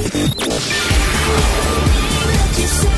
Let 0.00 0.14
you 2.58 2.97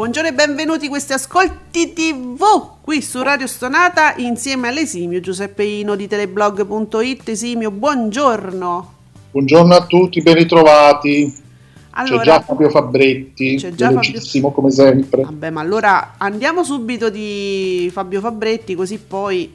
Buongiorno 0.00 0.30
e 0.30 0.32
benvenuti 0.32 0.86
a 0.86 0.88
questi 0.88 1.12
ascolti 1.12 1.92
TV 1.92 2.40
qui 2.80 3.02
su 3.02 3.22
Radio 3.22 3.46
Stonata 3.46 4.14
insieme 4.16 4.68
all'esimio 4.68 5.20
Giuseppe 5.20 5.62
Ino 5.62 5.94
di 5.94 6.08
teleblog.it. 6.08 7.28
Esimio, 7.28 7.70
buongiorno. 7.70 8.92
Buongiorno 9.30 9.74
a 9.74 9.84
tutti, 9.84 10.22
ben 10.22 10.36
ritrovati. 10.36 11.30
Allora, 11.90 12.16
c'è 12.16 12.24
già 12.24 12.40
Fabio 12.40 12.70
Fabretti, 12.70 13.56
c'è 13.56 13.74
già 13.74 13.92
Fabio... 13.92 14.50
come 14.52 14.70
sempre. 14.70 15.20
Vabbè, 15.20 15.50
ma 15.50 15.60
allora 15.60 16.14
andiamo 16.16 16.64
subito 16.64 17.10
di 17.10 17.90
Fabio 17.92 18.20
Fabretti 18.20 18.74
così 18.74 18.96
poi 18.96 19.52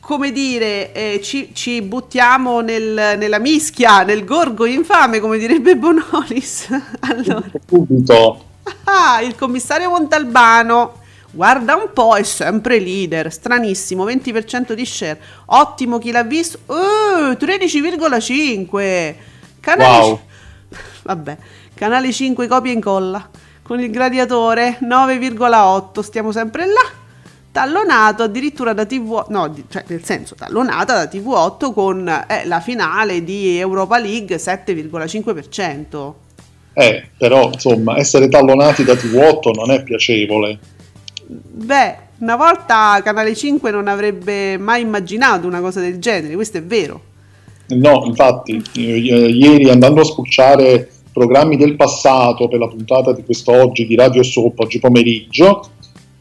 come 0.00 0.32
dire, 0.32 0.92
eh, 0.92 1.20
ci, 1.22 1.50
ci, 1.52 1.82
buttiamo 1.82 2.62
nel, 2.62 3.16
nella 3.16 3.38
mischia, 3.38 4.02
nel 4.02 4.24
gorgo 4.24 4.64
infame, 4.64 5.20
come 5.20 5.38
direbbe 5.38 5.76
Bonolis. 5.76 6.66
allora. 6.98 7.44
Subito. 7.64 8.50
Ah, 8.84 9.20
il 9.22 9.34
commissario 9.34 9.90
Montalbano. 9.90 11.00
Guarda 11.30 11.76
un 11.76 11.90
po', 11.94 12.14
è 12.14 12.22
sempre 12.24 12.78
leader, 12.78 13.32
stranissimo, 13.32 14.04
20% 14.04 14.72
di 14.74 14.84
share. 14.84 15.18
Ottimo 15.46 15.98
chi 15.98 16.10
l'ha 16.10 16.24
visto. 16.24 16.58
Uh, 16.66 17.32
13,5. 17.32 19.14
Canale 19.60 19.98
wow. 19.98 20.16
C- 20.16 20.76
Vabbè, 21.04 21.36
canale 21.74 22.12
5 22.12 22.46
copia 22.46 22.70
e 22.70 22.74
incolla. 22.74 23.28
Con 23.62 23.80
il 23.80 23.90
gladiatore 23.90 24.78
9,8, 24.82 26.00
stiamo 26.00 26.32
sempre 26.32 26.66
là. 26.66 27.00
Tallonato 27.50 28.22
addirittura 28.22 28.72
da 28.72 28.84
TV, 28.84 29.26
no, 29.28 29.54
cioè 29.68 29.84
nel 29.86 30.04
senso 30.04 30.34
tallonata 30.34 31.04
da 31.04 31.10
TV8 31.10 31.72
con 31.72 32.08
eh, 32.08 32.46
la 32.46 32.60
finale 32.60 33.22
di 33.22 33.58
Europa 33.58 33.98
League 33.98 34.36
7,5%. 34.36 36.12
Eh, 36.74 37.08
però 37.16 37.50
insomma, 37.52 37.98
essere 37.98 38.28
tallonati 38.28 38.84
da 38.84 38.94
TV8 38.94 39.50
non 39.54 39.70
è 39.70 39.82
piacevole. 39.82 40.58
Beh, 41.26 41.96
una 42.18 42.36
volta 42.36 43.00
Canale 43.02 43.34
5 43.34 43.70
non 43.70 43.88
avrebbe 43.88 44.56
mai 44.56 44.82
immaginato 44.82 45.46
una 45.46 45.60
cosa 45.60 45.80
del 45.80 45.98
genere, 45.98 46.34
questo 46.34 46.58
è 46.58 46.62
vero. 46.62 47.00
No, 47.68 48.04
infatti, 48.06 48.62
ieri 48.74 49.70
andando 49.70 50.00
a 50.00 50.04
spulciare 50.04 50.88
programmi 51.12 51.56
del 51.56 51.76
passato 51.76 52.48
per 52.48 52.58
la 52.58 52.68
puntata 52.68 53.12
di 53.12 53.22
quest'oggi 53.22 53.86
di 53.86 53.94
Radio 53.94 54.22
Soap, 54.22 54.58
oggi 54.60 54.78
pomeriggio, 54.78 55.68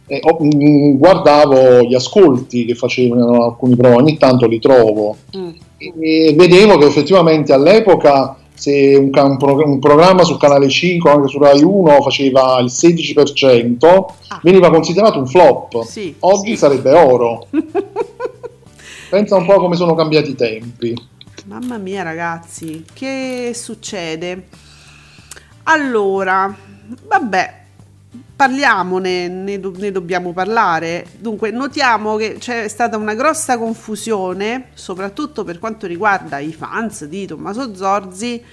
eh, 0.07 0.19
oh, 0.23 0.43
mh, 0.43 0.97
guardavo 0.97 1.83
gli 1.83 1.93
ascolti 1.93 2.65
che 2.65 2.75
facevano 2.75 3.45
alcuni 3.45 3.75
programmi, 3.75 4.03
ogni 4.03 4.17
tanto 4.17 4.45
li 4.45 4.59
trovo 4.59 5.15
mm. 5.37 5.49
e 5.77 6.33
vedevo 6.35 6.77
che 6.77 6.85
effettivamente 6.85 7.53
all'epoca 7.53 8.35
se 8.61 8.95
un, 8.95 9.09
un, 9.11 9.79
programma 9.79 10.23
sul 10.23 10.37
canale 10.37 10.69
5 10.69 11.09
anche 11.09 11.27
su 11.29 11.39
Rai 11.39 11.63
1 11.63 12.01
faceva 12.03 12.59
il 12.59 12.67
16%, 12.67 14.05
ah. 14.27 14.39
veniva 14.43 14.69
considerato 14.69 15.17
un 15.17 15.25
flop. 15.25 15.83
Sì, 15.83 16.15
Oggi 16.19 16.51
sì. 16.51 16.57
sarebbe 16.57 16.93
oro. 16.93 17.47
Pensa 19.09 19.35
un 19.37 19.45
po' 19.45 19.59
come 19.59 19.75
sono 19.75 19.95
cambiati 19.95 20.29
i 20.29 20.35
tempi. 20.35 20.93
Mamma 21.45 21.79
mia 21.79 22.03
ragazzi, 22.03 22.85
che 22.93 23.51
succede? 23.55 24.47
Allora, 25.63 26.55
vabbè, 27.07 27.60
parliamone, 28.41 29.27
ne, 29.27 29.59
do, 29.59 29.71
ne, 29.77 29.91
dobbiamo 29.91 30.33
parlare. 30.33 31.05
Dunque, 31.19 31.51
notiamo 31.51 32.15
che 32.15 32.37
c'è 32.39 32.67
stata 32.67 32.97
una 32.97 33.13
grossa 33.13 33.59
confusione, 33.59 34.69
soprattutto 34.73 35.43
per 35.43 35.59
quanto 35.59 35.85
riguarda 35.85 36.39
i 36.39 36.51
fans 36.51 37.05
di 37.05 37.27
Tommaso 37.27 37.75
Zorzi, 37.75 38.43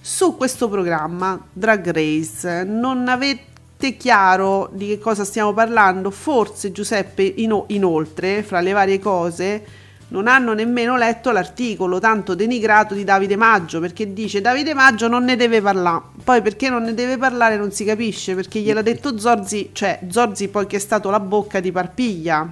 su 0.00 0.36
questo 0.36 0.68
programma 0.68 1.44
Drag 1.52 1.90
Race. 1.90 2.62
Non 2.62 3.08
avete 3.08 3.96
chiaro 3.96 4.70
di 4.74 4.86
che 4.86 5.00
cosa 5.00 5.24
stiamo 5.24 5.52
parlando? 5.52 6.12
Forse 6.12 6.70
Giuseppe, 6.70 7.24
ino, 7.24 7.64
inoltre, 7.68 8.44
fra 8.44 8.60
le 8.60 8.70
varie 8.70 9.00
cose, 9.00 9.64
non 10.12 10.28
hanno 10.28 10.52
nemmeno 10.52 10.96
letto 10.96 11.30
l'articolo 11.30 11.98
tanto 11.98 12.34
denigrato 12.34 12.94
di 12.94 13.02
Davide 13.02 13.34
Maggio 13.34 13.80
perché 13.80 14.12
dice 14.12 14.42
Davide 14.42 14.74
Maggio 14.74 15.08
non 15.08 15.24
ne 15.24 15.36
deve 15.36 15.62
parlare 15.62 16.02
poi 16.22 16.42
perché 16.42 16.68
non 16.68 16.82
ne 16.82 16.94
deve 16.94 17.16
parlare 17.16 17.56
non 17.56 17.72
si 17.72 17.84
capisce 17.84 18.34
perché 18.34 18.60
gliel'ha 18.60 18.82
detto 18.82 19.18
Zorzi 19.18 19.70
cioè 19.72 20.00
Zorzi 20.08 20.48
poi 20.48 20.66
che 20.66 20.76
è 20.76 20.78
stato 20.78 21.08
la 21.08 21.18
bocca 21.18 21.60
di 21.60 21.72
Parpiglia 21.72 22.46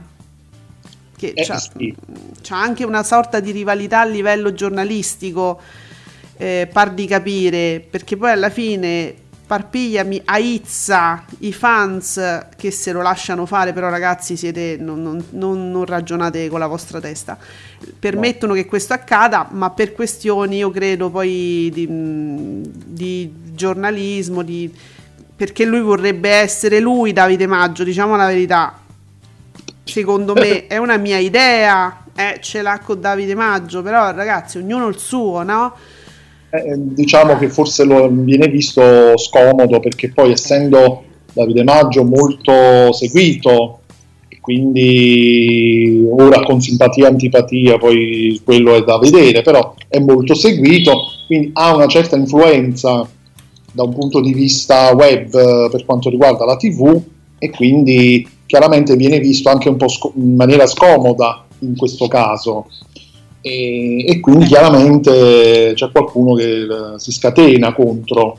che 1.17 1.33
eh, 1.35 1.45
c'ha, 1.45 1.59
sì. 1.59 1.95
c'ha, 2.41 2.59
anche 2.59 2.85
una 2.85 3.03
sorta 3.03 3.41
di 3.41 3.51
rivalità 3.51 4.01
a 4.01 4.07
livello 4.07 4.55
giornalistico 4.55 5.61
eh, 6.39 6.67
par 6.73 6.93
di 6.93 7.07
capire 7.07 7.87
perché 7.89 8.17
poi 8.17 8.31
alla 8.31 8.49
fine 8.49 9.15
Parpiglia 9.51 10.05
mi 10.05 10.23
aizza 10.27 11.25
i 11.41 11.53
fans 11.53 12.47
che 12.57 12.71
se 12.71 12.93
lo 12.93 13.03
lasciano 13.03 13.47
fare, 13.47 13.73
però 13.73 13.89
ragazzi 13.89 14.37
siete, 14.37 14.77
non, 14.79 15.03
non, 15.03 15.25
non, 15.31 15.73
non 15.73 15.85
ragionate 15.87 16.49
con 16.49 16.61
la 16.61 16.69
vostra 16.69 17.01
testa. 17.01 17.37
Permettono 17.99 18.53
no. 18.55 18.61
che 18.61 18.67
questo 18.67 18.93
accada, 18.93 19.49
ma 19.51 19.71
per 19.71 19.93
questioni, 19.93 20.59
io 20.59 20.71
credo, 20.71 21.11
poi 21.11 21.69
di, 21.75 21.85
di 21.91 23.33
giornalismo, 23.53 24.43
di, 24.43 24.73
perché 25.35 25.65
lui 25.65 25.81
vorrebbe 25.81 26.31
essere 26.31 26.79
lui 26.79 27.13
Davide 27.13 27.49
Maggio, 27.49 27.83
diciamo 27.83 28.15
la 28.15 28.27
verità. 28.29 28.79
Secondo 29.83 30.33
me 30.33 30.69
è 30.69 30.77
una 30.77 30.97
mia 30.97 31.19
idea, 31.19 32.05
eh, 32.15 32.39
ce 32.41 32.63
l'ha 32.63 32.79
con 32.79 33.01
Davide 33.01 33.35
Maggio, 33.35 33.83
però 33.83 34.13
ragazzi, 34.13 34.59
ognuno 34.59 34.87
il 34.87 34.97
suo, 34.97 35.43
no? 35.43 35.75
Eh, 36.53 36.75
diciamo 36.77 37.37
che 37.37 37.49
forse 37.49 37.85
lo 37.85 38.09
viene 38.11 38.49
visto 38.49 39.17
scomodo 39.17 39.79
perché 39.79 40.11
poi 40.11 40.33
essendo 40.33 41.05
Davide 41.33 41.63
Maggio 41.63 42.03
molto 42.03 42.93
seguito 42.93 43.83
quindi 44.41 46.05
ora 46.11 46.43
con 46.43 46.61
simpatia 46.61 47.05
e 47.05 47.11
antipatia 47.11 47.79
poi 47.79 48.41
quello 48.45 48.75
è 48.75 48.83
da 48.83 48.99
vedere 48.99 49.43
però 49.43 49.75
è 49.87 50.01
molto 50.01 50.35
seguito 50.35 50.93
quindi 51.29 51.51
ha 51.53 51.73
una 51.73 51.87
certa 51.87 52.17
influenza 52.17 53.09
da 53.73 53.83
un 53.85 53.95
punto 53.95 54.21
di 54.21 54.35
vista 54.35 54.93
web 54.93 55.71
per 55.71 55.85
quanto 55.85 56.11
riguarda 56.11 56.45
la 56.45 56.57
tv 56.57 57.01
e 57.39 57.51
quindi 57.51 58.29
chiaramente 58.47 58.97
viene 58.97 59.21
visto 59.21 59.51
anche 59.51 59.69
un 59.69 59.77
po' 59.77 59.87
sc- 59.87 60.11
in 60.17 60.35
maniera 60.35 60.67
scomoda 60.67 61.47
in 61.61 61.77
questo 61.77 62.09
caso 62.09 62.67
e, 63.41 64.05
e 64.07 64.21
quindi 64.21 64.47
chiaramente 64.47 65.73
c'è 65.75 65.91
qualcuno 65.91 66.35
che 66.35 66.67
si 66.97 67.13
scatena 67.13 67.73
contro 67.73 68.39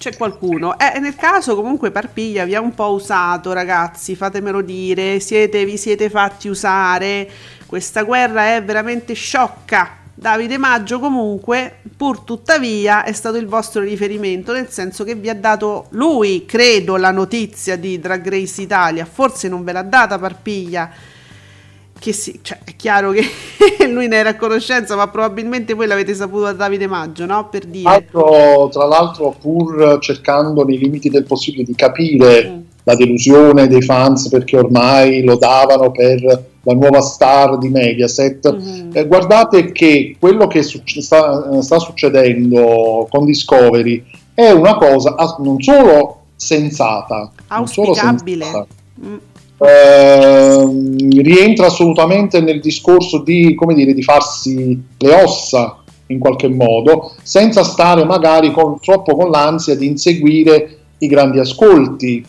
c'è 0.00 0.16
qualcuno. 0.16 0.78
Eh, 0.78 0.98
nel 0.98 1.14
caso 1.14 1.54
comunque 1.54 1.90
Parpiglia 1.90 2.44
vi 2.44 2.54
ha 2.54 2.60
un 2.60 2.74
po' 2.74 2.92
usato, 2.92 3.52
ragazzi, 3.52 4.16
fatemelo 4.16 4.62
dire, 4.62 5.20
siete, 5.20 5.64
vi 5.66 5.76
siete 5.76 6.08
fatti 6.08 6.48
usare, 6.48 7.28
questa 7.66 8.02
guerra 8.02 8.56
è 8.56 8.64
veramente 8.64 9.12
sciocca. 9.12 9.98
Davide 10.14 10.58
Maggio 10.58 10.98
comunque, 10.98 11.80
pur 11.96 12.20
tuttavia, 12.20 13.04
è 13.04 13.12
stato 13.12 13.36
il 13.36 13.46
vostro 13.46 13.82
riferimento, 13.82 14.52
nel 14.52 14.68
senso 14.68 15.04
che 15.04 15.14
vi 15.14 15.28
ha 15.28 15.34
dato 15.34 15.86
lui, 15.90 16.44
credo, 16.46 16.96
la 16.96 17.10
notizia 17.10 17.76
di 17.76 17.98
Drag 17.98 18.26
Race 18.28 18.60
Italia, 18.60 19.04
forse 19.04 19.48
non 19.48 19.64
ve 19.64 19.72
l'ha 19.72 19.82
data 19.82 20.18
Parpiglia, 20.18 20.90
che 22.00 22.14
sì, 22.14 22.40
cioè, 22.42 22.58
è 22.64 22.74
chiaro 22.76 23.12
che 23.12 23.22
lui 23.86 24.08
ne 24.08 24.16
era 24.16 24.30
a 24.30 24.36
conoscenza, 24.36 24.96
ma 24.96 25.06
probabilmente 25.08 25.74
voi 25.74 25.86
l'avete 25.86 26.14
saputo 26.14 26.44
da 26.44 26.52
Davide 26.54 26.86
Maggio, 26.86 27.26
no? 27.26 27.48
Per 27.48 27.66
dire. 27.66 27.88
Altro, 27.88 28.70
tra 28.72 28.86
l'altro, 28.86 29.36
pur 29.38 29.98
cercando 30.00 30.64
nei 30.64 30.78
limiti 30.78 31.10
del 31.10 31.24
possibile 31.24 31.62
di 31.62 31.74
capire 31.74 32.48
mm. 32.48 32.60
la 32.84 32.96
delusione 32.96 33.68
dei 33.68 33.82
fans 33.82 34.28
perché 34.28 34.56
ormai 34.56 35.22
lo 35.22 35.36
davano 35.36 35.90
per 35.90 36.48
la 36.62 36.72
nuova 36.72 37.02
star 37.02 37.58
di 37.58 37.68
Mediaset, 37.68 38.50
mm-hmm. 38.50 38.90
eh, 38.92 39.06
guardate 39.06 39.70
che 39.70 40.16
quello 40.18 40.46
che 40.46 40.62
succe- 40.62 41.02
sta, 41.02 41.62
sta 41.62 41.78
succedendo 41.78 43.06
con 43.10 43.24
Discovery 43.24 44.04
è 44.34 44.50
una 44.50 44.76
cosa 44.76 45.14
non 45.38 45.60
solo 45.60 46.22
sensata, 46.36 47.30
non 47.48 47.66
solo 47.66 47.94
sensata, 47.94 48.66
mm 49.04 49.16
eh, 49.62 50.64
rientra 51.20 51.66
assolutamente 51.66 52.40
nel 52.40 52.60
discorso 52.60 53.22
di, 53.22 53.54
come 53.54 53.74
dire, 53.74 53.92
di 53.92 54.02
farsi 54.02 54.82
le 54.96 55.14
ossa 55.14 55.82
in 56.06 56.18
qualche 56.18 56.48
modo, 56.48 57.12
senza 57.22 57.62
stare 57.62 58.04
magari 58.04 58.50
con, 58.52 58.80
troppo 58.80 59.14
con 59.14 59.30
l'ansia 59.30 59.76
di 59.76 59.86
inseguire 59.86 60.78
i 60.98 61.06
grandi 61.06 61.38
ascolti, 61.38 62.24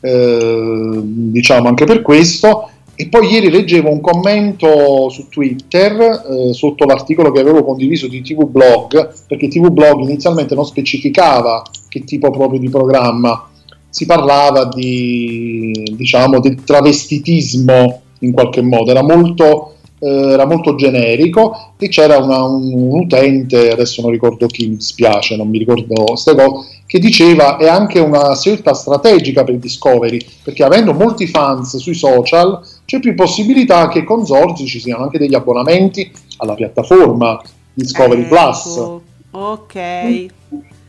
eh, 0.00 1.00
diciamo 1.02 1.68
anche 1.68 1.84
per 1.84 2.02
questo. 2.02 2.68
E 2.94 3.08
poi 3.08 3.32
ieri 3.32 3.50
leggevo 3.50 3.90
un 3.90 4.00
commento 4.00 5.08
su 5.08 5.28
Twitter 5.28 5.92
eh, 5.98 6.52
sotto 6.52 6.84
l'articolo 6.84 7.32
che 7.32 7.40
avevo 7.40 7.64
condiviso 7.64 8.06
di 8.06 8.20
TV 8.20 8.44
Blog, 8.44 9.12
perché 9.26 9.48
TV 9.48 9.70
Blog 9.70 10.00
inizialmente 10.00 10.54
non 10.54 10.66
specificava 10.66 11.62
che 11.88 12.04
tipo 12.04 12.30
proprio 12.30 12.60
di 12.60 12.68
programma 12.68 13.50
si 13.92 14.06
parlava 14.06 14.64
di, 14.64 15.92
diciamo, 15.94 16.40
del 16.40 16.64
travestitismo 16.64 18.00
in 18.20 18.32
qualche 18.32 18.62
modo, 18.62 18.90
era 18.90 19.02
molto, 19.02 19.74
eh, 19.98 20.08
era 20.08 20.46
molto 20.46 20.76
generico 20.76 21.74
e 21.76 21.88
c'era 21.88 22.16
una, 22.16 22.42
un, 22.42 22.72
un, 22.72 23.00
utente, 23.00 23.70
adesso 23.70 24.00
non 24.00 24.10
ricordo 24.10 24.46
chi, 24.46 24.66
mi 24.66 24.80
spiace, 24.80 25.36
non 25.36 25.48
mi 25.48 25.58
ricordo 25.58 26.04
queste 26.04 26.34
cose, 26.34 26.68
che 26.86 26.98
diceva 26.98 27.58
è 27.58 27.68
anche 27.68 27.98
una 27.98 28.34
scelta 28.34 28.72
strategica 28.72 29.44
per 29.44 29.58
Discovery, 29.58 30.24
perché 30.42 30.64
avendo 30.64 30.94
molti 30.94 31.26
fans 31.26 31.76
sui 31.76 31.94
social 31.94 32.60
c'è 32.86 32.98
più 32.98 33.14
possibilità 33.14 33.88
che 33.88 34.04
con 34.04 34.24
Zorzi 34.24 34.66
ci 34.66 34.80
siano 34.80 35.02
anche 35.02 35.18
degli 35.18 35.34
abbonamenti 35.34 36.10
alla 36.38 36.54
piattaforma 36.54 37.38
Discovery 37.74 38.22
ecco. 38.22 38.28
Plus. 38.28 39.00
Ok. 39.32 39.76
Mm. 39.76 40.80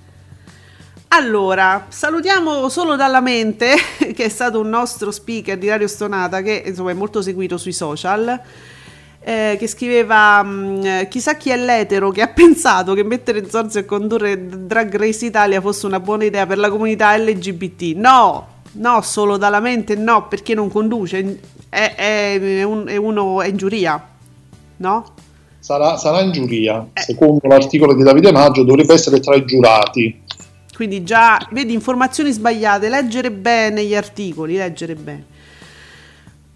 Allora, 1.15 1.85
salutiamo 1.89 2.69
solo 2.69 2.95
dalla 2.95 3.21
mente, 3.21 3.75
che 4.15 4.23
è 4.23 4.29
stato 4.29 4.59
un 4.59 4.69
nostro 4.69 5.11
speaker 5.11 5.59
di 5.59 5.69
Radio 5.69 5.87
Stonata, 5.87 6.41
che 6.41 6.63
insomma 6.65 6.89
è 6.89 6.95
molto 6.95 7.21
seguito 7.21 7.55
sui 7.57 7.71
social, 7.71 8.41
eh, 9.19 9.55
che 9.59 9.67
scriveva 9.67 10.41
mm, 10.41 11.03
chissà 11.09 11.35
chi 11.35 11.51
è 11.51 11.55
l'etero 11.55 12.09
che 12.09 12.23
ha 12.23 12.29
pensato 12.33 12.95
che 12.95 13.03
mettere 13.03 13.47
Zorzi 13.47 13.77
a 13.77 13.85
condurre 13.85 14.65
Drag 14.65 14.95
Race 14.95 15.23
Italia 15.23 15.61
fosse 15.61 15.85
una 15.85 15.99
buona 15.99 16.23
idea 16.23 16.47
per 16.47 16.57
la 16.57 16.71
comunità 16.71 17.15
LGBT. 17.15 17.95
No, 17.95 18.47
no, 18.71 19.01
solo 19.03 19.37
dalla 19.37 19.59
mente 19.59 19.93
no, 19.93 20.27
perché 20.27 20.55
non 20.55 20.71
conduce, 20.71 21.39
è, 21.69 21.93
è, 21.95 22.63
un, 22.63 22.87
è 22.87 22.95
uno, 22.95 23.39
è 23.39 23.49
in 23.49 23.57
giuria, 23.57 24.03
no? 24.77 25.05
Sarà, 25.59 25.95
sarà 25.95 26.21
in 26.21 26.31
giuria, 26.31 26.87
eh. 26.91 27.01
secondo 27.01 27.47
l'articolo 27.47 27.93
di 27.93 28.01
Davide 28.01 28.31
Maggio 28.31 28.63
dovrebbe 28.63 28.95
essere 28.95 29.19
tra 29.19 29.35
i 29.35 29.45
giurati. 29.45 30.22
Quindi 30.75 31.03
già, 31.03 31.37
vedi, 31.51 31.73
informazioni 31.73 32.31
sbagliate, 32.31 32.89
leggere 32.89 33.31
bene 33.31 33.85
gli 33.85 33.95
articoli, 33.95 34.55
leggere 34.55 34.95
bene. 34.95 35.25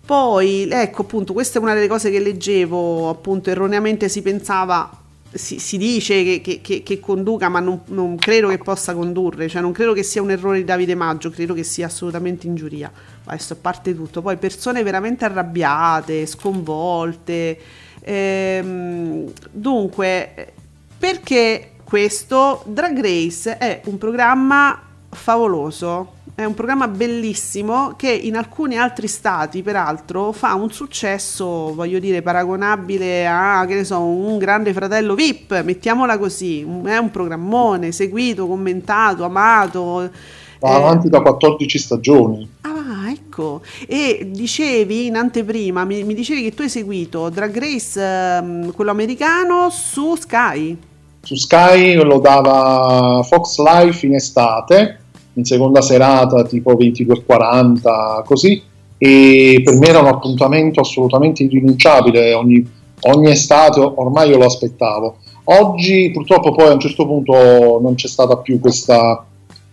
Poi, 0.04 0.68
ecco 0.72 1.02
appunto, 1.02 1.34
questa 1.34 1.60
è 1.60 1.62
una 1.62 1.74
delle 1.74 1.88
cose 1.88 2.10
che 2.10 2.20
leggevo, 2.20 3.10
appunto, 3.10 3.50
erroneamente 3.50 4.08
si 4.10 4.22
pensava, 4.22 4.90
si, 5.34 5.60
si 5.60 5.78
dice 5.78 6.24
che, 6.24 6.42
che, 6.42 6.62
che, 6.62 6.82
che, 6.82 7.00
conduca, 7.00 7.50
ma 7.50 7.60
non, 7.60 7.82
non, 7.88 8.16
credo 8.16 8.48
che 8.48 8.58
possa 8.58 8.96
condurre, 8.96 9.50
cioè 9.50 9.62
non 9.62 9.74
credo 9.74 9.94
che 9.94 10.04
sia 10.04 10.22
un 10.22 10.32
errore 10.32 10.60
di 10.60 10.64
Davide 10.64 10.96
Maggio, 10.96 11.30
credo 11.30 11.54
che 11.54 11.64
sia 11.64 11.88
assolutamente 11.88 12.48
in 12.48 12.56
giuria. 12.56 12.92
Adesso 13.26 13.54
a 13.54 13.58
parte 13.60 13.94
tutto, 13.94 14.22
poi 14.22 14.38
persone 14.38 14.82
veramente 14.82 15.26
arrabbiate, 15.26 16.26
sconvolte. 16.26 17.60
Ehm, 18.02 19.30
dunque, 19.52 20.54
perché 20.98 21.72
questo 21.88 22.64
Drag 22.66 23.00
Race 23.00 23.58
è 23.58 23.80
un 23.86 23.98
programma 23.98 24.78
favoloso, 25.10 26.16
è 26.36 26.44
un 26.44 26.54
programma 26.54 26.90
bellissimo 26.90 27.94
che 27.96 28.12
in 28.12 28.36
alcuni 28.36 28.78
altri 28.78 29.08
stati, 29.08 29.64
peraltro, 29.64 30.34
fa 30.34 30.54
un 30.56 30.70
successo, 30.70 31.74
voglio 31.74 32.00
dire, 32.00 32.22
paragonabile 32.22 33.26
a, 33.26 33.64
che 33.66 33.76
ne 33.76 33.84
so, 33.86 34.02
un 34.02 34.38
grande 34.38 34.74
fratello 34.74 35.16
VIP, 35.16 35.64
mettiamola 35.64 36.18
così, 36.18 36.60
è 36.60 36.98
un 36.98 37.10
programmone 37.10 37.94
seguito, 37.94 38.48
commentato, 38.48 39.24
amato. 39.24 40.12
Va 40.60 40.70
eh, 40.70 40.76
avanti 40.76 41.08
da 41.08 41.22
14 41.22 41.80
stagioni. 41.80 42.50
Ah, 42.64 43.10
ecco. 43.10 43.62
E 43.88 44.28
dicevi 44.30 45.06
in 45.06 45.16
anteprima, 45.16 45.86
mi, 45.86 46.04
mi 46.04 46.14
dicevi 46.14 46.44
che 46.44 46.54
tu 46.54 46.64
hai 46.64 46.70
seguito 46.70 47.30
Drag 47.30 47.58
Race, 47.58 47.98
um, 47.98 48.74
quello 48.74 48.92
americano, 48.92 49.70
su 49.70 50.16
Sky 50.16 50.78
su 51.28 51.36
Sky 51.36 51.96
lo 51.96 52.20
dava 52.20 53.22
Fox 53.22 53.58
Life 53.58 54.06
in 54.06 54.16
estate, 54.16 55.00
in 55.34 55.44
seconda 55.44 55.82
serata 55.82 56.46
tipo 56.46 56.72
22.40 56.72 58.24
così, 58.24 58.64
e 58.98 59.62
per 59.62 59.76
me 59.76 59.88
era 59.88 60.00
un 60.00 60.08
appuntamento 60.08 60.80
assolutamente 60.80 61.44
irrinunciabile, 61.44 62.34
ogni, 62.34 62.66
ogni 63.02 63.30
estate 63.30 63.82
ormai 63.82 64.30
io 64.30 64.38
lo 64.38 64.46
aspettavo. 64.46 65.18
Oggi 65.44 66.12
purtroppo 66.14 66.54
poi 66.54 66.70
a 66.70 66.74
un 66.74 66.80
certo 66.80 67.06
punto 67.06 67.80
non 67.82 67.96
c'è 67.96 68.08
stata 68.08 68.38
più 68.38 68.62
questa, 68.62 69.26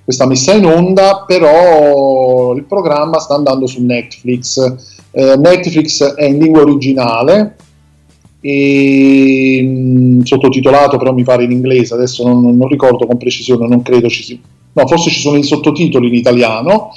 questa 0.02 0.26
messa 0.26 0.54
in 0.54 0.66
onda, 0.66 1.22
però 1.24 2.52
il 2.52 2.64
programma 2.64 3.20
sta 3.20 3.36
andando 3.36 3.68
su 3.68 3.80
Netflix. 3.80 4.58
Eh, 5.12 5.36
Netflix 5.36 6.02
è 6.14 6.24
in 6.24 6.38
lingua 6.38 6.62
originale, 6.62 7.54
e, 8.46 9.62
mh, 9.62 10.24
sottotitolato 10.24 10.98
però 10.98 11.14
mi 11.14 11.22
pare 11.22 11.44
in 11.44 11.50
inglese, 11.50 11.94
adesso 11.94 12.28
non, 12.28 12.54
non, 12.54 12.68
ricordo 12.68 13.06
con 13.06 13.16
precisione, 13.16 13.66
non 13.66 13.80
credo 13.80 14.06
ci 14.10 14.22
sia, 14.22 14.38
no 14.72 14.86
forse 14.86 15.08
ci 15.08 15.20
sono 15.20 15.38
i 15.38 15.42
sottotitoli 15.42 16.08
in 16.08 16.14
italiano 16.14 16.92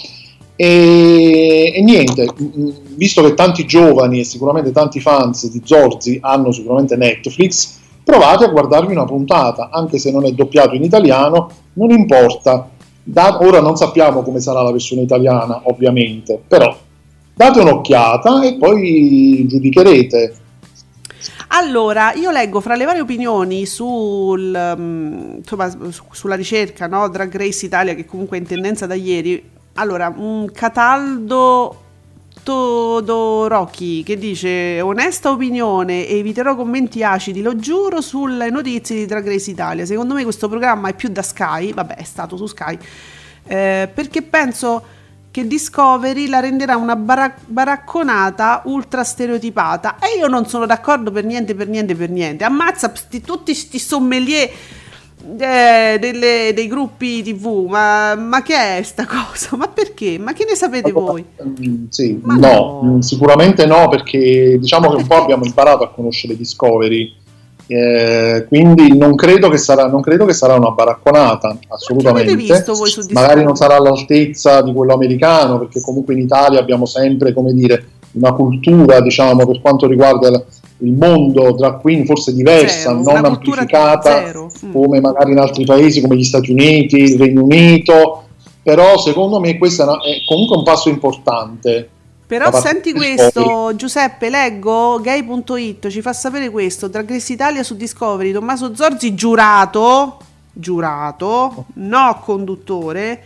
e, 0.58 1.72
e 1.74 1.82
niente, 1.82 2.26
mh, 2.38 2.70
visto 2.96 3.24
che 3.24 3.34
tanti 3.34 3.66
giovani 3.66 4.20
e 4.20 4.24
sicuramente 4.26 4.74
tanti 4.74 5.00
fans 5.00 5.50
di 5.50 5.62
Zorzi 5.64 6.18
hanno 6.22 6.52
sicuramente 6.52 6.98
Netflix, 6.98 7.80
provate 8.04 8.44
a 8.44 8.50
guardarvi 8.50 8.92
una 8.92 9.06
puntata, 9.06 9.70
anche 9.72 10.00
se 10.00 10.12
non 10.12 10.26
è 10.26 10.32
doppiato 10.32 10.76
in 10.76 10.84
italiano, 10.84 11.50
non 11.74 11.92
importa. 11.92 12.70
Da, 13.04 13.38
ora 13.42 13.62
non 13.62 13.78
sappiamo 13.78 14.22
come 14.22 14.42
sarà 14.42 14.62
la 14.62 14.72
versione 14.72 15.04
italiana, 15.04 15.62
ovviamente, 15.64 16.42
però 16.46 16.76
date 17.34 17.60
un'occhiata 17.62 18.44
e 18.44 18.56
poi 18.56 19.46
giudicherete 19.48 20.36
allora, 21.48 22.14
io 22.14 22.32
leggo 22.32 22.60
fra 22.60 22.76
le 22.76 22.86
varie 22.86 23.02
opinioni 23.02 23.66
sul, 23.66 24.76
um, 24.78 25.42
sulla 26.12 26.36
ricerca, 26.36 26.88
no? 26.88 27.08
Drag 27.08 27.36
Race 27.36 27.66
Italia, 27.66 27.94
che 27.96 28.06
comunque 28.06 28.38
è 28.38 28.42
in 28.42 28.48
tendenza 28.48 28.86
da 28.86 28.96
ieri. 28.96 29.56
Allora, 29.74 30.14
un 30.16 30.52
Cataldo 30.52 31.84
Todoroki 32.48 34.04
che 34.04 34.18
dice 34.18 34.80
onesta 34.80 35.32
opinione 35.32 36.08
eviterò 36.08 36.56
commenti 36.56 37.04
acidi 37.04 37.42
lo 37.42 37.58
giuro 37.58 38.00
sulle 38.00 38.50
notizie 38.50 38.96
di 38.96 39.06
Drag 39.06 39.28
Race 39.28 39.52
Italia 39.52 39.86
secondo 39.86 40.14
me 40.14 40.24
questo 40.24 40.48
programma 40.48 40.88
è 40.88 40.94
più 40.94 41.10
da 41.10 41.22
Sky 41.22 41.74
vabbè 41.74 41.96
è 41.96 42.04
stato 42.04 42.38
su 42.38 42.46
Sky 42.46 42.78
eh, 43.48 43.90
perché 43.94 44.22
penso 44.22 44.82
che 45.38 45.46
Discovery 45.46 46.28
la 46.28 46.40
renderà 46.40 46.78
una 46.78 46.96
barac- 46.96 47.46
baracconata 47.46 48.64
ultra 48.66 49.04
stereotipata 49.04 49.98
e 50.00 50.18
io 50.18 50.26
non 50.26 50.48
sono 50.48 50.66
d'accordo 50.66 51.12
per 51.12 51.26
niente, 51.26 51.54
per 51.54 51.68
niente, 51.68 51.94
per 51.94 52.10
niente. 52.10 52.44
Ammazza 52.44 52.92
sti, 52.92 53.22
tutti 53.22 53.52
questi 53.52 53.78
sommelier 53.78 54.50
eh, 55.38 55.98
delle, 56.00 56.54
dei 56.56 56.68
gruppi 56.68 57.22
tv, 57.22 57.68
ma, 57.70 58.16
ma, 58.16 58.42
che 58.42 58.80
è 58.80 58.82
sta 58.82 59.06
cosa? 59.06 59.56
Ma 59.58 59.68
perché? 59.68 60.18
Ma 60.18 60.34
che 60.34 60.44
ne 60.50 60.56
sapete 60.56 60.92
voi? 60.92 61.24
Mm, 61.44 61.86
sì, 61.90 62.20
no, 62.24 62.80
no, 62.82 63.02
sicuramente 63.04 63.68
no, 63.68 63.90
perché 63.90 64.58
diciamo 64.60 64.90
che 64.90 64.96
un 64.96 65.06
po' 65.06 65.22
abbiamo 65.22 65.46
imparato 65.46 65.84
a 65.84 65.92
conoscere 65.92 66.36
Discovery 66.36 67.14
eh, 67.68 68.46
quindi 68.48 68.98
non 68.98 69.16
credo, 69.16 69.56
sarà, 69.58 69.88
non 69.88 70.02
credo, 70.02 70.26
che 70.26 70.34
sarà, 70.34 70.56
una 70.56 70.72
baracconata, 70.72 71.58
assolutamente. 71.68 72.34
Magari 73.12 73.44
non 73.44 73.56
sarà 73.56 73.76
all'altezza 73.76 74.62
di 74.62 74.74
quello 74.74 74.94
americano, 74.94 75.60
perché 75.60 75.82
comunque 75.82 76.14
in 76.14 76.22
Italia 76.22 76.60
abbiamo 76.60 76.86
sempre, 76.86 77.34
come 77.34 77.54
dire, 77.54 77.90
una 78.14 78.34
cultura, 78.34 79.02
diciamo, 79.02 79.46
per 79.46 79.60
quanto 79.60 79.86
riguarda 79.86 80.44
il 80.80 80.94
mondo 80.94 81.54
drag 81.54 81.82
queen 81.82 82.06
forse 82.06 82.34
diversa, 82.34 82.90
zero, 82.90 83.02
non 83.02 83.26
amplificata 83.26 84.32
mm. 84.32 84.72
come 84.72 85.02
magari 85.02 85.32
in 85.32 85.40
altri 85.40 85.66
paesi 85.66 86.02
come 86.02 86.16
gli 86.16 86.24
Stati 86.24 86.52
Uniti, 86.52 86.98
il 86.98 87.18
Regno 87.18 87.44
Unito, 87.44 88.24
però 88.62 88.98
secondo 88.98 89.40
me 89.40 89.58
questo 89.58 89.84
è 89.84 90.18
comunque 90.28 90.58
un 90.58 90.64
passo 90.64 90.90
importante 90.90 91.90
Però 92.28 92.60
senti 92.60 92.92
questo, 92.92 93.72
Giuseppe, 93.76 94.30
leggo 94.30 95.00
gay.it, 95.00 95.88
ci 95.88 96.02
fa 96.02 96.12
sapere 96.12 96.50
questo, 96.50 96.90
Drag 96.90 97.10
Italia 97.10 97.64
su 97.64 97.78
Discovery, 97.78 98.34
Tommaso 98.34 98.76
Zorzi 98.76 99.16
giurato, 99.16 100.18
giurato, 100.52 101.68
no 101.76 102.20
conduttore, 102.22 103.24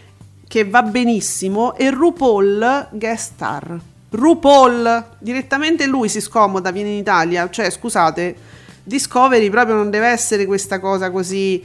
che 0.48 0.66
va 0.66 0.84
benissimo, 0.84 1.76
e 1.76 1.90
RuPaul 1.90 2.90
guest 2.92 3.34
star. 3.34 3.80
RuPaul, 4.12 5.06
direttamente 5.18 5.88
lui 5.88 6.08
si 6.08 6.22
scomoda, 6.22 6.70
viene 6.70 6.90
in 6.90 6.98
Italia, 6.98 7.50
cioè 7.50 7.72
scusate, 7.72 8.36
Discovery 8.84 9.50
proprio 9.50 9.76
non 9.78 9.90
deve 9.90 10.10
essere 10.10 10.46
questa 10.46 10.80
cosa 10.80 11.10
così 11.10 11.64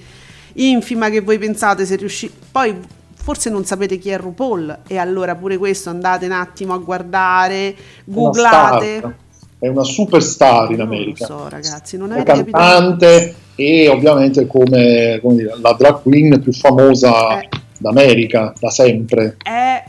infima 0.55 1.11
che 1.11 1.21
voi 1.21 1.37
pensate 1.37 1.85
se 1.85 1.97
riuscite... 1.97 2.35
Poi 2.51 2.81
forse 3.27 3.51
non 3.51 3.65
sapete 3.65 3.99
chi 3.99 4.11
è 4.11 4.19
RuPaul 4.19 4.83
e 4.87 4.99
allora 4.99 5.35
pure 5.35 5.57
questo 5.57 5.91
andate 5.91 6.27
un 6.27 6.31
attimo 6.31 6.75
a 6.75 6.79
guardare, 6.79 7.75
googlate. 8.05 9.15
È 9.59 9.67
una 9.67 9.83
superstar 9.83 10.71
in 10.71 10.81
America. 10.81 11.27
Non 11.27 11.39
lo 11.39 11.43
so, 11.43 11.49
ragazzi, 11.49 11.97
non 11.97 12.13
è 12.13 12.23
cantante 12.23 13.07
capito? 13.07 13.37
e 13.57 13.89
ovviamente 13.89 14.47
come, 14.47 15.19
come 15.21 15.35
dire, 15.35 15.57
la 15.61 15.75
drag 15.77 16.03
queen 16.03 16.41
più 16.41 16.53
famosa 16.53 17.41
eh. 17.41 17.49
d'America 17.77 18.53
da 18.61 18.71
sempre. 18.71 19.39
È, 19.43 19.83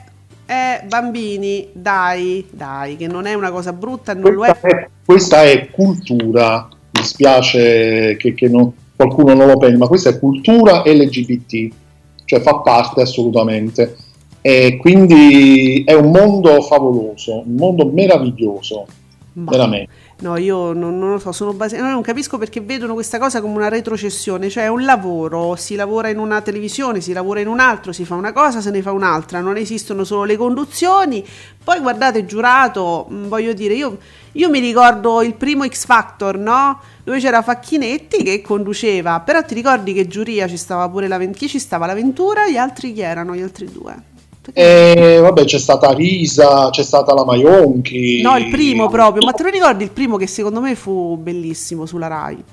è, 0.47 0.83
bambini, 0.87 1.67
dai, 1.73 2.43
dai, 2.49 2.95
che 2.95 3.05
non 3.05 3.27
è 3.27 3.35
una 3.35 3.51
cosa 3.51 3.71
brutta, 3.71 4.15
non 4.15 4.33
questa 4.33 4.57
lo 4.63 4.67
è. 4.67 4.71
è. 4.71 4.89
Questa 5.05 5.43
è 5.43 5.69
cultura, 5.69 6.67
mi 6.89 7.03
spiace 7.03 8.17
che, 8.17 8.33
che 8.33 8.49
non, 8.49 8.73
qualcuno 8.95 9.35
non 9.35 9.45
lo 9.45 9.57
pensi, 9.57 9.77
ma 9.77 9.85
questa 9.85 10.09
è 10.09 10.17
cultura 10.17 10.81
LGBT 10.83 11.85
cioè 12.27 12.41
fa 12.41 12.57
parte 12.59 13.01
assolutamente. 13.01 13.95
E 14.41 14.77
quindi 14.77 15.83
è 15.85 15.93
un 15.93 16.11
mondo 16.11 16.61
favoloso, 16.61 17.43
un 17.45 17.55
mondo 17.55 17.85
meraviglioso, 17.85 18.85
Ma, 19.33 19.49
veramente. 19.49 19.91
No, 20.19 20.35
io 20.35 20.73
non, 20.73 20.97
non 20.97 21.11
lo 21.11 21.19
so, 21.19 21.31
sono 21.31 21.53
base- 21.53 21.79
no, 21.79 21.91
non 21.91 22.01
capisco 22.01 22.39
perché 22.39 22.59
vedono 22.59 22.93
questa 22.93 23.19
cosa 23.19 23.39
come 23.39 23.55
una 23.55 23.67
retrocessione, 23.69 24.49
cioè 24.49 24.63
è 24.63 24.67
un 24.67 24.83
lavoro, 24.83 25.55
si 25.55 25.75
lavora 25.75 26.09
in 26.09 26.17
una 26.17 26.41
televisione, 26.41 27.01
si 27.01 27.13
lavora 27.13 27.39
in 27.39 27.47
un 27.47 27.59
altro, 27.59 27.91
si 27.91 28.03
fa 28.03 28.15
una 28.15 28.31
cosa, 28.31 28.59
se 28.59 28.71
ne 28.71 28.81
fa 28.81 28.91
un'altra, 28.91 29.41
non 29.41 29.57
esistono 29.57 30.03
solo 30.03 30.23
le 30.23 30.35
conduzioni. 30.35 31.23
Poi 31.63 31.79
guardate, 31.79 32.25
giurato, 32.25 33.07
mm, 33.11 33.27
voglio 33.27 33.53
dire, 33.53 33.75
io, 33.75 33.99
io 34.31 34.49
mi 34.49 34.57
ricordo 34.57 35.21
il 35.21 35.35
primo 35.35 35.67
X 35.67 35.85
Factor, 35.85 36.35
no? 36.39 36.79
dove 37.03 37.19
c'era 37.19 37.43
Facchinetti 37.43 38.23
che 38.23 38.41
conduceva, 38.41 39.19
però 39.19 39.43
ti 39.43 39.53
ricordi 39.53 39.93
che 39.93 40.07
giuria 40.07 40.47
ci 40.47 40.57
stava 40.57 40.89
pure 40.89 41.07
la 41.07 41.19
chi 41.27 41.47
ci 41.47 41.59
stava 41.59 41.85
l'avventura, 41.85 42.49
gli 42.49 42.57
altri 42.57 42.91
chi 42.91 43.01
erano 43.01 43.35
gli 43.35 43.41
altri 43.41 43.71
due? 43.71 44.16
Eh, 44.53 45.19
vabbè, 45.21 45.43
c'è 45.45 45.59
stata 45.59 45.91
Risa, 45.91 46.69
c'è 46.69 46.83
stata 46.83 47.13
la 47.13 47.25
Maionchi. 47.25 48.21
No, 48.21 48.37
il 48.37 48.49
primo 48.49 48.87
proprio, 48.89 49.25
ma 49.25 49.31
te 49.31 49.43
lo 49.43 49.49
ricordi 49.49 49.83
il 49.83 49.91
primo 49.91 50.17
che 50.17 50.27
secondo 50.27 50.61
me 50.61 50.75
fu 50.75 51.17
bellissimo 51.17 51.85
sulla 51.85 52.07
Rai? 52.07 52.43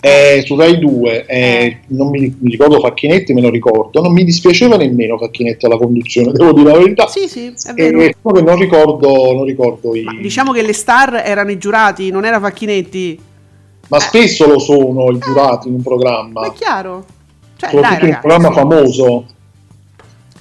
Eh, 0.00 0.42
su 0.44 0.54
Rai 0.54 0.78
2, 0.78 1.26
eh, 1.26 1.46
eh. 1.46 1.78
non 1.88 2.10
mi, 2.10 2.20
mi, 2.38 2.50
ricordo 2.50 2.78
Facchinetti, 2.78 3.32
me 3.32 3.40
lo 3.40 3.48
ricordo, 3.48 4.02
non 4.02 4.12
mi 4.12 4.22
dispiaceva 4.22 4.76
nemmeno 4.76 5.16
Facchinetti 5.16 5.64
alla 5.64 5.78
conduzione, 5.78 6.32
devo 6.32 6.52
dire 6.52 6.72
la 6.72 6.78
verità. 6.78 7.06
Sì, 7.06 7.26
sì, 7.26 7.46
è 7.46 7.72
vero. 7.72 8.02
E, 8.02 8.14
non 8.22 8.58
ricordo, 8.58 9.32
non 9.32 9.44
ricordo 9.44 9.94
i... 9.94 10.04
Diciamo 10.20 10.52
che 10.52 10.60
le 10.60 10.74
star 10.74 11.22
erano 11.24 11.50
i 11.50 11.58
giurati, 11.58 12.10
non 12.10 12.26
era 12.26 12.38
Facchinetti 12.38 13.32
ma 13.88 14.00
spesso 14.00 14.46
lo 14.46 14.58
sono 14.58 15.10
i 15.10 15.18
giurati 15.18 15.68
in 15.68 15.74
un 15.74 15.82
programma. 15.82 16.40
Ma 16.40 16.46
è 16.46 16.52
chiaro. 16.52 17.04
Cioè, 17.56 17.70
Soprattutto 17.70 18.00
dai, 18.00 18.08
in 18.08 18.14
un 18.14 18.20
programma 18.20 18.52
famoso. 18.52 19.26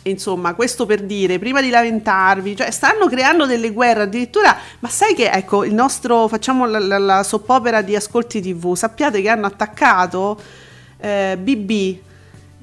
Insomma, 0.03 0.53
questo 0.53 0.86
per 0.86 1.03
dire, 1.03 1.39
prima 1.39 1.62
di 1.62 1.69
lamentarvi, 1.69 2.57
cioè 2.57 2.72
stanno 2.72 3.07
creando 3.07 3.45
delle 3.45 3.72
guerre, 3.72 4.03
addirittura, 4.03 4.57
ma 4.79 4.89
sai 4.89 5.15
che, 5.15 5.29
ecco, 5.29 5.63
il 5.63 5.74
nostro, 5.74 6.27
facciamo 6.27 6.65
la, 6.65 6.79
la, 6.79 6.98
la 6.98 7.24
soppopera 7.24 7.81
di 7.81 7.95
Ascolti 7.95 8.41
TV, 8.41 8.75
sappiate 8.75 9.22
che 9.22 9.29
hanno 9.29 9.45
attaccato 9.45 10.38
eh, 10.98 11.38
BB, 11.39 11.98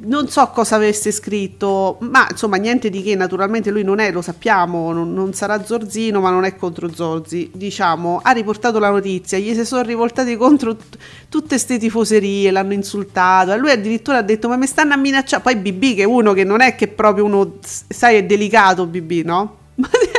non 0.02 0.28
so 0.28 0.48
cosa 0.48 0.76
avesse 0.76 1.12
scritto, 1.12 1.98
ma 2.00 2.26
insomma 2.30 2.56
niente 2.56 2.88
di 2.88 3.02
che, 3.02 3.14
naturalmente 3.14 3.70
lui 3.70 3.82
non 3.82 3.98
è, 3.98 4.10
lo 4.10 4.22
sappiamo, 4.22 4.92
non, 4.92 5.12
non 5.12 5.34
sarà 5.34 5.62
Zorzino, 5.64 6.20
ma 6.20 6.30
non 6.30 6.44
è 6.44 6.56
contro 6.56 6.92
Zorzi, 6.92 7.50
diciamo, 7.52 8.20
ha 8.22 8.30
riportato 8.30 8.78
la 8.78 8.90
notizia, 8.90 9.38
gli 9.38 9.54
si 9.54 9.64
sono 9.64 9.82
rivoltati 9.82 10.36
contro 10.36 10.74
t- 10.76 10.96
tutte 11.28 11.48
queste 11.48 11.78
tifoserie, 11.78 12.50
l'hanno 12.50 12.72
insultato, 12.72 13.52
e 13.52 13.58
lui 13.58 13.70
addirittura 13.70 14.18
ha 14.18 14.22
detto 14.22 14.48
ma 14.48 14.56
mi 14.56 14.66
stanno 14.66 14.94
a 14.94 14.96
minacciare, 14.96 15.42
poi 15.42 15.56
BB 15.56 15.96
che 15.96 16.02
è 16.02 16.06
uno 16.06 16.32
che 16.32 16.44
non 16.44 16.60
è 16.60 16.74
che 16.74 16.88
proprio 16.88 17.24
uno, 17.24 17.58
sai, 17.60 18.16
è 18.16 18.24
delicato 18.24 18.86
BB, 18.86 19.24
no? 19.24 19.56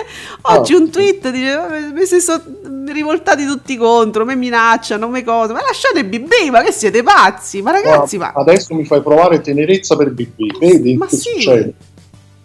Oggi 0.41 0.73
un 0.73 0.89
tweet 0.89 1.29
dice: 1.29 1.91
Mi 1.93 2.05
si 2.05 2.19
sono 2.19 2.41
rivoltati 2.87 3.45
tutti 3.45 3.77
contro, 3.77 4.25
mi 4.25 4.35
minacciano, 4.35 5.07
me 5.07 5.23
cosa. 5.23 5.53
Ma 5.53 5.61
lasciate 5.61 6.05
BB, 6.05 6.49
ma 6.49 6.61
che 6.61 6.71
siete 6.71 7.03
pazzi? 7.03 7.61
Ma 7.61 7.71
ragazzi, 7.71 8.17
ma. 8.17 8.31
Adesso 8.33 8.73
mi 8.73 8.85
fai 8.85 9.01
provare 9.01 9.41
tenerezza 9.41 9.95
per 9.95 10.11
BB, 10.11 10.57
vedi? 10.59 10.95
Ma 10.95 11.05
che 11.05 11.15
sì. 11.15 11.29
succede? 11.33 11.73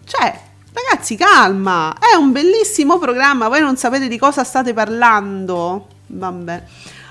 Cioè, 0.05 0.41
ragazzi, 0.73 1.17
calma. 1.17 1.95
È 1.99 2.17
un 2.17 2.33
bellissimo 2.33 2.99
programma. 2.99 3.49
Voi 3.49 3.61
non 3.61 3.77
sapete 3.77 4.09
di 4.09 4.19
cosa 4.19 4.45
state 4.45 4.73
parlando. 4.73 5.87
Vabbè. 6.07 6.63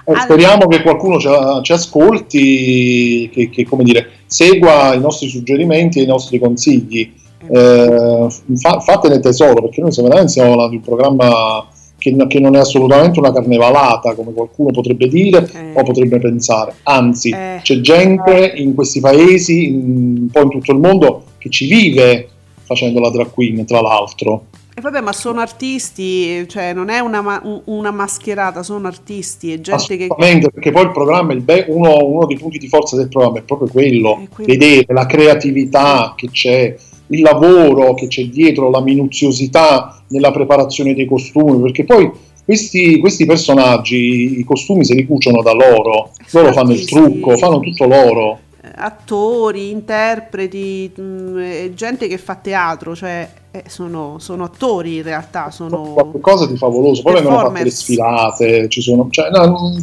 Eh, 0.08 0.12
allora... 0.12 0.22
Speriamo 0.22 0.68
che 0.68 0.82
qualcuno 0.82 1.20
ci, 1.20 1.30
ci 1.64 1.74
ascolti, 1.74 3.30
che, 3.34 3.50
che, 3.50 3.66
come 3.66 3.84
dire, 3.84 4.12
segua 4.28 4.94
i 4.94 5.00
nostri 5.00 5.28
suggerimenti 5.28 6.00
e 6.00 6.04
i 6.04 6.08
nostri 6.08 6.40
consigli 6.40 7.24
eh, 7.50 8.28
fa, 8.56 8.80
fatene 8.80 9.20
tesoro 9.20 9.62
perché 9.62 9.82
noi 9.82 9.92
stiamo 9.92 10.10
veramente 10.10 10.34
stiamo 10.34 10.56
parlando 10.56 10.72
di 10.72 10.78
un 10.78 10.84
programma 10.84 11.68
che, 11.98 12.16
che, 12.28 12.40
non 12.40 12.56
è 12.56 12.60
assolutamente 12.60 13.20
una 13.20 13.32
carnevalata 13.32 14.14
come 14.14 14.34
qualcuno 14.34 14.72
potrebbe 14.72 15.08
dire 15.08 15.50
eh. 15.54 15.80
o 15.80 15.84
potrebbe 15.84 16.20
pensare 16.20 16.76
anzi 16.84 17.30
eh. 17.30 17.60
c'è 17.62 17.80
gente 17.82 18.54
in 18.56 18.74
questi 18.76 19.00
paesi 19.00 19.70
un 19.70 20.28
po' 20.32 20.42
in 20.42 20.50
tutto 20.50 20.72
il 20.72 20.80
mondo 20.80 21.24
che 21.38 21.50
ci 21.50 21.68
vive 21.68 22.30
facendo 22.64 23.00
la 23.00 23.10
drag 23.10 23.32
queen 23.32 23.66
tra 23.66 23.82
l'altro 23.82 24.46
e 24.78 24.82
vabbè, 24.82 25.00
ma 25.00 25.14
sono 25.14 25.40
artisti, 25.40 26.46
cioè 26.50 26.74
non 26.74 26.90
è 26.90 27.00
una, 27.00 27.42
una 27.64 27.92
mascherata, 27.92 28.62
sono 28.62 28.88
artisti 28.88 29.54
e 29.54 29.62
gente 29.62 29.96
che... 29.96 30.08
perché 30.08 30.72
poi 30.74 30.84
il 30.84 30.92
programma, 30.92 31.32
il 31.32 31.40
be- 31.40 31.64
uno, 31.70 32.04
uno, 32.04 32.26
dei 32.26 32.38
punti 32.38 32.58
di 32.58 32.68
forza 32.68 32.98
del 32.98 33.08
programma 33.08 33.38
è 33.38 33.44
proprio 33.44 33.70
quello, 33.70 34.20
è 34.22 34.28
quello. 34.28 34.52
vedere 34.52 34.86
la 34.90 35.06
creatività 35.06 36.14
che 36.18 36.30
c'è, 36.30 36.76
il 37.08 37.22
lavoro 37.22 37.94
che 37.94 38.08
c'è 38.08 38.26
dietro, 38.26 38.70
la 38.70 38.82
minuziosità 38.82 40.02
nella 40.10 40.32
preparazione 40.32 40.94
dei 40.94 41.06
costumi, 41.06 41.62
perché 41.62 41.84
poi 41.84 42.12
questi, 42.46 43.00
questi 43.00 43.26
personaggi, 43.26 44.40
i 44.40 44.44
costumi 44.44 44.86
se 44.86 44.94
li 44.94 45.06
cuciono 45.06 45.42
da 45.42 45.54
loro, 45.54 46.12
loro 46.32 46.54
fanno 46.54 46.74
il 46.74 46.86
trucco, 46.86 47.38
fanno 47.38 47.60
tutto 47.60 47.86
loro. 47.86 48.40
Eh, 48.62 48.70
attori, 48.76 49.72
interpreti, 49.72 50.92
mm, 51.00 51.74
gente 51.74 52.08
che 52.08 52.18
fa 52.18 52.36
teatro, 52.36 52.96
cioè 52.96 53.28
eh, 53.52 53.64
sono, 53.68 54.18
sono, 54.20 54.44
attori 54.44 54.98
in 54.98 55.04
realtà. 55.04 55.50
Sono 55.50 55.94
qualcosa 55.94 56.46
di 56.46 56.56
favoloso. 56.56 57.02
Poi 57.02 57.14
vengono 57.14 57.38
fatte 57.38 57.64
le 57.64 57.72
sfilate, 57.72 58.70
ci 58.70 58.82
sono. 58.82 59.08
Cioè, 59.10 59.30
no, 59.32 59.76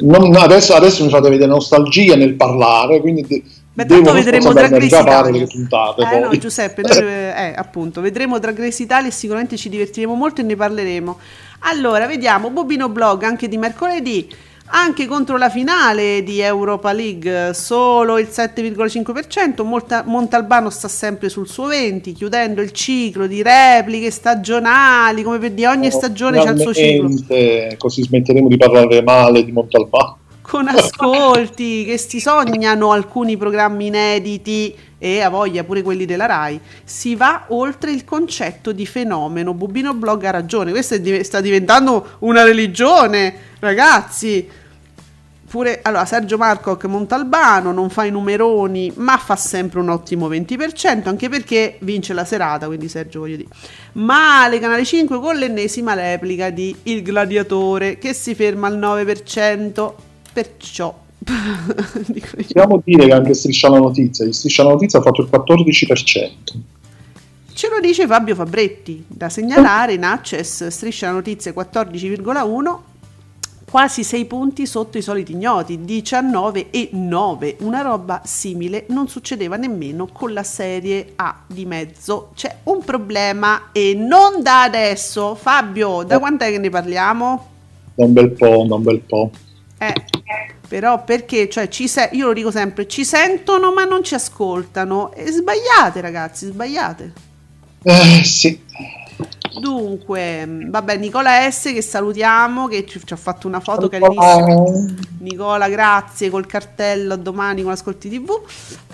non, 0.00 0.34
adesso, 0.36 0.74
adesso 0.74 1.04
mi 1.04 1.10
fate 1.10 1.28
vedere 1.28 1.50
nostalgia 1.50 2.16
nel 2.16 2.34
parlare, 2.34 3.00
quindi 3.00 3.44
Beh, 3.74 3.86
tanto 3.86 4.12
vedremo 4.12 4.52
Drag 4.52 4.70
Race 4.70 4.98
Italia. 4.98 5.46
Puntate, 5.46 6.02
eh, 6.02 6.18
no, 6.18 6.36
Giuseppe, 6.36 6.82
noi, 6.82 6.98
eh, 6.98 7.54
appunto, 7.56 8.02
vedremo 8.02 8.38
Drag 8.38 8.58
Race 8.58 8.82
Italia 8.82 9.08
e 9.08 9.12
sicuramente 9.12 9.56
ci 9.56 9.70
divertiremo 9.70 10.12
molto 10.14 10.42
e 10.42 10.44
ne 10.44 10.56
parleremo. 10.56 11.18
Allora, 11.60 12.06
vediamo, 12.06 12.50
Bobino 12.50 12.90
Blog 12.90 13.22
anche 13.22 13.48
di 13.48 13.56
mercoledì, 13.56 14.28
anche 14.74 15.06
contro 15.06 15.38
la 15.38 15.48
finale 15.48 16.22
di 16.22 16.40
Europa 16.40 16.92
League, 16.92 17.54
solo 17.54 18.18
il 18.18 18.28
7,5%, 18.30 19.64
Molta, 19.64 20.02
Montalbano 20.04 20.68
sta 20.68 20.88
sempre 20.88 21.30
sul 21.30 21.48
suo 21.48 21.68
20, 21.68 22.12
chiudendo 22.12 22.60
il 22.60 22.72
ciclo 22.72 23.26
di 23.26 23.42
repliche 23.42 24.10
stagionali, 24.10 25.22
come 25.22 25.38
per 25.38 25.52
dire 25.52 25.68
ogni 25.68 25.90
stagione 25.90 26.42
c'ha 26.42 26.50
il 26.50 26.60
suo 26.60 26.74
ciclo. 26.74 27.08
Così 27.78 28.02
smetteremo 28.02 28.48
di 28.48 28.56
parlare 28.58 29.02
male 29.02 29.42
di 29.42 29.52
Montalbano 29.52 30.20
con 30.42 30.68
ascolti 30.68 31.84
che 31.84 31.96
si 31.96 32.20
sognano 32.20 32.90
alcuni 32.92 33.36
programmi 33.36 33.86
inediti 33.86 34.76
e 34.98 35.20
a 35.20 35.30
voglia 35.30 35.64
pure 35.64 35.82
quelli 35.82 36.04
della 36.04 36.26
RAI, 36.26 36.60
si 36.84 37.16
va 37.16 37.46
oltre 37.48 37.90
il 37.90 38.04
concetto 38.04 38.70
di 38.70 38.86
fenomeno. 38.86 39.54
Bubino 39.54 39.94
Blog 39.94 40.24
ha 40.24 40.30
ragione, 40.30 40.70
questo 40.70 40.96
div- 40.98 41.22
sta 41.22 41.40
diventando 41.40 42.16
una 42.20 42.44
religione, 42.44 43.34
ragazzi. 43.58 44.48
Pure, 45.48 45.80
allora, 45.82 46.06
Sergio 46.06 46.38
Marcoc 46.38 46.84
Montalbano 46.84 47.72
non 47.72 47.90
fa 47.90 48.04
i 48.04 48.10
numeroni, 48.10 48.92
ma 48.96 49.18
fa 49.18 49.36
sempre 49.36 49.80
un 49.80 49.90
ottimo 49.90 50.28
20%, 50.28 51.08
anche 51.08 51.28
perché 51.28 51.76
vince 51.80 52.14
la 52.14 52.24
serata, 52.24 52.66
quindi 52.66 52.88
Sergio 52.88 53.20
voglio 53.20 53.36
dire. 53.36 53.48
Male 53.94 54.58
Canale 54.60 54.84
5 54.84 55.18
con 55.18 55.36
l'ennesima 55.36 55.94
replica 55.94 56.48
di 56.50 56.74
Il 56.84 57.02
Gladiatore, 57.02 57.98
che 57.98 58.14
si 58.14 58.34
ferma 58.34 58.68
al 58.68 58.78
9%. 58.78 59.92
Perciò 60.32 61.00
possiamo 62.34 62.82
dire 62.84 63.06
che 63.06 63.12
anche 63.12 63.34
Striscia 63.34 63.68
la 63.68 63.78
Notizia, 63.78 64.30
Striscia 64.32 64.64
la 64.64 64.70
Notizia 64.70 64.98
ha 64.98 65.02
fatto 65.02 65.22
il 65.22 65.28
14%. 65.30 66.30
Ce 67.54 67.68
lo 67.68 67.80
dice 67.80 68.06
Fabio 68.06 68.34
Fabretti, 68.34 69.04
da 69.06 69.28
segnalare 69.28 69.92
in 69.92 70.04
Access, 70.04 70.66
striscia 70.68 71.08
la 71.08 71.12
notizia 71.12 71.52
14,1, 71.52 72.76
quasi 73.70 74.02
6 74.02 74.24
punti 74.24 74.66
sotto 74.66 74.96
i 74.96 75.02
soliti 75.02 75.32
ignoti, 75.32 75.84
19 75.84 76.70
e 76.70 76.88
9. 76.92 77.58
Una 77.60 77.82
roba 77.82 78.22
simile 78.24 78.86
non 78.88 79.06
succedeva 79.06 79.56
nemmeno 79.56 80.08
con 80.10 80.32
la 80.32 80.42
serie 80.42 81.12
A 81.16 81.42
di 81.46 81.66
mezzo. 81.66 82.30
C'è 82.34 82.56
un 82.64 82.82
problema 82.82 83.68
e 83.70 83.94
non 83.94 84.42
da 84.42 84.62
adesso. 84.62 85.34
Fabio, 85.34 86.04
da 86.04 86.18
quant'è 86.18 86.50
che 86.50 86.58
ne 86.58 86.70
parliamo? 86.70 87.48
Da 87.94 88.04
un 88.06 88.12
bel 88.14 88.30
po', 88.30 88.64
da 88.66 88.74
un 88.76 88.82
bel 88.82 89.00
po'. 89.00 89.30
Eh, 89.82 89.94
però 90.68 91.02
perché, 91.02 91.48
cioè, 91.48 91.68
ci 91.68 91.88
se- 91.88 92.10
io 92.12 92.26
lo 92.26 92.32
dico 92.32 92.50
sempre, 92.50 92.86
ci 92.86 93.04
sentono 93.04 93.72
ma 93.72 93.84
non 93.84 94.04
ci 94.04 94.14
ascoltano. 94.14 95.12
E 95.12 95.30
sbagliate 95.30 96.00
ragazzi, 96.00 96.46
sbagliate. 96.46 97.12
Eh, 97.82 98.22
sì. 98.24 98.60
Dunque, 99.60 100.46
vabbè, 100.48 100.96
Nicola 100.96 101.50
S 101.50 101.64
che 101.64 101.82
salutiamo, 101.82 102.68
che 102.68 102.86
ci, 102.86 103.00
ci 103.04 103.12
ha 103.12 103.16
fatto 103.16 103.46
una 103.48 103.60
foto 103.60 103.88
carinissima. 103.88 104.86
Nicola, 105.18 105.68
grazie, 105.68 106.30
col 106.30 106.46
cartello 106.46 107.16
domani 107.16 107.62
con 107.62 107.72
Ascolti 107.72 108.08
TV. 108.08 108.30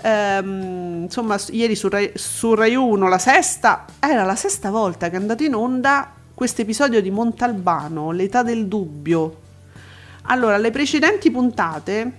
Ehm, 0.01 1.03
insomma, 1.03 1.37
ieri 1.51 1.75
su 1.75 1.87
Rai, 1.87 2.11
su 2.15 2.55
Rai 2.55 2.75
1, 2.75 3.07
la 3.07 3.17
sesta, 3.17 3.85
era 3.99 4.25
la 4.25 4.35
sesta 4.35 4.69
volta 4.69 5.09
che 5.09 5.15
è 5.15 5.19
andato 5.19 5.43
in 5.43 5.53
onda 5.55 6.11
questo 6.33 6.61
episodio 6.61 7.01
di 7.01 7.09
Montalbano, 7.09 8.11
L'età 8.11 8.43
del 8.43 8.67
dubbio. 8.67 9.38
Allora, 10.23 10.57
le 10.57 10.71
precedenti 10.71 11.31
puntate, 11.31 12.11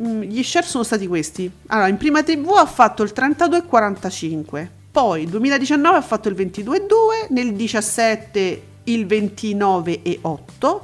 mm, 0.00 0.22
gli 0.22 0.42
share 0.42 0.66
sono 0.66 0.84
stati 0.84 1.06
questi. 1.06 1.50
Allora, 1.68 1.88
in 1.88 1.96
prima 1.96 2.22
TV 2.22 2.48
ha 2.56 2.66
fatto 2.66 3.02
il 3.02 3.12
32,45 3.14 4.80
poi 4.92 5.24
2019 5.24 5.96
ha 5.96 6.02
fatto 6.02 6.28
il 6.28 6.34
22,2, 6.34 7.28
nel 7.30 7.54
17 7.54 8.62
il 8.84 9.06
29,8, 9.06 10.80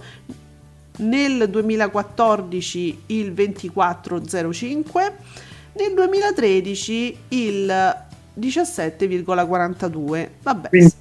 nel 1.00 1.50
2014 1.50 3.02
il 3.06 3.32
24,05, 3.32 5.12
nel 5.74 5.92
2013 5.92 7.16
il 7.28 7.96
17,42. 8.40 10.28
Vabbè. 10.42 10.68
Quindi 10.70 10.92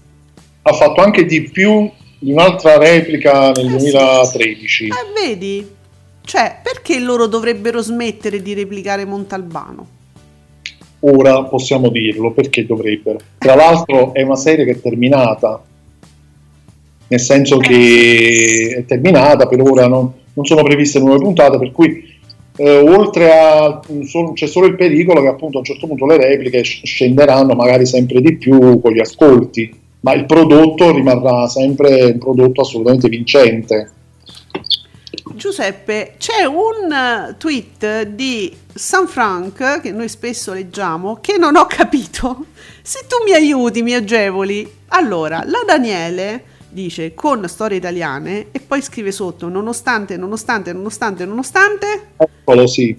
ha 0.64 0.74
fatto 0.74 1.02
anche 1.02 1.24
di 1.24 1.44
più 1.44 1.90
di 2.20 2.32
un'altra 2.32 2.78
replica 2.78 3.52
nel 3.52 3.66
eh 3.66 3.78
2013. 3.78 4.68
Sì. 4.68 4.86
Eh, 4.86 5.28
vedi? 5.28 5.76
Cioè, 6.24 6.60
perché 6.62 7.00
loro 7.00 7.28
dovrebbero 7.28 7.82
smettere 7.82 8.42
di 8.42 8.54
replicare 8.54 9.06
Montalbano? 9.06 9.96
ora 11.00 11.44
possiamo 11.44 11.90
dirlo 11.90 12.32
perché 12.32 12.66
dovrebbero. 12.66 13.20
Tra 13.38 13.56
l'altro 13.56 14.14
è 14.14 14.22
una 14.22 14.36
serie 14.36 14.66
che 14.66 14.72
è 14.72 14.82
terminata, 14.82 15.62
nel 17.08 17.20
senso 17.20 17.58
che 17.58 18.76
è 18.78 18.86
terminata, 18.86 19.48
per 19.48 19.62
ora 19.62 19.88
non, 19.88 20.12
non 20.34 20.46
sono 20.46 20.64
previste 20.64 21.00
nuove 21.00 21.20
puntate, 21.20 21.58
per 21.58 21.72
cui 21.72 22.16
eh, 22.58 22.78
oltre 22.80 23.32
a 23.32 23.80
c'è 24.34 24.48
solo 24.48 24.66
il 24.66 24.76
pericolo 24.76 25.22
che 25.22 25.28
appunto 25.28 25.58
a 25.58 25.60
un 25.60 25.66
certo 25.66 25.86
punto 25.86 26.08
le 26.08 26.18
repliche 26.18 26.64
scenderanno 26.64 27.54
magari 27.54 27.86
sempre 27.86 28.20
di 28.20 28.36
più 28.38 28.82
con 28.82 28.92
gli 28.92 29.00
ascolti, 29.00 29.72
ma 30.02 30.14
il 30.14 30.26
prodotto 30.26 30.92
rimarrà 30.92 31.48
sempre 31.48 32.06
un 32.06 32.18
prodotto 32.18 32.62
assolutamente 32.62 33.10
vincente. 33.10 33.92
Giuseppe, 35.36 36.16
c'è 36.18 36.46
un 36.46 37.36
tweet 37.38 38.04
di 38.04 38.56
San 38.74 39.08
Frank 39.08 39.82
che 39.82 39.92
noi 39.92 40.10
spesso 40.10 40.54
leggiamo 40.54 41.20
che 41.22 41.38
non 41.38 41.56
ho 41.56 41.66
capito. 41.66 42.46
Se 42.82 43.06
tu 43.08 43.24
mi 43.24 43.34
aiuti, 43.34 43.82
mi 43.82 43.94
agevoli. 43.94 44.70
Allora, 44.90 45.44
la 45.46 45.64
Daniele 45.66 46.56
dice 46.70 47.14
con 47.14 47.48
storie 47.48 47.78
italiane 47.78 48.48
e 48.52 48.60
poi 48.60 48.82
scrive 48.82 49.12
sotto 49.12 49.48
nonostante, 49.48 50.18
nonostante, 50.18 50.74
nonostante, 50.74 51.26
nonostante. 51.26 52.08
Eccolo, 52.18 52.68
sì. 52.68 52.90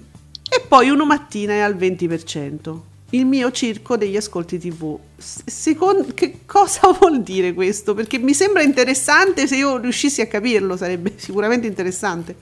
E 0.51 0.61
poi 0.67 0.89
uno 0.89 1.05
mattina 1.05 1.53
è 1.53 1.59
al 1.59 1.75
20%. 1.75 2.88
Il 3.11 3.25
mio 3.25 3.51
circo 3.51 3.97
degli 3.97 4.15
ascolti 4.15 4.59
TV. 4.59 4.97
Secondo, 5.17 6.07
che 6.13 6.41
cosa 6.45 6.81
vuol 6.99 7.21
dire 7.21 7.53
questo? 7.53 7.93
Perché 7.93 8.19
mi 8.19 8.33
sembra 8.33 8.61
interessante 8.61 9.47
se 9.47 9.55
io 9.55 9.77
riuscissi 9.77 10.21
a 10.21 10.27
capirlo, 10.27 10.77
sarebbe 10.77 11.13
sicuramente 11.17 11.67
interessante. 11.67 12.35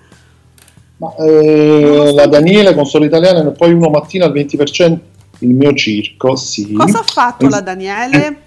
Ma, 0.98 1.14
eh, 1.16 2.12
la 2.14 2.26
Daniele 2.26 2.74
con 2.74 2.86
Solo 2.86 3.06
Italiana 3.06 3.48
e 3.48 3.52
poi 3.52 3.72
uno 3.72 3.90
mattina 3.90 4.26
al 4.26 4.34
20% 4.34 4.98
il 5.40 5.50
mio 5.50 5.74
circo, 5.74 6.36
sì. 6.36 6.72
Cosa 6.74 7.00
ha 7.00 7.04
fatto 7.04 7.48
la 7.48 7.62
Daniele? 7.62 8.38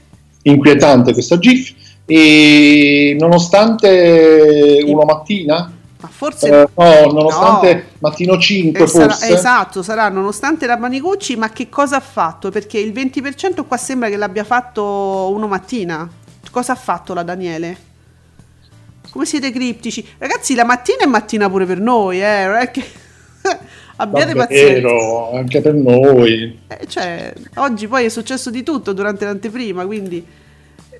Inquietante 0.42 1.12
questa 1.12 1.38
GIF. 1.38 1.74
E 2.06 3.16
nonostante 3.18 4.82
uno 4.84 5.04
mattina, 5.04 5.72
ma 6.00 6.08
forse 6.08 6.48
eh, 6.48 6.68
no, 6.74 7.12
nonostante 7.12 7.74
no. 7.74 7.82
mattino 7.98 8.38
5 8.38 8.82
eh, 8.82 8.86
sarà, 8.86 9.12
forse. 9.12 9.34
esatto, 9.34 9.82
sarà 9.82 10.08
nonostante 10.08 10.66
la 10.66 10.76
Manicucci, 10.76 11.36
ma 11.36 11.50
che 11.50 11.68
cosa 11.68 11.96
ha 11.96 12.00
fatto? 12.00 12.50
Perché 12.50 12.78
il 12.78 12.92
20% 12.92 13.66
qua 13.66 13.76
sembra 13.76 14.08
che 14.08 14.16
l'abbia 14.16 14.44
fatto 14.44 15.30
uno 15.32 15.46
mattina. 15.46 16.08
Cosa 16.50 16.72
ha 16.72 16.76
fatto 16.76 17.14
la 17.14 17.22
Daniele? 17.22 17.88
Come 19.10 19.24
siete 19.26 19.52
criptici? 19.52 20.06
Ragazzi, 20.18 20.54
la 20.54 20.64
mattina 20.64 21.02
è 21.02 21.06
mattina 21.06 21.48
pure 21.50 21.66
per 21.66 21.80
noi, 21.80 22.22
eh, 22.22 22.46
non 22.46 22.56
è 22.56 22.70
che 22.70 22.82
abbiate 23.96 24.32
Davvero, 24.32 24.46
pazienza. 24.46 25.38
anche 25.38 25.60
per 25.60 25.74
noi. 25.74 26.60
Eh, 26.66 26.86
cioè, 26.86 27.32
oggi 27.56 27.86
poi 27.86 28.06
è 28.06 28.08
successo 28.08 28.50
di 28.50 28.62
tutto 28.62 28.92
durante 28.92 29.24
l'anteprima, 29.26 29.84
quindi 29.84 30.24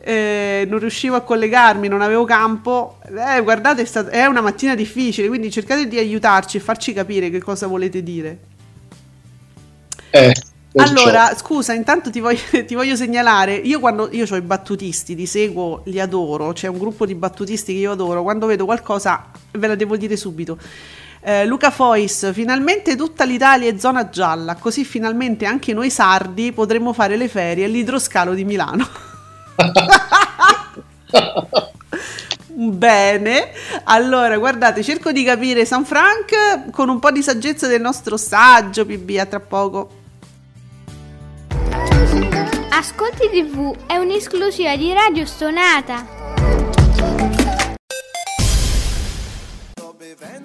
eh, 0.02 0.66
non 0.68 0.78
riuscivo 0.78 1.16
a 1.16 1.20
collegarmi, 1.20 1.88
non 1.88 2.00
avevo 2.00 2.24
campo. 2.24 2.98
Eh, 3.06 3.42
guardate, 3.42 3.82
è, 3.82 3.84
stata, 3.84 4.10
è, 4.10 4.24
una 4.26 4.40
mattina 4.40 4.74
difficile, 4.74 5.28
quindi 5.28 5.50
cercate 5.50 5.86
di 5.86 5.98
aiutarci 5.98 6.56
e 6.56 6.60
farci 6.60 6.92
capire 6.92 7.30
che 7.30 7.40
cosa 7.40 7.66
volete 7.66 8.02
dire. 8.02 8.38
Eh, 10.10 10.32
allora, 10.76 11.34
scusa, 11.36 11.72
intanto 11.72 12.10
ti 12.10 12.20
voglio, 12.20 12.40
ti 12.66 12.74
voglio, 12.74 12.96
segnalare, 12.96 13.54
io 13.54 13.80
quando 13.80 14.08
io 14.12 14.26
ho 14.28 14.36
i 14.36 14.40
battutisti, 14.40 15.14
li 15.14 15.26
seguo, 15.26 15.82
li 15.86 16.00
adoro, 16.00 16.52
c'è 16.52 16.68
un 16.68 16.78
gruppo 16.78 17.04
di 17.06 17.14
battutisti 17.14 17.72
che 17.72 17.80
io 17.80 17.92
adoro, 17.92 18.22
quando 18.22 18.46
vedo 18.46 18.64
qualcosa 18.64 19.26
ve 19.52 19.66
la 19.66 19.74
devo 19.74 19.96
dire 19.96 20.16
subito. 20.16 20.58
Eh, 21.22 21.44
Luca 21.44 21.70
Fois, 21.70 22.32
finalmente 22.32 22.96
tutta 22.96 23.24
l'Italia 23.24 23.68
è 23.68 23.78
zona 23.78 24.08
gialla, 24.08 24.54
così 24.54 24.84
finalmente 24.84 25.44
anche 25.44 25.74
noi 25.74 25.90
sardi 25.90 26.52
potremo 26.52 26.94
fare 26.94 27.16
le 27.16 27.28
ferie 27.28 27.66
all'idroscalo 27.66 28.32
di 28.32 28.44
Milano. 28.44 28.88
Bene, 32.52 33.52
allora 33.84 34.36
guardate, 34.36 34.82
cerco 34.82 35.12
di 35.12 35.24
capire 35.24 35.64
San 35.64 35.84
Frank 35.84 36.70
con 36.70 36.88
un 36.88 36.98
po' 36.98 37.10
di 37.10 37.22
saggezza 37.22 37.66
del 37.66 37.80
nostro 37.80 38.16
saggio, 38.16 38.84
PB, 38.84 39.16
a 39.18 39.26
tra 39.26 39.40
poco. 39.40 39.98
Ascolti 42.70 43.28
TV 43.30 43.74
è 43.86 43.96
un'esclusiva 43.96 44.76
di 44.76 44.92
Radio 44.92 45.26
Stonata. 45.26 46.59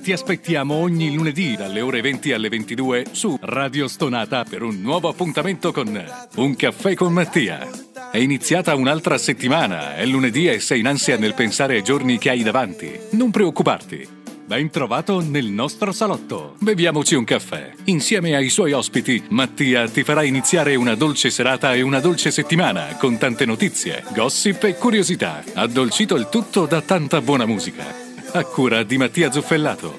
Ti 0.01 0.11
aspettiamo 0.11 0.73
ogni 0.73 1.15
lunedì 1.15 1.55
dalle 1.55 1.79
ore 1.79 2.01
20 2.01 2.33
alle 2.33 2.49
22 2.49 3.05
su 3.11 3.37
Radio 3.39 3.87
Stonata 3.87 4.43
per 4.43 4.61
un 4.63 4.81
nuovo 4.81 5.07
appuntamento 5.07 5.71
con 5.71 6.03
Un 6.35 6.55
caffè 6.57 6.93
con 6.93 7.13
Mattia. 7.13 7.65
È 8.11 8.17
iniziata 8.17 8.75
un'altra 8.75 9.17
settimana, 9.17 9.95
è 9.95 10.05
lunedì 10.05 10.49
e 10.49 10.59
sei 10.59 10.81
in 10.81 10.87
ansia 10.87 11.17
nel 11.17 11.35
pensare 11.35 11.75
ai 11.75 11.83
giorni 11.83 12.17
che 12.17 12.31
hai 12.31 12.43
davanti. 12.43 12.99
Non 13.11 13.31
preoccuparti. 13.31 14.05
Ben 14.45 14.69
trovato 14.69 15.21
nel 15.21 15.45
nostro 15.45 15.93
salotto. 15.93 16.57
Beviamoci 16.59 17.15
un 17.15 17.23
caffè. 17.23 17.71
Insieme 17.85 18.35
ai 18.35 18.49
suoi 18.49 18.73
ospiti, 18.73 19.23
Mattia 19.29 19.87
ti 19.87 20.03
farà 20.03 20.23
iniziare 20.23 20.75
una 20.75 20.95
dolce 20.95 21.29
serata 21.29 21.73
e 21.73 21.81
una 21.81 22.01
dolce 22.01 22.29
settimana 22.29 22.97
con 22.97 23.17
tante 23.17 23.45
notizie, 23.45 24.03
gossip 24.13 24.65
e 24.65 24.75
curiosità. 24.75 25.41
Addolcito 25.53 26.15
il 26.15 26.27
tutto 26.27 26.65
da 26.65 26.81
tanta 26.81 27.21
buona 27.21 27.45
musica. 27.45 28.04
A 28.35 28.43
cura 28.43 28.83
di 28.83 28.97
Mattia 28.97 29.31
Zuffellato. 29.31 29.97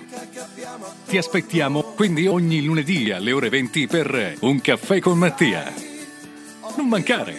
Ti 1.07 1.17
aspettiamo 1.17 1.81
quindi 1.95 2.27
ogni 2.27 2.63
lunedì 2.63 3.11
alle 3.11 3.33
ore 3.33 3.49
20 3.49 3.87
per 3.87 4.35
Un 4.41 4.61
caffè 4.61 5.01
con 5.01 5.17
Mattia. 5.17 5.73
Non 6.77 6.87
mancare! 6.87 7.35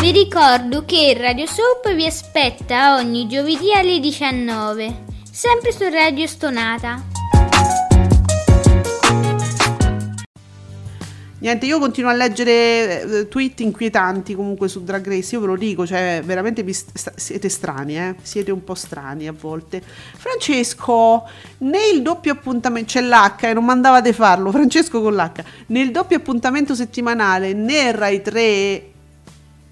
Vi 0.00 0.10
ricordo 0.10 0.84
che 0.84 1.14
Radio 1.16 1.46
Soap 1.46 1.94
vi 1.94 2.06
aspetta 2.06 2.96
ogni 2.96 3.28
giovedì 3.28 3.72
alle 3.72 4.00
19, 4.00 5.04
sempre 5.30 5.70
su 5.70 5.88
Radio 5.88 6.26
Stonata. 6.26 7.11
Niente, 11.42 11.66
io 11.66 11.80
continuo 11.80 12.08
a 12.08 12.14
leggere 12.14 13.02
eh, 13.02 13.28
tweet 13.28 13.58
inquietanti 13.62 14.36
comunque 14.36 14.68
su 14.68 14.84
Drag 14.84 15.04
Race, 15.04 15.34
io 15.34 15.40
ve 15.40 15.48
lo 15.48 15.56
dico, 15.56 15.84
cioè 15.84 16.22
veramente 16.24 16.64
st- 16.72 17.14
siete 17.16 17.48
strani, 17.48 17.98
eh? 17.98 18.14
siete 18.22 18.52
un 18.52 18.62
po' 18.62 18.76
strani 18.76 19.26
a 19.26 19.32
volte. 19.32 19.82
Francesco, 19.82 21.28
nel 21.58 22.00
doppio 22.00 22.30
appuntamento, 22.30 22.92
c'è 22.92 23.00
l'H 23.00 23.42
e 23.42 23.54
non 23.54 23.64
mandavate 23.64 24.12
farlo, 24.12 24.52
Francesco 24.52 25.02
con 25.02 25.16
l'H, 25.16 25.44
nel 25.66 25.90
doppio 25.90 26.18
appuntamento 26.18 26.76
settimanale 26.76 27.54
né 27.54 27.90
Rai 27.90 28.22
3, 28.22 28.90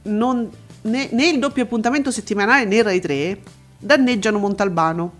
non, 0.03 0.51
né, 0.83 1.09
né 1.13 1.29
il 1.29 1.39
doppio 1.39 1.63
appuntamento 1.63 2.11
settimanale 2.11 2.65
né 2.65 2.83
Rai 2.83 3.01
3 3.01 3.39
danneggiano 3.79 4.39
Montalbano, 4.41 5.13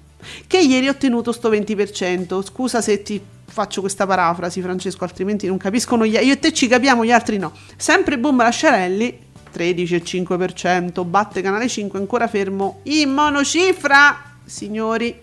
che 0.49 0.59
ieri 0.59 0.89
ha 0.89 0.91
ottenuto 0.91 1.31
sto 1.31 1.49
20%, 1.49 2.43
scusa 2.43 2.81
se 2.81 3.03
ti 3.03 3.23
faccio 3.51 3.81
questa 3.81 4.07
parafrasi, 4.07 4.61
Francesco, 4.63 5.05
altrimenti 5.05 5.47
non 5.47 5.59
capiscono 5.59 6.07
gli. 6.07 6.15
Io 6.15 6.33
e 6.33 6.39
te 6.39 6.53
ci 6.53 6.69
capiamo, 6.69 7.05
gli 7.05 7.11
altri 7.11 7.37
no. 7.37 7.53
Sempre 7.77 8.19
Boom 8.19 8.39
Lasciarelli, 8.39 9.19
13,5%, 9.53 11.05
batte 11.05 11.43
Canale 11.43 11.69
5 11.69 11.99
ancora 11.99 12.29
fermo 12.29 12.81
in 12.85 13.11
monocifra, 13.11 14.23
signori. 14.45 15.19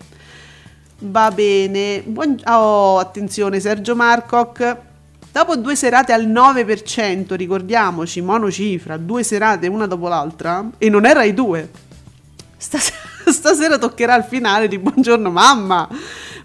Va 1.00 1.30
bene. 1.30 2.02
Buon... 2.04 2.38
Oh, 2.44 2.98
attenzione, 2.98 3.60
Sergio 3.60 3.96
Marcoc. 3.96 4.76
Dopo 5.32 5.56
due 5.56 5.76
serate 5.76 6.12
al 6.12 6.26
9%, 6.26 7.34
ricordiamoci, 7.34 8.20
monocifra, 8.20 8.96
due 8.96 9.22
serate 9.22 9.68
una 9.68 9.86
dopo 9.86 10.08
l'altra, 10.08 10.68
e 10.78 10.88
non 10.88 11.06
era 11.06 11.22
i 11.22 11.32
due. 11.32 11.70
Stasera, 12.56 12.98
stasera 13.30 13.78
toccherà 13.78 14.16
il 14.16 14.24
finale 14.24 14.68
di 14.68 14.78
Buongiorno 14.78 15.30
Mamma 15.30 15.88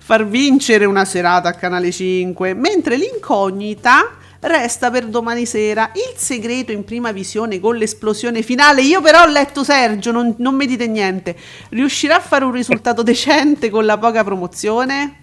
far 0.06 0.28
vincere 0.28 0.84
una 0.84 1.06
serata 1.06 1.48
a 1.48 1.54
Canale 1.54 1.90
5, 1.90 2.54
mentre 2.54 2.98
l'incognita 2.98 4.18
resta 4.42 4.92
per 4.92 5.06
domani 5.06 5.46
sera. 5.46 5.92
Il 5.94 6.18
segreto 6.18 6.74
in 6.74 6.84
prima 6.84 7.14
visione 7.14 7.62
con 7.62 7.78
l'esplosione 7.78 8.42
finale. 8.42 8.82
Io 8.82 9.02
però 9.02 9.24
ho 9.24 9.28
letto 9.28 9.64
Sergio, 9.64 10.12
non, 10.12 10.36
non 10.40 10.56
mi 10.56 10.66
dite 10.66 10.88
niente. 10.88 11.38
Riuscirà 11.70 12.18
a 12.18 12.20
fare 12.20 12.44
un 12.44 12.52
risultato 12.52 13.02
decente 13.02 13.70
con 13.70 13.86
la 13.86 13.98
poca 13.98 14.26
promozione? 14.26 15.16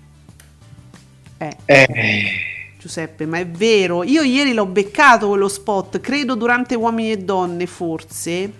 Eh. 1.36 1.56
eh. 1.66 2.24
Giuseppe, 2.78 3.26
ma 3.26 3.38
è 3.38 3.46
vero. 3.46 4.02
Io 4.02 4.22
ieri 4.22 4.54
l'ho 4.54 4.64
beccato 4.64 5.28
quello 5.28 5.48
spot, 5.48 6.00
credo 6.00 6.34
durante 6.34 6.74
Uomini 6.74 7.12
e 7.12 7.18
Donne, 7.18 7.66
forse. 7.66 8.50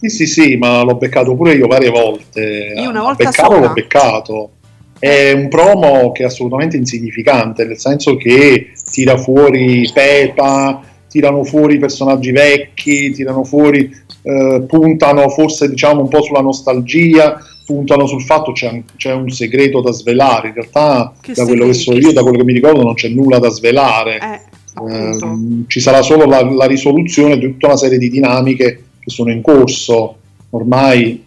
Sì, 0.00 0.08
sì, 0.08 0.26
sì, 0.26 0.56
ma 0.56 0.82
l'ho 0.82 0.96
beccato 0.96 1.36
pure 1.36 1.54
io 1.54 1.68
varie 1.68 1.90
volte. 1.90 2.74
Io 2.76 2.88
una 2.88 3.02
volta 3.02 3.28
beccato, 3.28 3.52
sola. 3.52 3.66
l'ho 3.66 3.72
beccato. 3.72 4.50
È 4.98 5.32
un 5.32 5.48
promo 5.48 6.12
che 6.12 6.22
è 6.22 6.26
assolutamente 6.26 6.76
insignificante, 6.76 7.64
nel 7.64 7.78
senso 7.78 8.16
che 8.16 8.72
tira 8.90 9.16
fuori 9.16 9.88
Pepa, 9.92 10.82
tirano 11.08 11.44
fuori 11.44 11.78
personaggi 11.78 12.32
vecchi, 12.32 13.12
tirano 13.12 13.44
fuori, 13.44 13.90
eh, 14.22 14.64
puntano 14.66 15.28
forse 15.28 15.68
diciamo 15.68 16.02
un 16.02 16.08
po' 16.08 16.22
sulla 16.22 16.40
nostalgia, 16.40 17.38
puntano 17.64 18.06
sul 18.06 18.22
fatto 18.22 18.52
che 18.52 18.66
c'è, 18.66 18.82
c'è, 18.96 19.12
un 19.12 19.30
segreto 19.30 19.80
da 19.80 19.92
svelare. 19.92 20.48
In 20.48 20.54
realtà, 20.54 21.12
che 21.20 21.32
da 21.34 21.44
quello 21.44 21.66
che 21.66 21.74
so 21.74 21.92
io, 21.92 22.12
da 22.12 22.22
quello 22.22 22.38
che 22.38 22.44
mi 22.44 22.52
ricordo, 22.52 22.82
non 22.82 22.94
c'è 22.94 23.08
nulla 23.08 23.38
da 23.38 23.50
svelare. 23.50 24.18
Eh, 24.18 24.56
eh, 24.94 25.64
ci 25.66 25.80
sarà 25.80 26.02
solo 26.02 26.24
la, 26.24 26.42
la 26.42 26.66
risoluzione 26.66 27.38
di 27.38 27.46
tutta 27.46 27.66
una 27.66 27.76
serie 27.76 27.98
di 27.98 28.08
dinamiche 28.08 28.84
che 28.98 29.10
sono 29.10 29.30
in 29.30 29.42
corso. 29.42 30.16
Ormai 30.50 31.24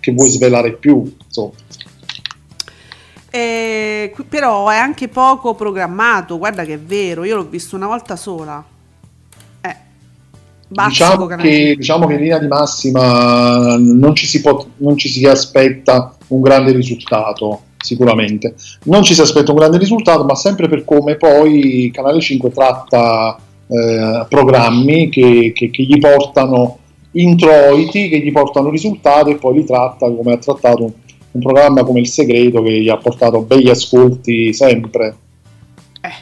che 0.00 0.12
vuoi 0.12 0.28
svelare 0.28 0.74
più? 0.74 1.10
Insomma. 1.24 1.52
Eh, 3.30 4.14
però 4.28 4.68
è 4.68 4.76
anche 4.76 5.08
poco 5.08 5.54
programmato, 5.54 6.38
guarda 6.38 6.64
che 6.64 6.74
è 6.74 6.78
vero, 6.78 7.24
io 7.24 7.36
l'ho 7.36 7.48
visto 7.48 7.76
una 7.76 7.86
volta 7.86 8.16
sola. 8.16 8.64
Eh, 9.60 9.76
diciamo, 10.68 11.26
che, 11.26 11.74
diciamo, 11.76 12.06
che, 12.06 12.14
in 12.14 12.20
linea 12.20 12.38
di 12.38 12.46
massima 12.46 13.76
non 13.76 14.14
ci, 14.14 14.26
si 14.26 14.40
può, 14.40 14.64
non 14.78 14.96
ci 14.96 15.08
si 15.08 15.26
aspetta 15.26 16.16
un 16.28 16.40
grande 16.40 16.72
risultato, 16.72 17.62
sicuramente. 17.76 18.54
Non 18.84 19.02
ci 19.02 19.12
si 19.12 19.20
aspetta 19.20 19.50
un 19.50 19.58
grande 19.58 19.76
risultato, 19.78 20.24
ma 20.24 20.34
sempre 20.34 20.68
per 20.68 20.84
come 20.84 21.16
poi 21.16 21.90
Canale 21.92 22.20
5 22.20 22.50
tratta 22.50 23.38
eh, 23.66 24.26
programmi 24.26 25.10
che, 25.10 25.52
che, 25.54 25.68
che 25.68 25.82
gli 25.82 25.98
portano 25.98 26.78
introiti, 27.12 28.08
che 28.08 28.20
gli 28.20 28.32
portano 28.32 28.70
risultati 28.70 29.32
e 29.32 29.36
poi 29.36 29.58
li 29.58 29.64
tratta 29.64 30.10
come 30.10 30.32
ha 30.32 30.38
trattato 30.38 30.94
un 31.38 31.40
programma 31.40 31.84
come 31.84 32.00
Il 32.00 32.08
Segreto 32.08 32.62
che 32.62 32.80
gli 32.80 32.88
ha 32.88 32.96
portato 32.96 33.42
begli 33.42 33.70
ascolti 33.70 34.52
sempre. 34.52 35.16
Eh. 36.00 36.12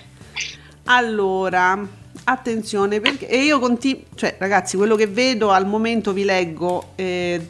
Allora, 0.84 1.86
attenzione 2.24 3.00
perché 3.00 3.28
e 3.28 3.44
io 3.44 3.58
continuo, 3.58 4.02
cioè 4.14 4.36
ragazzi, 4.38 4.76
quello 4.76 4.94
che 4.94 5.06
vedo 5.06 5.50
al 5.50 5.66
momento 5.66 6.12
vi 6.12 6.24
leggo, 6.24 6.92
eh, 6.94 7.40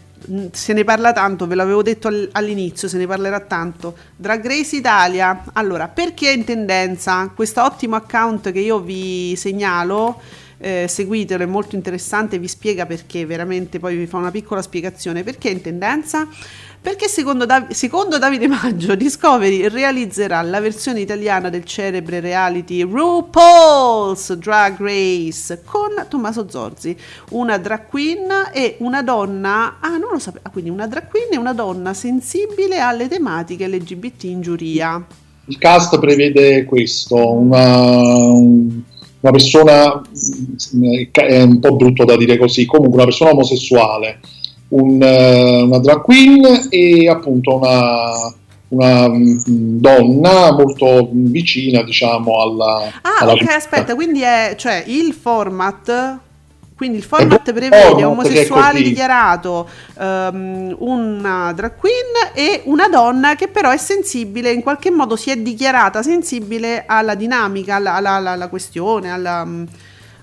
se 0.53 0.73
ne 0.73 0.85
parla 0.85 1.13
tanto, 1.13 1.47
ve 1.47 1.55
l'avevo 1.55 1.83
detto 1.83 2.11
all'inizio, 2.33 2.89
se 2.89 2.97
ne 2.97 3.07
parlerà 3.07 3.41
tanto. 3.41 3.97
Drag 4.17 4.45
Race 4.47 4.77
Italia, 4.77 5.45
allora, 5.53 5.89
perché 5.89 6.31
è 6.31 6.35
in 6.35 6.45
tendenza? 6.45 7.31
Questo 7.35 7.63
ottimo 7.63 7.97
account 7.97 8.51
che 8.53 8.61
io 8.61 8.81
vi 8.81 9.35
segnalo, 9.37 10.21
eh, 10.59 10.87
seguitelo, 10.89 11.43
è 11.43 11.47
molto 11.47 11.77
interessante, 11.77 12.39
vi 12.39 12.49
spiega 12.49 12.87
perché, 12.87 13.27
veramente 13.27 13.79
poi 13.79 13.97
vi 13.97 14.07
fa 14.07 14.17
una 14.17 14.31
piccola 14.31 14.63
spiegazione, 14.63 15.23
perché 15.23 15.51
in 15.51 15.61
tendenza? 15.61 16.27
Perché 16.87 17.09
secondo, 17.09 17.47
Dav- 17.47 17.73
secondo, 17.73 18.17
Davide 18.17 18.47
Maggio 18.47 18.95
Discovery 18.95 19.67
realizzerà 19.67 20.41
la 20.43 20.61
versione 20.61 21.01
italiana 21.01 21.51
del 21.51 21.65
celebre 21.65 22.21
reality 22.21 22.83
RuPaul's 22.83 24.33
Drag 24.35 24.77
Race 24.79 25.63
con 25.65 25.89
Tommaso 26.09 26.47
Zorzi, 26.49 26.97
una 27.31 27.59
drag 27.59 27.87
queen 27.89 28.29
e 28.53 28.77
una 28.79 29.03
donna, 29.03 29.79
ah 29.81 29.97
non 29.97 30.13
lo 30.13 30.21
sapevo, 30.21 30.45
ah, 30.47 30.51
quindi 30.51 30.71
una 30.71 30.87
drag 30.87 31.09
queen 31.09 31.33
e 31.33 31.37
una 31.37 31.55
donna 31.55 31.93
sensibile 31.93 32.79
alle 32.79 33.09
tematiche 33.09 33.67
LGBT 33.67 34.23
in 34.23 34.41
giuria. 34.43 35.05
Il 35.47 35.59
cast 35.59 35.99
prevede 35.99 36.67
questo, 36.67 37.33
una, 37.33 38.31
una 38.31 39.33
persona, 39.33 40.03
è 41.11 41.43
un 41.43 41.59
po' 41.59 41.75
brutto 41.75 42.05
da 42.05 42.17
dire 42.17 42.39
così, 42.39 42.65
comunque 42.65 42.95
una 42.95 43.07
persona 43.07 43.33
omosessuale 43.33 44.21
un, 44.69 45.03
eh, 45.03 45.63
una 45.63 45.79
drag 45.79 46.03
queen 46.03 46.67
e 46.71 47.09
appunto 47.09 47.57
una, 47.57 48.33
una 48.69 49.09
mm, 49.09 49.39
donna 49.47 50.53
molto 50.53 51.09
vicina 51.13 51.83
diciamo 51.83 52.41
alla 52.41 52.93
ah 53.03 53.19
alla 53.21 53.33
ok 53.33 53.41
vita. 53.41 53.57
aspetta 53.57 53.95
quindi 53.95 54.23
è 54.23 54.55
cioè 54.57 54.83
il 54.87 55.13
format 55.13 56.19
quindi 56.77 56.99
il 56.99 57.05
format 57.05 57.53
prevede 57.55 58.05
omosessuale 58.05 58.83
dichiarato, 58.83 59.67
um, 59.95 60.77
una 60.81 61.51
drag 61.55 61.75
queen 61.75 62.35
e 62.35 62.61
una 62.67 62.87
donna 62.89 63.35
che 63.35 63.49
però 63.49 63.71
è 63.71 63.79
sensibile, 63.79 64.53
in 64.53 64.61
qualche 64.61 64.91
modo 64.91 65.17
si 65.17 65.31
è 65.31 65.39
dichiarata 65.39 66.03
sensibile 66.03 66.85
alla 66.87 67.15
dinamica, 67.15 67.77
alla, 67.77 67.95
alla, 67.95 68.11
alla, 68.11 68.31
alla 68.33 68.49
questione, 68.49 69.11
alla, 69.11 69.43
mm, 69.43 69.65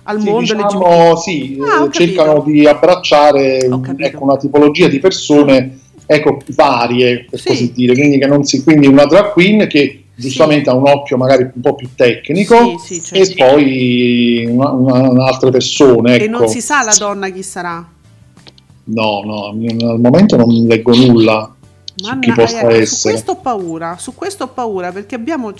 al 0.04 0.20
sì, 0.20 0.28
mondo 0.28 0.54
diciamo, 0.54 1.16
sì, 1.16 1.58
ah, 1.62 1.88
cercano 1.90 2.42
di 2.46 2.66
abbracciare 2.66 3.58
ecco, 3.58 4.22
una 4.22 4.36
tipologia 4.36 4.88
di 4.88 4.98
persone 4.98 5.78
ecco, 6.06 6.38
varie, 6.54 7.26
per 7.28 7.40
sì. 7.40 7.48
così 7.48 7.72
dire, 7.72 7.94
quindi, 7.94 8.18
che 8.18 8.26
non 8.26 8.44
si, 8.44 8.62
quindi 8.62 8.86
una 8.86 9.06
drag 9.06 9.32
queen 9.32 9.66
che 9.66 10.04
giustamente 10.14 10.70
ha 10.70 10.74
un 10.74 10.86
occhio 10.86 11.16
magari 11.16 11.50
un 11.54 11.60
po' 11.60 11.74
più 11.74 11.88
tecnico 11.94 12.78
certo. 12.78 13.14
e 13.14 13.34
poi 13.34 14.46
una, 14.48 14.70
una, 14.70 15.10
una 15.10 15.26
altre 15.26 15.50
persone. 15.50 16.14
Ecco. 16.16 16.24
E 16.24 16.28
non 16.28 16.48
si 16.48 16.60
sa 16.60 16.82
la 16.82 16.94
donna 16.96 17.30
chi 17.30 17.42
sarà? 17.42 17.88
No, 18.86 19.22
no, 19.24 19.46
al 19.46 20.00
momento 20.00 20.36
non 20.36 20.48
leggo 20.66 20.94
nulla. 20.94 21.54
Manna, 22.02 22.20
chi 22.20 22.32
possa 22.32 22.68
eh, 22.68 22.80
essere. 22.80 22.86
Su 22.86 23.08
questo 23.08 23.32
ho 23.32 23.36
paura, 23.36 23.96
su 23.98 24.14
questo 24.14 24.44
ho 24.44 24.48
paura 24.48 24.92
perché 24.92 25.14
abbiamo 25.14 25.52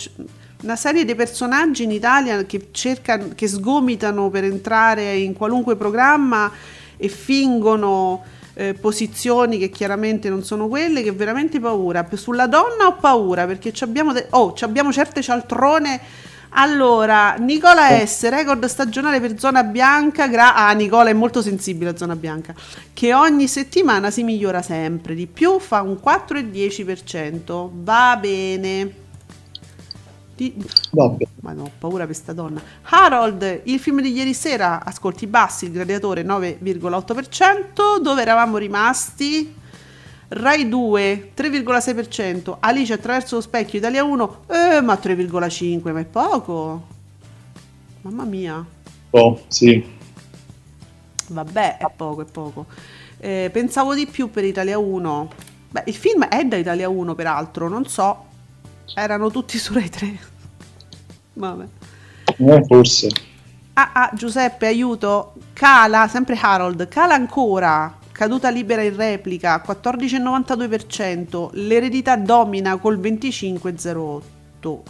una 0.65 0.77
serie 0.77 1.05
di 1.05 1.15
personaggi 1.15 1.85
in 1.85 1.91
Italia 1.91 2.43
che 2.45 2.69
cercano, 2.73 3.29
che 3.35 3.47
sgomitano 3.47 4.31
per 4.31 4.45
entrare 4.45 5.15
in 5.17 5.35
qualunque 5.35 5.77
programma 5.77 6.51
e 6.97 7.09
fingono 7.09 8.23
eh, 8.55 8.73
posizioni 8.73 9.59
che 9.59 9.69
chiaramente 9.69 10.31
non 10.31 10.43
sono 10.43 10.67
quelle, 10.67 11.03
che 11.03 11.13
veramente 11.13 11.61
paura. 11.61 12.09
Sulla 12.15 12.47
donna 12.47 12.87
ho 12.87 12.97
paura 12.97 13.47
perché 13.47 13.73
abbiamo, 13.81 14.13
de- 14.13 14.27
oh, 14.31 14.55
abbiamo 14.61 14.91
certe 14.91 15.21
cialtrone. 15.21 16.01
Allora, 16.57 17.35
Nicola 17.35 18.01
oh. 18.01 18.07
S, 18.07 18.29
record 18.29 18.65
stagionale 18.65 19.21
per 19.21 19.39
zona 19.39 19.65
bianca. 19.65 20.29
Gra- 20.29 20.55
ah, 20.55 20.73
Nicola 20.73 21.11
è 21.11 21.15
molto 21.15 21.43
sensibile 21.43 21.91
a 21.91 21.97
zona 21.97 22.17
bianca. 22.17 22.55
Che 22.95 23.13
ogni 23.13 23.49
settimana 23.49 24.11
si 24.11 24.23
migliora 24.23 24.63
sempre 24.63 25.15
di 25.15 25.27
più, 25.27 25.59
fa 25.59 25.83
un 25.83 25.99
4,10%. 26.03 27.69
Va 27.71 28.17
bene. 28.19 29.03
Di... 30.37 30.55
Vabbè. 30.91 31.27
Ma 31.41 31.53
no, 31.53 31.65
ho 31.65 31.71
paura 31.79 31.99
per 31.99 32.07
questa 32.07 32.33
donna. 32.33 32.61
Harold, 32.83 33.63
il 33.65 33.79
film 33.79 34.01
di 34.01 34.13
ieri 34.13 34.35
sera, 34.35 34.85
ascolti 34.85 35.27
bassi, 35.27 35.67
il 35.67 35.73
gladiatore 35.73 36.25
9,8%, 36.25 38.01
dove 38.01 38.23
eravamo 38.23 38.57
rimasti? 38.57 39.55
Rai 40.27 40.69
2 40.69 41.33
3,6%, 41.37 42.57
Alice 42.61 42.93
attraverso 42.93 43.37
lo 43.37 43.41
specchio, 43.41 43.79
Italia 43.79 44.03
1, 44.03 44.45
eh, 44.49 44.81
ma 44.81 44.95
3,5, 44.95 45.93
ma 45.93 46.01
è 46.01 46.05
poco. 46.05 46.87
Mamma 48.01 48.25
mia. 48.25 48.65
Esatto, 49.11 49.43
sì. 49.49 49.93
Vabbè, 51.29 51.79
è 51.79 51.87
poco, 51.95 52.23
è 52.23 52.25
poco. 52.25 52.67
Eh, 53.19 53.49
pensavo 53.53 53.95
di 53.95 54.07
più 54.07 54.31
per 54.31 54.45
Italia 54.45 54.79
1. 54.79 55.31
Beh, 55.71 55.85
il 55.87 55.95
film 55.95 56.25
è 56.25 56.45
da 56.45 56.57
Italia 56.57 56.89
1, 56.89 57.15
peraltro, 57.15 57.69
non 57.69 57.87
so. 57.87 58.33
Erano 58.95 59.31
tutti 59.31 59.59
su 59.59 59.73
Rai 59.73 59.89
3. 59.89 60.19
Vabbè. 61.35 61.67
Eh, 62.39 62.65
forse. 62.67 63.09
Ah, 63.75 63.91
ah, 63.93 64.11
Giuseppe, 64.15 64.67
aiuto. 64.67 65.35
Cala, 65.53 66.09
sempre 66.09 66.39
Harold, 66.41 66.89
cala 66.89 67.15
ancora. 67.15 67.99
Caduta 68.13 68.49
libera 68.51 68.83
in 68.83 68.95
replica, 68.95 69.63
14,92%. 69.67 71.51
L'eredità 71.55 72.17
domina 72.17 72.77
col 72.77 72.99
25,08%. 72.99 74.83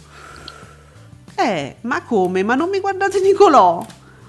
Eh, 1.37 1.75
ma 1.81 2.03
come? 2.03 2.43
Ma 2.43 2.55
non 2.55 2.69
mi 2.69 2.79
guardate 2.79 3.19
Nicolò? 3.21 3.85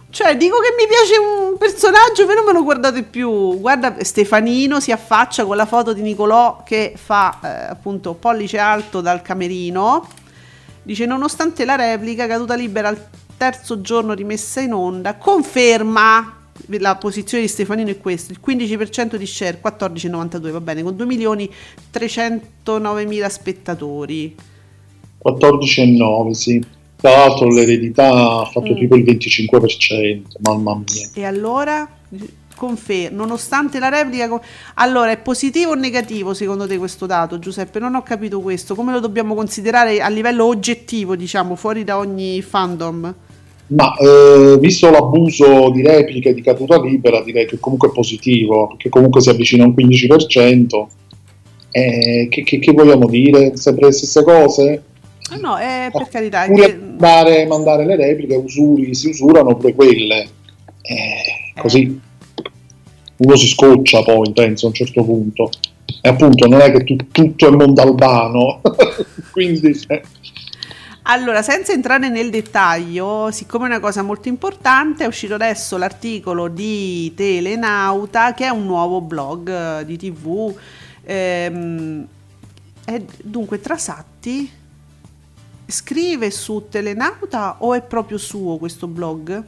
Cioè, 0.08 0.36
dico 0.36 0.56
che 0.60 0.74
mi 0.78 0.86
piace 0.86 1.18
un 1.18 1.58
personaggio, 1.58 2.26
però 2.26 2.36
non 2.40 2.46
me 2.46 2.52
lo 2.52 2.62
guardate 2.62 3.02
più. 3.02 3.58
Guarda, 3.58 3.96
Stefanino 4.02 4.80
si 4.80 4.92
affaccia 4.92 5.44
con 5.44 5.56
la 5.56 5.66
foto 5.66 5.92
di 5.92 6.00
Nicolò 6.00 6.62
che 6.64 6.94
fa 6.96 7.38
eh, 7.42 7.70
appunto 7.70 8.14
pollice 8.14 8.58
alto 8.58 9.00
dal 9.00 9.20
camerino. 9.20 10.08
Dice, 10.82 11.04
nonostante 11.04 11.64
la 11.64 11.74
replica, 11.74 12.26
caduta 12.26 12.54
libera 12.54 12.88
al 12.88 13.08
terzo 13.36 13.80
giorno 13.80 14.14
rimessa 14.14 14.60
in 14.60 14.72
onda, 14.72 15.16
conferma 15.16 16.36
la 16.78 16.96
posizione 16.96 17.44
di 17.44 17.48
Stefanino 17.48 17.90
è 17.90 17.98
questa, 17.98 18.32
il 18.32 18.40
15% 18.44 19.16
di 19.16 19.26
share, 19.26 19.60
14,92, 19.62 20.50
va 20.50 20.60
bene, 20.60 20.82
con 20.82 20.96
2 20.96 21.06
milioni 21.06 21.50
309 21.90 23.04
mila 23.04 23.28
spettatori. 23.28 24.34
14,9, 25.24 26.30
sì. 26.30 26.64
Tra 27.06 27.18
l'altro 27.18 27.46
l'eredità 27.46 28.40
ha 28.40 28.44
fatto 28.46 28.72
mm. 28.72 28.76
tipo 28.76 28.96
il 28.96 29.04
25%, 29.04 30.22
mamma 30.40 30.74
mia. 30.74 31.08
E 31.14 31.24
allora? 31.24 31.88
Confermo, 32.56 33.18
nonostante 33.18 33.78
la 33.78 33.88
replica... 33.88 34.28
Allora, 34.74 35.12
è 35.12 35.18
positivo 35.18 35.70
o 35.70 35.74
negativo 35.74 36.34
secondo 36.34 36.66
te 36.66 36.76
questo 36.78 37.06
dato, 37.06 37.38
Giuseppe? 37.38 37.78
Non 37.78 37.94
ho 37.94 38.02
capito 38.02 38.40
questo. 38.40 38.74
Come 38.74 38.92
lo 38.92 38.98
dobbiamo 38.98 39.36
considerare 39.36 40.00
a 40.00 40.08
livello 40.08 40.46
oggettivo, 40.46 41.14
diciamo, 41.14 41.54
fuori 41.54 41.84
da 41.84 41.96
ogni 41.96 42.42
fandom? 42.42 43.14
Ma 43.68 43.94
eh, 43.98 44.56
visto 44.58 44.90
l'abuso 44.90 45.70
di 45.70 45.82
repliche 45.82 46.34
di 46.34 46.42
caduta 46.42 46.80
libera, 46.80 47.22
direi 47.22 47.46
che 47.46 47.60
comunque 47.60 47.90
è 47.90 47.92
positivo, 47.92 48.66
perché 48.66 48.88
comunque 48.88 49.20
si 49.20 49.28
avvicina 49.28 49.62
a 49.62 49.68
un 49.68 49.74
15%. 49.76 50.86
Eh, 51.70 52.26
che, 52.30 52.42
che, 52.42 52.58
che 52.58 52.72
vogliamo 52.72 53.06
dire? 53.06 53.56
Sempre 53.56 53.86
le 53.86 53.92
stesse 53.92 54.24
cose? 54.24 54.82
Ah, 55.30 55.36
no, 55.36 55.58
eh, 55.58 55.88
per 55.90 56.08
carità. 56.08 56.44
Pure 56.46 56.66
che... 56.66 56.76
mandare, 56.76 57.46
mandare, 57.46 57.84
le 57.84 57.96
repliche, 57.96 58.36
usuri, 58.36 58.94
si 58.94 59.08
usurano 59.08 59.56
pure 59.56 59.74
quelle. 59.74 60.28
Eh, 60.82 60.94
eh. 60.94 61.60
così 61.60 62.00
uno 63.16 63.36
si 63.36 63.48
scoccia 63.48 64.02
poi, 64.02 64.32
penso, 64.32 64.66
a 64.66 64.68
un 64.68 64.74
certo 64.74 65.04
punto. 65.04 65.50
E 66.00 66.08
appunto 66.08 66.46
non 66.46 66.60
è 66.60 66.70
che 66.70 66.84
tu, 66.84 66.96
tutto 67.10 67.48
è 67.48 67.50
mondalbano, 67.50 68.60
quindi... 69.30 69.78
Eh. 69.88 70.02
Allora, 71.08 71.40
senza 71.40 71.72
entrare 71.72 72.08
nel 72.08 72.30
dettaglio, 72.30 73.30
siccome 73.30 73.66
è 73.66 73.68
una 73.68 73.80
cosa 73.80 74.02
molto 74.02 74.28
importante, 74.28 75.04
è 75.04 75.06
uscito 75.06 75.34
adesso 75.34 75.76
l'articolo 75.76 76.48
di 76.48 77.12
Telenauta, 77.14 78.34
che 78.34 78.46
è 78.46 78.48
un 78.48 78.66
nuovo 78.66 79.00
blog 79.00 79.48
eh, 79.48 79.84
di 79.84 79.96
TV. 79.96 80.52
Ehm, 81.04 82.06
è, 82.84 83.00
dunque, 83.22 83.60
Trasatti 83.60 84.50
scrive 85.66 86.30
su 86.30 86.66
Telenauta 86.68 87.56
o 87.58 87.74
è 87.74 87.82
proprio 87.82 88.18
suo 88.18 88.56
questo 88.56 88.86
blog? 88.86 89.42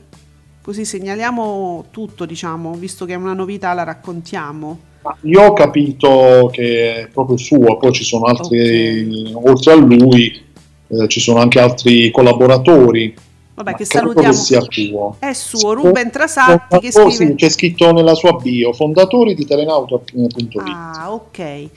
Così 0.60 0.84
segnaliamo 0.84 1.86
tutto, 1.90 2.26
diciamo, 2.26 2.74
visto 2.74 3.06
che 3.06 3.14
è 3.14 3.16
una 3.16 3.32
novità, 3.32 3.72
la 3.72 3.84
raccontiamo. 3.84 4.80
Io 5.22 5.42
ho 5.42 5.52
capito 5.54 6.50
che 6.52 7.02
è 7.02 7.08
proprio 7.08 7.38
suo, 7.38 7.78
poi 7.78 7.92
ci 7.92 8.04
sono 8.04 8.26
altri, 8.26 8.58
okay. 8.58 9.32
oltre 9.32 9.72
a 9.72 9.76
lui, 9.76 10.44
eh, 10.88 11.08
ci 11.08 11.20
sono 11.20 11.40
anche 11.40 11.58
altri 11.58 12.10
collaboratori. 12.10 13.14
Vabbè, 13.54 13.74
che 13.74 13.86
salutiamo. 13.86 14.28
Che 14.28 14.34
sia 14.34 14.60
suo. 14.68 15.16
È 15.18 15.32
suo, 15.32 15.72
Ruben 15.72 16.10
Trasatti 16.10 16.80
che 16.80 16.92
scrive... 16.92 17.10
Sì, 17.10 17.34
c'è 17.34 17.48
scritto 17.48 17.92
nella 17.92 18.14
sua 18.14 18.32
bio, 18.32 18.72
fondatori 18.72 19.34
di 19.34 19.46
telenauta.it. 19.46 20.56
Ah, 20.66 21.12
ok 21.12 21.68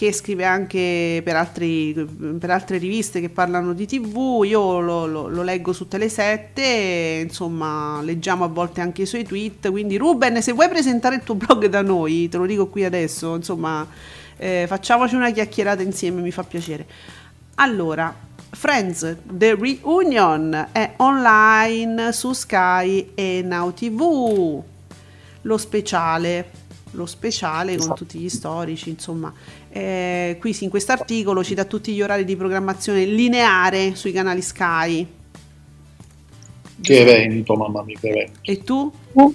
che 0.00 0.14
scrive 0.14 0.46
anche 0.46 1.20
per, 1.22 1.36
altri, 1.36 1.92
per, 2.38 2.48
altre 2.48 2.78
riviste 2.78 3.20
che 3.20 3.28
parlano 3.28 3.74
di 3.74 3.84
tv, 3.84 4.44
io 4.46 4.80
lo, 4.80 5.04
lo, 5.04 5.28
lo 5.28 5.42
leggo 5.42 5.74
su 5.74 5.86
Tele7, 5.90 7.20
insomma 7.20 8.00
leggiamo 8.00 8.44
a 8.44 8.46
volte 8.46 8.80
anche 8.80 9.02
i 9.02 9.06
suoi 9.06 9.24
tweet, 9.24 9.70
quindi 9.70 9.98
Ruben 9.98 10.40
se 10.40 10.52
vuoi 10.52 10.70
presentare 10.70 11.16
il 11.16 11.22
tuo 11.22 11.34
blog 11.34 11.66
da 11.66 11.82
noi, 11.82 12.30
te 12.30 12.38
lo 12.38 12.46
dico 12.46 12.68
qui 12.68 12.82
adesso, 12.86 13.34
insomma 13.34 13.86
eh, 14.38 14.64
facciamoci 14.66 15.16
una 15.16 15.30
chiacchierata 15.32 15.82
insieme, 15.82 16.22
mi 16.22 16.30
fa 16.30 16.44
piacere. 16.44 16.86
Allora, 17.56 18.16
Friends, 18.52 19.16
The 19.30 19.54
Reunion 19.54 20.68
è 20.72 20.94
online 20.96 22.10
su 22.12 22.32
Sky 22.32 23.10
e 23.14 23.42
Now 23.44 23.74
TV, 23.74 24.62
lo 25.42 25.58
speciale 25.58 26.60
lo 26.92 27.06
speciale 27.06 27.76
con 27.76 27.94
tutti 27.94 28.18
gli 28.18 28.28
storici, 28.28 28.90
insomma. 28.90 29.32
Eh, 29.72 30.36
qui 30.40 30.56
in 30.60 30.68
questo 30.68 30.92
articolo 30.92 31.44
ci 31.44 31.54
dà 31.54 31.64
tutti 31.64 31.92
gli 31.92 32.02
orari 32.02 32.24
di 32.24 32.34
programmazione 32.34 33.04
lineare 33.04 33.94
sui 33.94 34.12
canali 34.12 34.42
Sky. 34.42 35.06
Che 36.80 36.98
evento, 36.98 37.54
mamma 37.54 37.82
mia, 37.82 37.96
che 38.00 38.08
evento. 38.08 38.38
E 38.42 38.58
tu? 38.62 38.90
Uh. 39.12 39.34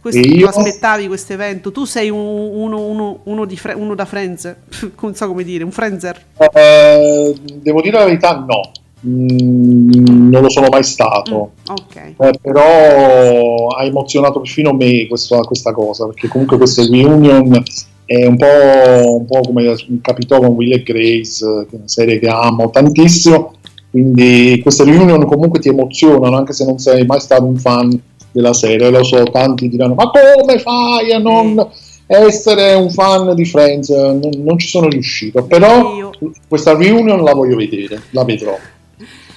Questo, 0.00 0.20
io... 0.20 0.48
aspettavi 0.48 1.06
questo 1.08 1.34
evento? 1.34 1.70
Tu 1.72 1.84
sei 1.84 2.08
un, 2.08 2.18
uno, 2.18 2.80
uno, 2.86 3.20
uno, 3.24 3.46
fre- 3.48 3.74
uno, 3.74 3.94
da 3.94 4.06
Friends, 4.06 4.56
non 5.00 5.14
so 5.14 5.26
come 5.26 5.44
dire, 5.44 5.62
un 5.62 5.70
Frenzer? 5.70 6.24
Eh, 6.54 7.34
devo 7.56 7.82
dire 7.82 7.98
la 7.98 8.04
verità, 8.04 8.38
no. 8.38 8.72
Mm, 9.06 10.30
non 10.30 10.42
lo 10.42 10.48
sono 10.48 10.68
mai 10.70 10.82
stato. 10.84 11.52
Mm, 11.60 11.74
okay. 11.74 12.14
eh, 12.18 12.32
però 12.40 13.68
ha 13.68 13.84
emozionato 13.84 14.40
perfino 14.40 14.72
me 14.72 15.06
questa, 15.06 15.40
questa 15.40 15.72
cosa, 15.72 16.06
perché 16.06 16.28
comunque 16.28 16.56
queste 16.56 16.86
reunion 16.88 17.62
è 18.10 18.26
un 18.26 18.36
po', 18.36 19.18
un 19.18 19.24
po', 19.24 19.40
come 19.42 19.72
capitò 20.02 20.40
con 20.40 20.56
Will 20.56 20.72
e 20.72 20.82
Grace, 20.82 21.44
che 21.68 21.76
è 21.76 21.78
una 21.78 21.86
serie 21.86 22.18
che 22.18 22.26
amo 22.26 22.68
tantissimo, 22.68 23.54
quindi 23.88 24.58
queste 24.60 24.82
reunion 24.82 25.24
comunque 25.26 25.60
ti 25.60 25.68
emozionano, 25.68 26.36
anche 26.36 26.52
se 26.52 26.64
non 26.64 26.80
sei 26.80 27.06
mai 27.06 27.20
stato 27.20 27.44
un 27.44 27.56
fan 27.56 27.96
della 28.32 28.52
serie, 28.52 28.90
lo 28.90 29.04
so, 29.04 29.22
tanti 29.22 29.68
diranno, 29.68 29.94
ma 29.94 30.10
come 30.10 30.58
fai 30.58 31.12
a 31.12 31.18
non 31.18 31.64
essere 32.08 32.74
un 32.74 32.90
fan 32.90 33.32
di 33.36 33.44
Friends? 33.44 33.90
Non, 33.90 34.30
non 34.38 34.58
ci 34.58 34.66
sono 34.66 34.88
riuscito, 34.88 35.44
però 35.44 35.94
Io. 35.94 36.10
questa 36.48 36.76
reunion 36.76 37.22
la 37.22 37.32
voglio 37.32 37.54
vedere, 37.54 38.02
la 38.10 38.24
vedrò. 38.24 38.58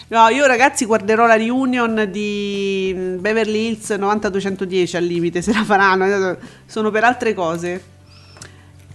No, 0.08 0.30
io 0.30 0.48
ragazzi 0.48 0.86
guarderò 0.86 1.28
la 1.28 1.36
reunion 1.36 2.10
di 2.12 2.92
Beverly 3.20 3.68
Hills 3.68 3.92
90210 3.92 4.98
al 4.98 5.04
limite, 5.04 5.44
se 5.44 5.54
la 5.54 5.64
faranno, 5.64 6.38
sono 6.66 6.90
per 6.90 7.04
altre 7.04 7.36
cose. 7.36 7.92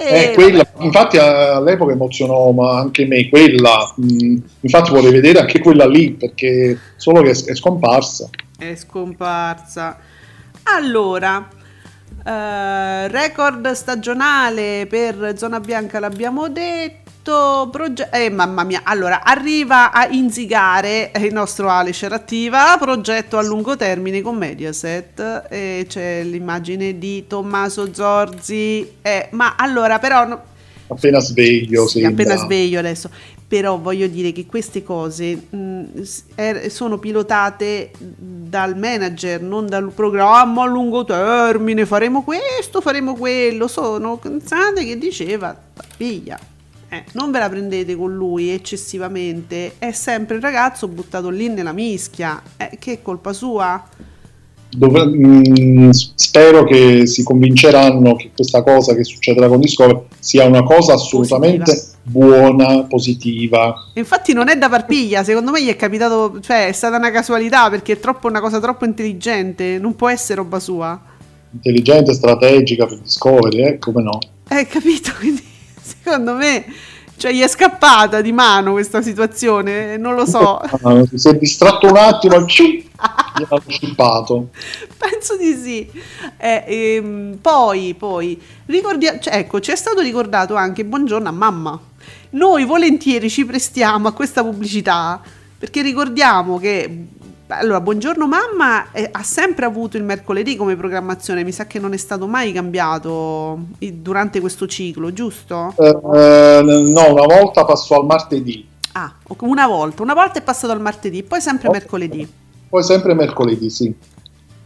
E... 0.00 0.30
Eh, 0.30 0.34
quella, 0.34 0.64
infatti 0.78 1.18
all'epoca 1.18 1.92
emozionò 1.92 2.54
anche 2.70 3.04
me 3.04 3.28
quella, 3.28 3.92
mh, 3.96 4.36
infatti 4.60 4.90
vorrei 4.90 5.10
vedere 5.10 5.40
anche 5.40 5.58
quella 5.58 5.86
lì 5.86 6.12
perché 6.12 6.78
solo 6.96 7.20
che 7.22 7.30
è, 7.30 7.54
scomparsa. 7.54 8.30
È 8.56 8.74
scomparsa. 8.76 9.98
Allora, 10.62 11.48
eh, 12.24 13.08
record 13.08 13.72
stagionale 13.72 14.86
per 14.88 15.34
Zona 15.36 15.58
Bianca 15.58 15.98
l'abbiamo 15.98 16.48
detto 16.48 17.07
progetto, 17.22 18.16
eh, 18.16 18.30
mamma 18.30 18.64
mia, 18.64 18.80
allora 18.84 19.22
arriva 19.22 19.92
a 19.92 20.06
inzigare 20.08 21.10
il 21.16 21.32
nostro 21.32 21.68
Ale 21.68 21.92
Scerattiva, 21.92 22.76
progetto 22.78 23.36
a 23.36 23.42
lungo 23.42 23.76
termine 23.76 24.22
con 24.22 24.36
Mediaset, 24.36 25.46
e 25.48 25.86
c'è 25.88 26.22
l'immagine 26.22 26.98
di 26.98 27.26
Tommaso 27.26 27.92
Zorzi, 27.92 28.94
eh, 29.02 29.28
ma 29.32 29.56
allora 29.56 29.98
però... 29.98 30.26
No, 30.26 30.42
appena 30.88 31.20
sveglio, 31.20 31.86
sì, 31.86 32.04
appena 32.04 32.36
sveglio 32.36 32.78
adesso. 32.78 33.10
Però 33.48 33.78
voglio 33.78 34.06
dire 34.08 34.32
che 34.32 34.44
queste 34.44 34.82
cose 34.82 35.34
mh, 35.34 35.84
er, 36.34 36.70
sono 36.70 36.98
pilotate 36.98 37.92
dal 37.98 38.76
manager, 38.76 39.40
non 39.40 39.66
dal 39.66 39.90
programma 39.90 40.64
a 40.64 40.66
lungo 40.66 41.06
termine, 41.06 41.86
faremo 41.86 42.22
questo, 42.24 42.82
faremo 42.82 43.14
quello. 43.14 43.66
Sono 43.66 44.18
cansate 44.18 44.84
che 44.84 44.98
diceva, 44.98 45.58
figlia, 45.96 46.38
eh, 46.88 47.04
non 47.12 47.30
ve 47.30 47.38
la 47.38 47.48
prendete 47.48 47.96
con 47.96 48.14
lui 48.14 48.50
eccessivamente, 48.50 49.74
è 49.78 49.92
sempre 49.92 50.36
il 50.36 50.42
ragazzo 50.42 50.88
buttato 50.88 51.28
lì 51.28 51.48
nella 51.48 51.72
mischia, 51.72 52.42
eh, 52.56 52.76
che 52.78 52.92
è 52.92 53.02
colpa 53.02 53.32
sua? 53.32 53.84
dove, 54.70 55.04
mh, 55.04 55.90
spero 55.90 56.64
che 56.64 57.06
si 57.06 57.22
convinceranno 57.22 58.16
che 58.16 58.30
questa 58.34 58.62
cosa 58.62 58.94
che 58.94 59.04
succederà 59.04 59.48
con 59.48 59.60
Discovery 59.60 60.00
sia 60.18 60.44
una 60.44 60.62
cosa 60.62 60.94
assolutamente 60.94 61.64
positiva. 61.64 61.98
buona, 62.02 62.82
positiva. 62.84 63.74
Infatti 63.94 64.32
non 64.32 64.48
è 64.48 64.56
da 64.56 64.68
parpiglia, 64.68 65.24
secondo 65.24 65.50
me 65.52 65.62
gli 65.62 65.68
è 65.68 65.76
capitato, 65.76 66.40
cioè 66.40 66.68
è 66.68 66.72
stata 66.72 66.96
una 66.96 67.10
casualità 67.10 67.70
perché 67.70 67.94
è 67.94 67.98
troppo 67.98 68.28
una 68.28 68.40
cosa 68.40 68.60
troppo 68.60 68.84
intelligente, 68.84 69.78
non 69.78 69.96
può 69.96 70.08
essere 70.08 70.36
roba 70.36 70.60
sua. 70.60 71.00
Intelligente, 71.50 72.12
strategica 72.12 72.86
per 72.86 72.98
Discovery, 73.00 73.62
eh, 73.64 73.78
come 73.78 74.02
no? 74.02 74.18
Eh, 74.48 74.66
capito, 74.66 75.12
quindi 75.18 75.42
secondo 76.08 76.34
me 76.34 76.64
cioè, 77.18 77.32
gli 77.32 77.40
è 77.40 77.48
scappata 77.48 78.20
di 78.20 78.30
mano 78.30 78.72
questa 78.72 79.02
situazione, 79.02 79.96
non 79.96 80.14
lo 80.14 80.24
so. 80.24 80.60
Si 81.12 81.28
è 81.28 81.34
distratto 81.34 81.88
un 81.88 81.96
attimo, 81.96 82.38
gli 82.46 82.84
ha 83.48 83.60
scippato. 83.66 84.50
Penso 84.96 85.36
di 85.36 85.54
sì. 85.56 85.90
Eh, 86.36 86.64
ehm, 86.66 87.38
poi, 87.42 87.94
poi, 87.98 88.40
ricordia- 88.66 89.18
cioè, 89.18 89.34
ecco, 89.34 89.58
ci 89.58 89.72
è 89.72 89.76
stato 89.76 90.00
ricordato 90.00 90.54
anche 90.54 90.84
buongiorno 90.84 91.28
a 91.28 91.32
mamma. 91.32 91.80
Noi 92.30 92.64
volentieri 92.64 93.28
ci 93.28 93.44
prestiamo 93.44 94.06
a 94.06 94.12
questa 94.12 94.44
pubblicità 94.44 95.20
perché 95.58 95.82
ricordiamo 95.82 96.58
che 96.58 97.06
allora, 97.48 97.80
Buongiorno 97.80 98.26
Mamma 98.26 98.92
eh, 98.92 99.08
ha 99.10 99.22
sempre 99.22 99.64
avuto 99.64 99.96
il 99.96 100.04
mercoledì 100.04 100.56
come 100.56 100.76
programmazione, 100.76 101.44
mi 101.44 101.52
sa 101.52 101.66
che 101.66 101.78
non 101.78 101.94
è 101.94 101.96
stato 101.96 102.26
mai 102.26 102.52
cambiato 102.52 103.58
durante 103.78 104.40
questo 104.40 104.66
ciclo, 104.66 105.12
giusto? 105.12 105.74
Eh, 105.78 105.86
eh, 105.88 106.62
no, 106.62 107.12
una 107.12 107.26
volta 107.26 107.64
passò 107.64 108.00
al 108.00 108.06
martedì. 108.06 108.66
Ah, 108.92 109.14
una 109.40 109.66
volta, 109.66 110.02
una 110.02 110.14
volta 110.14 110.38
è 110.38 110.42
passato 110.42 110.72
al 110.72 110.80
martedì, 110.80 111.22
poi 111.22 111.40
sempre 111.40 111.68
oh, 111.68 111.72
mercoledì. 111.72 112.30
Poi 112.68 112.82
sempre 112.82 113.14
mercoledì, 113.14 113.70
sì. 113.70 113.94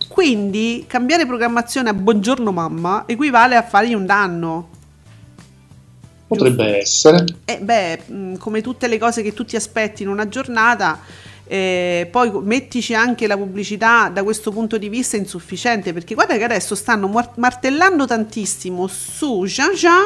Quindi 0.08 0.84
cambiare 0.88 1.24
programmazione 1.24 1.90
a 1.90 1.94
Buongiorno 1.94 2.50
Mamma 2.50 3.04
equivale 3.06 3.56
a 3.56 3.62
fargli 3.62 3.94
un 3.94 4.06
danno. 4.06 4.68
Potrebbe 6.26 6.78
essere. 6.78 7.24
Eh, 7.44 7.58
beh, 7.60 8.36
come 8.38 8.60
tutte 8.60 8.88
le 8.88 8.98
cose 8.98 9.22
che 9.22 9.32
tu 9.32 9.44
ti 9.44 9.54
aspetti 9.54 10.02
in 10.02 10.08
una 10.08 10.28
giornata 10.28 10.98
eh, 11.46 12.08
poi 12.10 12.30
mettici 12.42 12.94
anche 12.94 13.26
la 13.26 13.36
pubblicità 13.36 14.08
da 14.08 14.22
questo 14.22 14.52
punto 14.52 14.78
di 14.78 14.88
vista 14.88 15.16
insufficiente 15.16 15.92
perché 15.92 16.14
guarda 16.14 16.36
che 16.36 16.44
adesso 16.44 16.74
stanno 16.74 17.10
martellando 17.36 18.06
tantissimo 18.06 18.86
su 18.86 19.44
Jean 19.44 19.74
Jean 19.74 20.04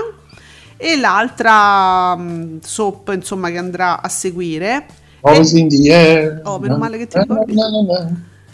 e 0.77 0.97
l'altra 0.97 2.15
um, 2.17 2.59
soap 2.61 3.13
insomma 3.15 3.51
che 3.51 3.59
andrà 3.59 4.01
a 4.03 4.09
seguire. 4.09 4.87
Love 5.21 5.39
is 5.39 5.53
in 5.53 5.69
the 5.69 5.93
air. 5.93 6.41
Oh 6.45 6.59
meno 6.59 6.77
male 6.77 6.99
che 6.99 7.07
ti 7.07 7.19
ricordi. 7.19 7.55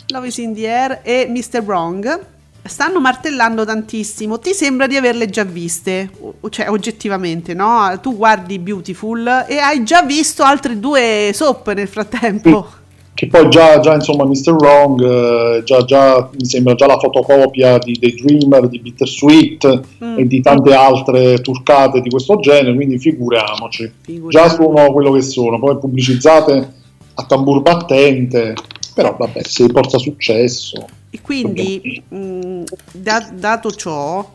Love 0.09 0.27
is 0.27 0.37
in 0.39 0.55
the 0.55 0.69
air 0.69 1.01
e 1.03 1.27
Mr. 1.29 1.63
Wrong 1.63 2.21
stanno 2.65 3.01
martellando 3.01 3.65
tantissimo. 3.65 4.39
Ti 4.39 4.53
sembra 4.53 4.87
di 4.87 4.97
averle 4.97 5.29
già 5.29 5.45
viste, 5.45 6.11
cioè 6.51 6.71
oggettivamente, 6.71 7.55
no? 7.55 7.99
Tu 8.01 8.17
guardi 8.17 8.59
Beautiful 8.59 9.47
e 9.49 9.59
hai 9.59 9.85
già 9.85 10.03
visto 10.03 10.43
altre 10.43 10.79
due 10.79 11.31
soap 11.33 11.73
nel 11.73 11.89
frattempo. 11.89 12.81
Che 13.15 13.27
poi 13.27 13.51
già, 13.51 13.79
già 13.79 13.95
insomma 13.95 14.25
Mr. 14.25 14.53
Wrong 14.53 15.01
eh, 15.03 15.63
già, 15.65 15.85
già, 15.85 16.31
mi 16.33 16.47
sembra 16.47 16.75
già 16.75 16.87
la 16.87 16.99
fotocopia 16.99 17.77
di 17.77 17.93
The 17.99 18.15
Dreamer, 18.15 18.69
di 18.69 18.79
Bittersweet 18.79 19.83
mm. 20.03 20.19
e 20.19 20.27
di 20.27 20.41
tante 20.41 20.73
altre 20.73 21.39
turcate 21.43 22.01
di 22.01 22.09
questo 22.09 22.41
genere 22.41 22.75
quindi 22.75 22.99
figuriamoci 22.99 23.93
Figuriamo. 24.01 24.31
già 24.31 24.49
sono 24.49 24.91
quello 24.93 25.13
che 25.13 25.21
sono 25.21 25.59
poi 25.59 25.77
pubblicizzate 25.77 26.73
a 27.13 27.25
tambur 27.25 27.61
battente 27.61 28.55
però 28.95 29.15
vabbè 29.19 29.43
se 29.43 29.67
porta 29.67 29.99
successo 29.99 30.87
e 31.15 31.21
quindi 31.21 32.03
mh, 32.09 32.63
da, 32.93 33.29
dato 33.35 33.71
ciò 33.71 34.33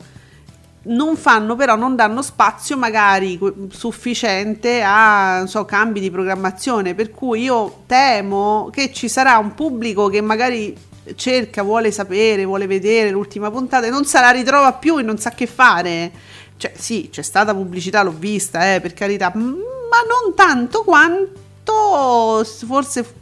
non 0.84 1.18
fanno 1.18 1.56
però, 1.56 1.76
non 1.76 1.96
danno 1.96 2.22
spazio 2.22 2.78
magari 2.78 3.40
sufficiente 3.70 4.84
a 4.86 5.44
so, 5.48 5.66
cambi 5.66 6.00
di 6.00 6.12
programmazione, 6.12 6.94
per 6.94 7.10
cui 7.10 7.42
io 7.42 7.82
temo 7.88 8.70
che 8.72 8.94
ci 8.94 9.10
sarà 9.10 9.40
un 9.40 9.56
pubblico 9.56 10.08
che 10.08 10.22
magari 10.22 10.78
cerca, 11.16 11.63
vuole 11.63 11.92
sapere, 11.92 12.46
vuole 12.46 12.68
vedere 12.68 13.10
l'ultima 13.10 13.50
puntata 13.50 13.88
e 13.88 13.90
non 13.90 14.06
se 14.06 14.20
la 14.20 14.30
ritrova 14.30 14.74
più 14.74 15.00
e 15.00 15.02
non 15.02 15.18
sa 15.18 15.32
che 15.32 15.48
fare. 15.48 16.12
Cioè 16.58 16.74
sì, 16.78 17.10
c'è 17.12 17.24
stata 17.24 17.56
pubblicità, 17.56 18.04
l'ho 18.04 18.13
vista, 18.16 18.76
eh, 18.76 18.82
per 18.82 18.94
carità, 18.94 19.32
ma 19.34 19.42
non 19.42 20.36
tanto 20.36 20.84
quanto 20.84 22.44
forse 22.44 23.16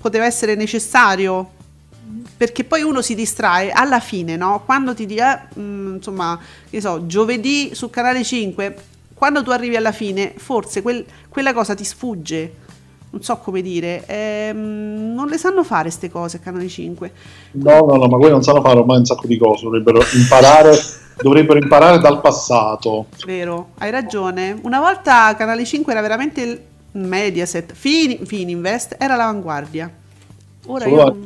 poteva 0.00 0.26
essere 0.26 0.54
necessario 0.54 1.58
perché 2.36 2.64
poi 2.64 2.82
uno 2.82 3.02
si 3.02 3.14
distrae 3.14 3.70
alla 3.70 4.00
fine, 4.00 4.36
no? 4.36 4.62
Quando 4.64 4.94
ti 4.94 5.06
dice, 5.06 5.22
eh, 5.22 5.60
mm, 5.60 5.94
insomma, 5.96 6.38
che 6.68 6.80
so, 6.80 7.06
giovedì 7.06 7.74
su 7.74 7.90
canale 7.90 8.24
5, 8.24 8.76
quando 9.14 9.42
tu 9.42 9.50
arrivi 9.50 9.76
alla 9.76 9.92
fine, 9.92 10.32
forse 10.36 10.80
quel, 10.80 11.04
quella 11.28 11.52
cosa 11.52 11.74
ti 11.74 11.84
sfugge. 11.84 12.54
Non 13.10 13.22
so 13.22 13.36
come 13.38 13.60
dire, 13.60 14.04
ehm, 14.06 15.12
non 15.14 15.26
le 15.26 15.36
sanno 15.36 15.64
fare 15.64 15.82
queste 15.82 16.10
cose 16.10 16.36
a 16.38 16.40
Canale 16.40 16.68
5. 16.68 17.12
No, 17.52 17.80
no, 17.80 17.96
no, 17.96 18.06
ma 18.06 18.16
quelli 18.16 18.30
non 18.32 18.42
sanno 18.42 18.62
fare 18.62 18.78
ormai 18.78 18.98
un 18.98 19.04
sacco 19.04 19.26
di 19.26 19.36
cose, 19.36 19.64
dovrebbero 19.64 20.00
imparare, 20.14 20.78
dovrebbero 21.20 21.58
imparare 21.58 21.98
dal 21.98 22.20
passato. 22.20 23.06
Vero, 23.26 23.70
hai 23.78 23.90
ragione. 23.90 24.58
Una 24.62 24.78
volta 24.78 25.34
Canale 25.34 25.64
5 25.64 25.92
era 25.92 26.00
veramente 26.00 26.64
Mediaset, 26.92 27.74
Fin- 27.74 28.24
Fininvest 28.24 28.96
era 28.98 29.16
l'avanguardia. 29.16 29.99
Ora 30.66 30.86
io... 30.86 31.18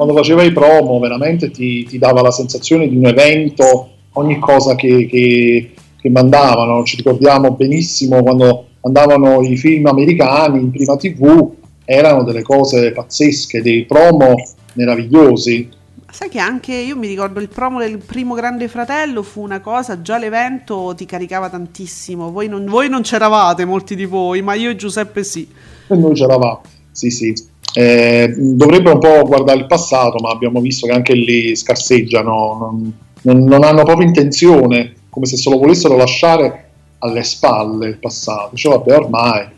Quando 0.00 0.16
faceva 0.16 0.42
i 0.42 0.52
promo 0.52 0.98
veramente 0.98 1.50
ti, 1.50 1.84
ti, 1.84 1.98
dava 1.98 2.22
la 2.22 2.30
sensazione 2.30 2.88
di 2.88 2.96
un 2.96 3.04
evento, 3.04 3.90
ogni 4.12 4.38
cosa 4.38 4.74
che, 4.74 5.06
che, 5.06 5.72
che 6.00 6.08
mandavano, 6.08 6.84
ci 6.84 6.96
ricordiamo 6.96 7.50
benissimo 7.50 8.22
quando 8.22 8.66
andavano 8.80 9.42
i 9.42 9.58
film 9.58 9.86
americani 9.86 10.58
in 10.58 10.70
prima 10.70 10.96
tv, 10.96 11.52
erano 11.84 12.22
delle 12.22 12.42
cose 12.42 12.92
pazzesche, 12.92 13.60
dei 13.60 13.84
promo 13.84 14.36
meravigliosi. 14.72 15.68
Sai 16.10 16.28
che 16.28 16.38
anche 16.38 16.72
io 16.72 16.96
mi 16.96 17.06
ricordo 17.06 17.38
il 17.38 17.48
promo 17.48 17.78
del 17.78 17.98
primo 17.98 18.34
Grande 18.34 18.68
Fratello 18.68 19.22
fu 19.22 19.42
una 19.42 19.60
cosa, 19.60 20.00
già 20.00 20.18
l'evento 20.18 20.94
ti 20.96 21.04
caricava 21.04 21.50
tantissimo, 21.50 22.32
voi 22.32 22.48
non, 22.48 22.64
voi 22.64 22.88
non 22.88 23.02
c'eravate 23.02 23.64
molti 23.64 23.94
di 23.94 24.06
voi, 24.06 24.40
ma 24.40 24.54
io 24.54 24.70
e 24.70 24.76
Giuseppe 24.76 25.22
sì. 25.24 25.46
E 25.88 25.94
noi 25.94 26.14
c'eravamo, 26.14 26.62
sì 26.90 27.10
sì. 27.10 27.48
Eh, 27.74 28.34
dovrebbero 28.36 28.94
un 28.94 29.00
po' 29.00 29.26
guardare 29.26 29.58
il 29.58 29.66
passato, 29.66 30.18
ma 30.18 30.30
abbiamo 30.30 30.60
visto 30.60 30.86
che 30.86 30.92
anche 30.92 31.14
lì 31.14 31.54
scarseggiano, 31.54 32.56
non, 32.60 32.98
non, 33.22 33.44
non 33.44 33.64
hanno 33.64 33.84
proprio 33.84 34.06
intenzione, 34.06 34.94
come 35.08 35.26
se 35.26 35.36
se 35.36 35.50
lo 35.50 35.58
volessero 35.58 35.96
lasciare 35.96 36.70
alle 36.98 37.22
spalle 37.22 37.88
il 37.88 37.98
passato. 37.98 38.56
Cioè, 38.56 38.76
vabbè, 38.76 38.96
ormai. 38.96 39.48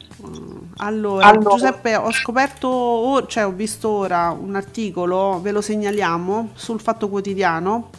Allora, 0.79 1.27
allora, 1.27 1.51
Giuseppe, 1.51 1.95
ho 1.95 2.11
scoperto, 2.11 3.25
cioè 3.29 3.47
ho 3.47 3.53
visto 3.53 3.89
ora 3.89 4.37
un 4.37 4.57
articolo, 4.57 5.39
ve 5.41 5.53
lo 5.53 5.61
segnaliamo, 5.61 6.51
sul 6.55 6.81
Fatto 6.81 7.09
Quotidiano, 7.09 7.91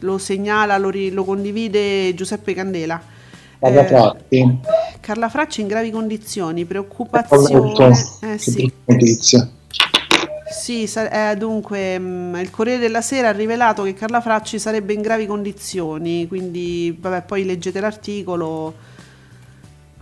lo 0.00 0.18
segnala, 0.18 0.78
lo, 0.78 0.90
ri, 0.90 1.10
lo 1.10 1.24
condivide 1.24 2.14
Giuseppe 2.14 2.54
Candela. 2.54 3.02
Carla 3.58 4.16
eh. 4.28 4.58
Carla 5.00 5.28
Fracci 5.28 5.62
in 5.62 5.66
gravi 5.66 5.90
condizioni, 5.90 6.64
preoccupazione. 6.64 7.90
Eh, 8.20 8.38
sì. 8.38 8.72
Sì, 10.50 10.82
eh, 10.84 11.36
dunque 11.36 11.98
mh, 11.98 12.38
il 12.40 12.50
Corriere 12.50 12.80
della 12.80 13.00
Sera 13.00 13.28
ha 13.28 13.32
rivelato 13.32 13.82
che 13.84 13.94
Carla 13.94 14.20
Fracci 14.20 14.58
sarebbe 14.58 14.92
in 14.92 15.00
gravi 15.00 15.26
condizioni, 15.26 16.26
quindi 16.26 16.96
vabbè, 16.98 17.22
poi 17.22 17.44
leggete 17.44 17.80
l'articolo. 17.80 18.74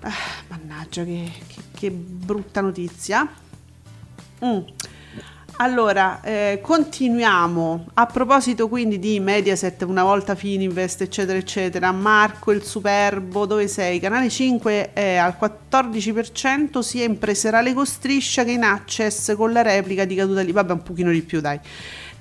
Ah, 0.01 0.11
mannaggia, 0.49 1.05
che, 1.05 1.31
che, 1.47 1.61
che 1.75 1.91
brutta 1.91 2.61
notizia. 2.61 3.29
Mm. 4.45 4.59
Allora, 5.61 6.21
eh, 6.23 6.61
continuiamo. 6.63 7.87
A 7.95 8.07
proposito 8.07 8.69
quindi 8.69 9.01
di 9.01 9.19
Mediaset, 9.19 9.83
una 9.83 10.05
volta 10.05 10.37
Fininvest, 10.37 11.01
eccetera, 11.01 11.37
eccetera, 11.37 11.91
Marco 11.91 12.53
il 12.53 12.63
Superbo, 12.63 13.45
dove 13.45 13.67
sei? 13.67 13.99
Canale 13.99 14.29
5 14.29 14.93
è 14.93 15.17
al 15.17 15.35
14%, 15.37 16.79
sia 16.79 17.03
in 17.03 17.19
preserale 17.19 17.73
con 17.73 17.87
striscia 17.87 18.45
che 18.45 18.53
in 18.53 18.63
access 18.63 19.35
con 19.35 19.51
la 19.51 19.63
replica 19.63 20.05
di 20.05 20.15
caduta 20.15 20.43
lì. 20.43 20.53
Vabbè, 20.53 20.75
un 20.75 20.83
pochino 20.85 21.11
di 21.11 21.23
più, 21.23 21.41
dai. 21.41 21.59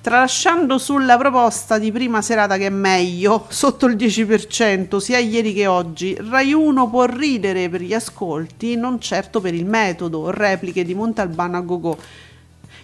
Tralasciando 0.00 0.76
sulla 0.76 1.16
proposta 1.16 1.78
di 1.78 1.92
prima 1.92 2.20
serata 2.22 2.56
che 2.56 2.66
è 2.66 2.70
meglio, 2.70 3.46
sotto 3.50 3.86
il 3.86 3.94
10%, 3.94 4.96
sia 4.96 5.18
ieri 5.18 5.52
che 5.52 5.68
oggi, 5.68 6.16
Rai 6.28 6.52
1 6.52 6.90
può 6.90 7.04
ridere 7.04 7.68
per 7.68 7.82
gli 7.82 7.94
ascolti, 7.94 8.74
non 8.74 9.00
certo 9.00 9.40
per 9.40 9.54
il 9.54 9.64
metodo, 9.64 10.32
repliche 10.32 10.84
di 10.84 10.94
Montalbano 10.94 11.56
a 11.56 11.60
Gogò 11.60 11.96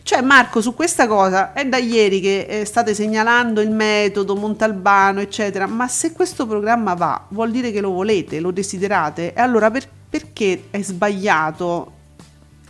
cioè 0.05 0.21
Marco, 0.21 0.61
su 0.61 0.75
questa 0.75 1.07
cosa 1.07 1.55
è 1.55 1.65
da 1.65 1.79
ieri 1.79 2.21
che 2.21 2.41
eh, 2.47 2.65
state 2.67 2.93
segnalando 2.93 3.63
il 3.63 3.71
metodo 3.71 4.37
Montalbano, 4.37 5.21
eccetera, 5.21 5.67
ma 5.67 5.89
se 5.89 6.13
questo 6.13 6.47
programma 6.47 6.93
va, 6.93 7.25
vuol 7.29 7.51
dire 7.51 7.73
che 7.73 7.81
lo 7.81 7.89
volete, 7.89 8.39
lo 8.39 8.51
desiderate, 8.51 9.33
e 9.33 9.41
allora 9.41 9.71
per, 9.71 9.89
perché 10.11 10.65
è 10.69 10.83
sbagliato 10.83 11.93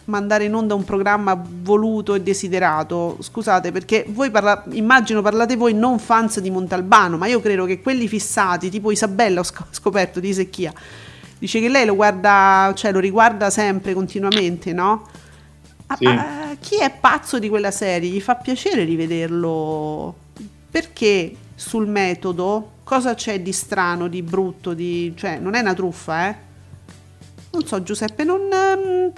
mandare 0.05 0.45
in 0.45 0.55
onda 0.55 0.77
un 0.77 0.85
programma 0.85 1.37
voluto 1.45 2.15
e 2.15 2.21
desiderato. 2.21 3.17
Scusate, 3.19 3.73
perché 3.73 4.05
voi 4.07 4.31
parla- 4.31 4.63
immagino 4.71 5.21
parlate 5.21 5.57
voi 5.57 5.75
non 5.75 5.99
fans 5.99 6.39
di 6.39 6.51
Montalbano, 6.51 7.17
ma 7.17 7.27
io 7.27 7.41
credo 7.41 7.65
che 7.65 7.83
quelli 7.83 8.07
fissati, 8.07 8.71
tipo 8.71 8.93
Isabella, 8.93 9.41
ho 9.41 9.43
sc- 9.43 9.65
scoperto 9.71 10.21
di 10.21 10.33
Secchia, 10.33 10.73
dice 11.37 11.59
che 11.59 11.69
lei 11.69 11.85
lo 11.85 11.97
guarda, 11.97 12.73
cioè 12.77 12.93
lo 12.93 13.01
riguarda 13.01 13.51
sempre, 13.51 13.93
continuamente, 13.93 14.73
no? 14.73 15.09
Ah, 15.87 15.97
Sì. 15.97 16.07
ah, 16.07 16.57
chi 16.61 16.77
è 16.81 16.91
pazzo 16.99 17.39
di 17.39 17.49
quella 17.49 17.71
serie 17.71 18.09
gli 18.11 18.21
fa 18.21 18.37
piacere 18.37 18.85
rivederlo 18.85 20.15
perché 20.71 21.35
sul 21.55 21.87
metodo 21.87 22.71
cosa 22.85 23.15
c'è 23.15 23.41
di 23.41 23.53
strano, 23.53 24.09
di 24.09 24.23
brutto, 24.23 24.75
di... 24.75 25.13
cioè 25.17 25.39
non 25.39 25.55
è 25.55 25.61
una 25.61 25.75
truffa, 25.75 26.29
eh? 26.29 26.37
Non 27.53 27.65
so 27.67 27.83
Giuseppe, 27.83 28.25
non... 28.25 28.41
ehm, 28.53 29.13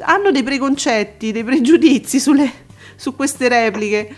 hanno 0.00 0.30
dei 0.30 0.42
preconcetti, 0.42 1.32
dei 1.32 1.44
pregiudizi 1.44 2.20
sulle- 2.20 2.52
su 2.96 3.16
queste 3.16 3.48
repliche. 3.48 4.14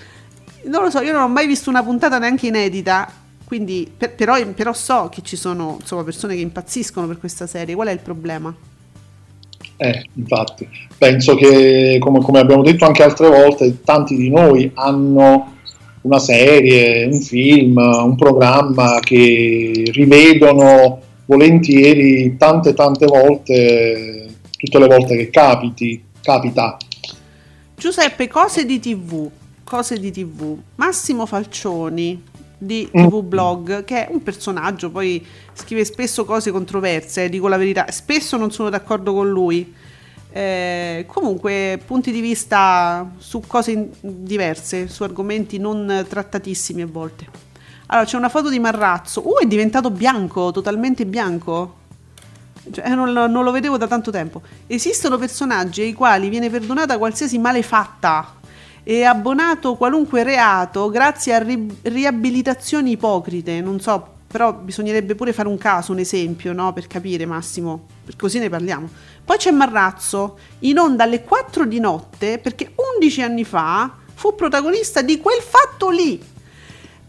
Non 0.64 0.82
lo 0.82 0.90
so, 0.90 1.00
io 1.00 1.12
non 1.12 1.22
ho 1.22 1.28
mai 1.28 1.46
visto 1.46 1.70
una 1.70 1.82
puntata 1.82 2.18
neanche 2.18 2.48
inedita, 2.48 3.10
quindi 3.44 3.90
per- 3.96 4.14
però, 4.14 4.44
però 4.52 4.72
so 4.72 5.08
che 5.10 5.22
ci 5.22 5.36
sono 5.36 5.76
insomma, 5.80 6.02
persone 6.04 6.34
che 6.34 6.40
impazziscono 6.40 7.06
per 7.06 7.18
questa 7.18 7.46
serie. 7.46 7.74
Qual 7.74 7.88
è 7.88 7.92
il 7.92 8.00
problema? 8.00 8.54
Eh, 9.82 10.04
infatti, 10.12 10.68
penso 10.98 11.34
che 11.36 11.96
come, 12.00 12.20
come 12.20 12.38
abbiamo 12.38 12.62
detto 12.62 12.84
anche 12.84 13.02
altre 13.02 13.28
volte, 13.28 13.82
tanti 13.82 14.14
di 14.14 14.28
noi 14.28 14.70
hanno 14.74 15.54
una 16.02 16.18
serie, 16.18 17.06
un 17.06 17.18
film, 17.22 17.78
un 17.78 18.14
programma 18.14 18.98
che 19.00 19.84
rivedono 19.90 21.00
volentieri 21.24 22.36
tante 22.36 22.74
tante 22.74 23.06
volte, 23.06 24.26
tutte 24.50 24.78
le 24.78 24.86
volte 24.86 25.16
che 25.16 25.30
capiti, 25.30 26.02
capita. 26.20 26.76
Giuseppe, 27.74 28.28
cose 28.28 28.66
di 28.66 28.78
TV, 28.80 29.30
cose 29.64 29.98
di 29.98 30.10
TV. 30.10 30.58
Massimo 30.74 31.24
Falcioni 31.24 32.22
di 32.62 32.86
Mm. 32.96 33.06
TV 33.08 33.22
Blog, 33.22 33.84
che 33.84 34.06
è 34.06 34.12
un 34.12 34.22
personaggio, 34.22 34.90
poi 34.90 35.24
scrive 35.54 35.84
spesso 35.84 36.26
cose 36.26 36.50
controverse, 36.50 37.24
eh, 37.24 37.28
dico 37.30 37.48
la 37.48 37.56
verità, 37.56 37.90
spesso 37.90 38.36
non 38.36 38.50
sono 38.52 38.68
d'accordo 38.68 39.14
con 39.14 39.28
lui. 39.30 39.72
Eh, 40.32 41.06
comunque, 41.08 41.80
punti 41.84 42.12
di 42.12 42.20
vista 42.20 43.10
su 43.18 43.40
cose 43.46 43.70
in- 43.72 43.88
diverse, 44.00 44.86
su 44.88 45.02
argomenti 45.02 45.58
non 45.58 46.04
trattatissimi 46.06 46.82
a 46.82 46.86
volte. 46.86 47.26
Allora, 47.86 48.06
c'è 48.06 48.16
una 48.16 48.28
foto 48.28 48.50
di 48.50 48.58
Marrazzo. 48.60 49.26
Uh, 49.26 49.38
è 49.42 49.46
diventato 49.46 49.90
bianco, 49.90 50.52
totalmente 50.52 51.06
bianco. 51.06 51.76
Cioè, 52.70 52.88
non, 52.94 53.12
lo- 53.12 53.26
non 53.26 53.42
lo 53.42 53.50
vedevo 53.50 53.76
da 53.78 53.88
tanto 53.88 54.10
tempo. 54.12 54.42
Esistono 54.66 55.16
personaggi 55.18 55.80
ai 55.80 55.94
quali 55.94 56.28
viene 56.28 56.50
perdonata 56.50 56.98
qualsiasi 56.98 57.38
malefatta 57.38 58.34
e 58.90 59.04
abbonato 59.04 59.76
qualunque 59.76 60.24
reato 60.24 60.90
grazie 60.90 61.32
a 61.32 61.38
ri- 61.38 61.78
riabilitazioni 61.82 62.90
ipocrite. 62.90 63.60
Non 63.60 63.78
so, 63.78 64.14
però 64.26 64.52
bisognerebbe 64.52 65.14
pure 65.14 65.32
fare 65.32 65.46
un 65.46 65.58
caso, 65.58 65.92
un 65.92 66.00
esempio, 66.00 66.52
no? 66.52 66.72
Per 66.72 66.88
capire, 66.88 67.24
Massimo. 67.24 67.86
Così 68.16 68.40
ne 68.40 68.48
parliamo. 68.48 68.88
Poi 69.24 69.36
c'è 69.36 69.52
Marrazzo, 69.52 70.38
in 70.60 70.76
onda 70.78 71.04
alle 71.04 71.22
4 71.22 71.66
di 71.66 71.78
notte, 71.78 72.40
perché 72.40 72.72
11 72.96 73.22
anni 73.22 73.44
fa 73.44 73.94
fu 74.12 74.34
protagonista 74.34 75.02
di 75.02 75.20
quel 75.20 75.40
fatto 75.40 75.88
lì. 75.88 76.20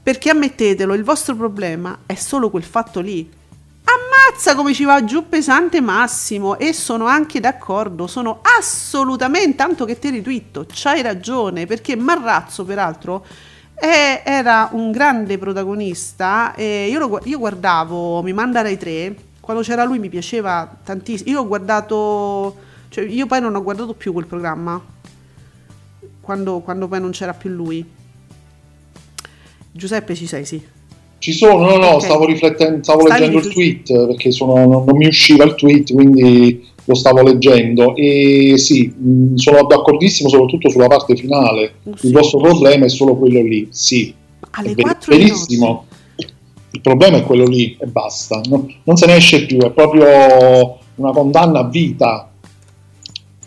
Perché 0.03 0.29
ammettetelo, 0.29 0.93
il 0.93 1.03
vostro 1.03 1.35
problema 1.35 2.01
è 2.05 2.13
solo 2.13 2.51
quel 2.51 2.63
fatto 2.63 2.99
lì. 2.99 3.27
Ammazza 3.91 4.55
come 4.55 4.73
ci 4.73 4.83
va 4.85 5.03
giù 5.03 5.27
pesante 5.27 5.81
Massimo 5.81 6.57
e 6.57 6.71
sono 6.73 7.05
anche 7.07 7.39
d'accordo, 7.39 8.07
sono 8.07 8.39
assolutamente, 8.57 9.55
tanto 9.55 9.85
che 9.85 9.99
ti 9.99 10.09
ritwitto, 10.09 10.65
c'hai 10.71 11.01
ragione, 11.01 11.65
perché 11.65 11.95
Marrazzo 11.95 12.63
peraltro 12.63 13.25
è- 13.73 14.21
era 14.25 14.69
un 14.71 14.91
grande 14.91 15.37
protagonista 15.37 16.53
io, 16.57 16.99
lo 16.99 17.19
io 17.23 17.37
guardavo, 17.37 18.21
mi 18.21 18.31
manda 18.33 18.61
Rai 18.61 18.77
3, 18.77 19.15
quando 19.41 19.63
c'era 19.63 19.83
lui 19.83 19.99
mi 19.99 20.09
piaceva 20.09 20.69
tantissimo, 20.83 21.29
io 21.29 21.41
ho 21.41 21.47
guardato, 21.47 22.55
cioè 22.89 23.03
io 23.03 23.25
poi 23.25 23.41
non 23.41 23.55
ho 23.55 23.63
guardato 23.63 23.93
più 23.93 24.13
quel 24.13 24.25
programma, 24.25 24.79
quando, 26.21 26.59
quando 26.59 26.87
poi 26.87 27.01
non 27.01 27.11
c'era 27.11 27.33
più 27.33 27.49
lui. 27.49 27.99
Giuseppe 29.73 30.15
ci 30.15 30.27
sei, 30.27 30.45
sì. 30.45 30.65
Ci 31.21 31.33
sono, 31.33 31.69
no, 31.69 31.77
no, 31.77 31.87
Ok. 31.89 32.01
stavo 32.01 32.25
riflettendo, 32.25 32.81
stavo 32.81 33.01
Stavi 33.05 33.19
leggendo 33.19 33.45
il 33.47 33.53
tweet 33.53 34.07
perché 34.07 34.31
sono- 34.31 34.55
non, 34.55 34.83
non 34.85 34.97
mi 34.97 35.05
usciva 35.05 35.43
il 35.43 35.53
tweet, 35.53 35.93
quindi 35.93 36.67
lo 36.85 36.95
stavo 36.95 37.21
leggendo 37.21 37.95
e 37.95 38.55
sì, 38.57 38.87
mh, 38.87 39.35
sono 39.35 39.63
d'accordissimo 39.67 40.29
soprattutto 40.29 40.69
sulla 40.69 40.87
parte 40.87 41.15
finale. 41.15 41.73
Oh, 41.83 41.95
sì. 41.95 42.07
Il 42.07 42.13
vostro 42.13 42.39
problema 42.39 42.85
è 42.85 42.89
solo 42.89 43.15
quello 43.17 43.39
lì, 43.43 43.67
sì. 43.69 44.11
Alle 44.49 44.71
è 44.71 44.73
ver- 44.73 44.81
4 44.87 45.15
di 45.15 45.21
notte. 45.21 45.31
verissimo. 45.35 45.85
Il 46.71 46.81
problema 46.81 47.17
è 47.17 47.23
quello 47.23 47.45
lì 47.45 47.77
e 47.79 47.85
basta, 47.85 48.41
no- 48.49 48.65
non 48.85 48.95
se 48.97 49.05
ne 49.05 49.15
esce 49.17 49.45
più, 49.45 49.59
è 49.59 49.69
proprio 49.69 50.79
una 50.95 51.11
condanna 51.11 51.59
a 51.59 51.67
vita. 51.69 52.31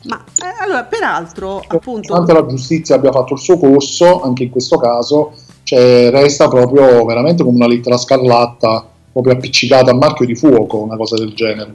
Ma 0.05 0.23
eh, 0.23 0.63
allora, 0.63 0.85
peraltro, 0.85 1.59
appunto, 1.67 2.13
Nonostante 2.15 2.33
la 2.35 2.47
giustizia 2.47 2.95
abbia 2.95 3.11
fatto 3.11 3.33
il 3.35 3.41
suo 3.41 3.59
corso, 3.59 4.21
anche 4.21 4.45
in 4.45 4.51
questo 4.51 4.77
caso, 4.77 5.33
cioè, 5.65 6.11
resta 6.11 6.47
proprio 6.49 7.05
veramente 7.07 7.43
come 7.43 7.57
una 7.57 7.67
lettera 7.67 7.97
scarlatta, 7.97 8.87
proprio 9.11 9.33
appiccicata 9.33 9.91
a 9.91 9.95
marchio 9.95 10.27
di 10.27 10.37
fuoco, 10.37 10.83
una 10.83 10.97
cosa 10.97 11.17
del 11.17 11.33
genere. 11.33 11.75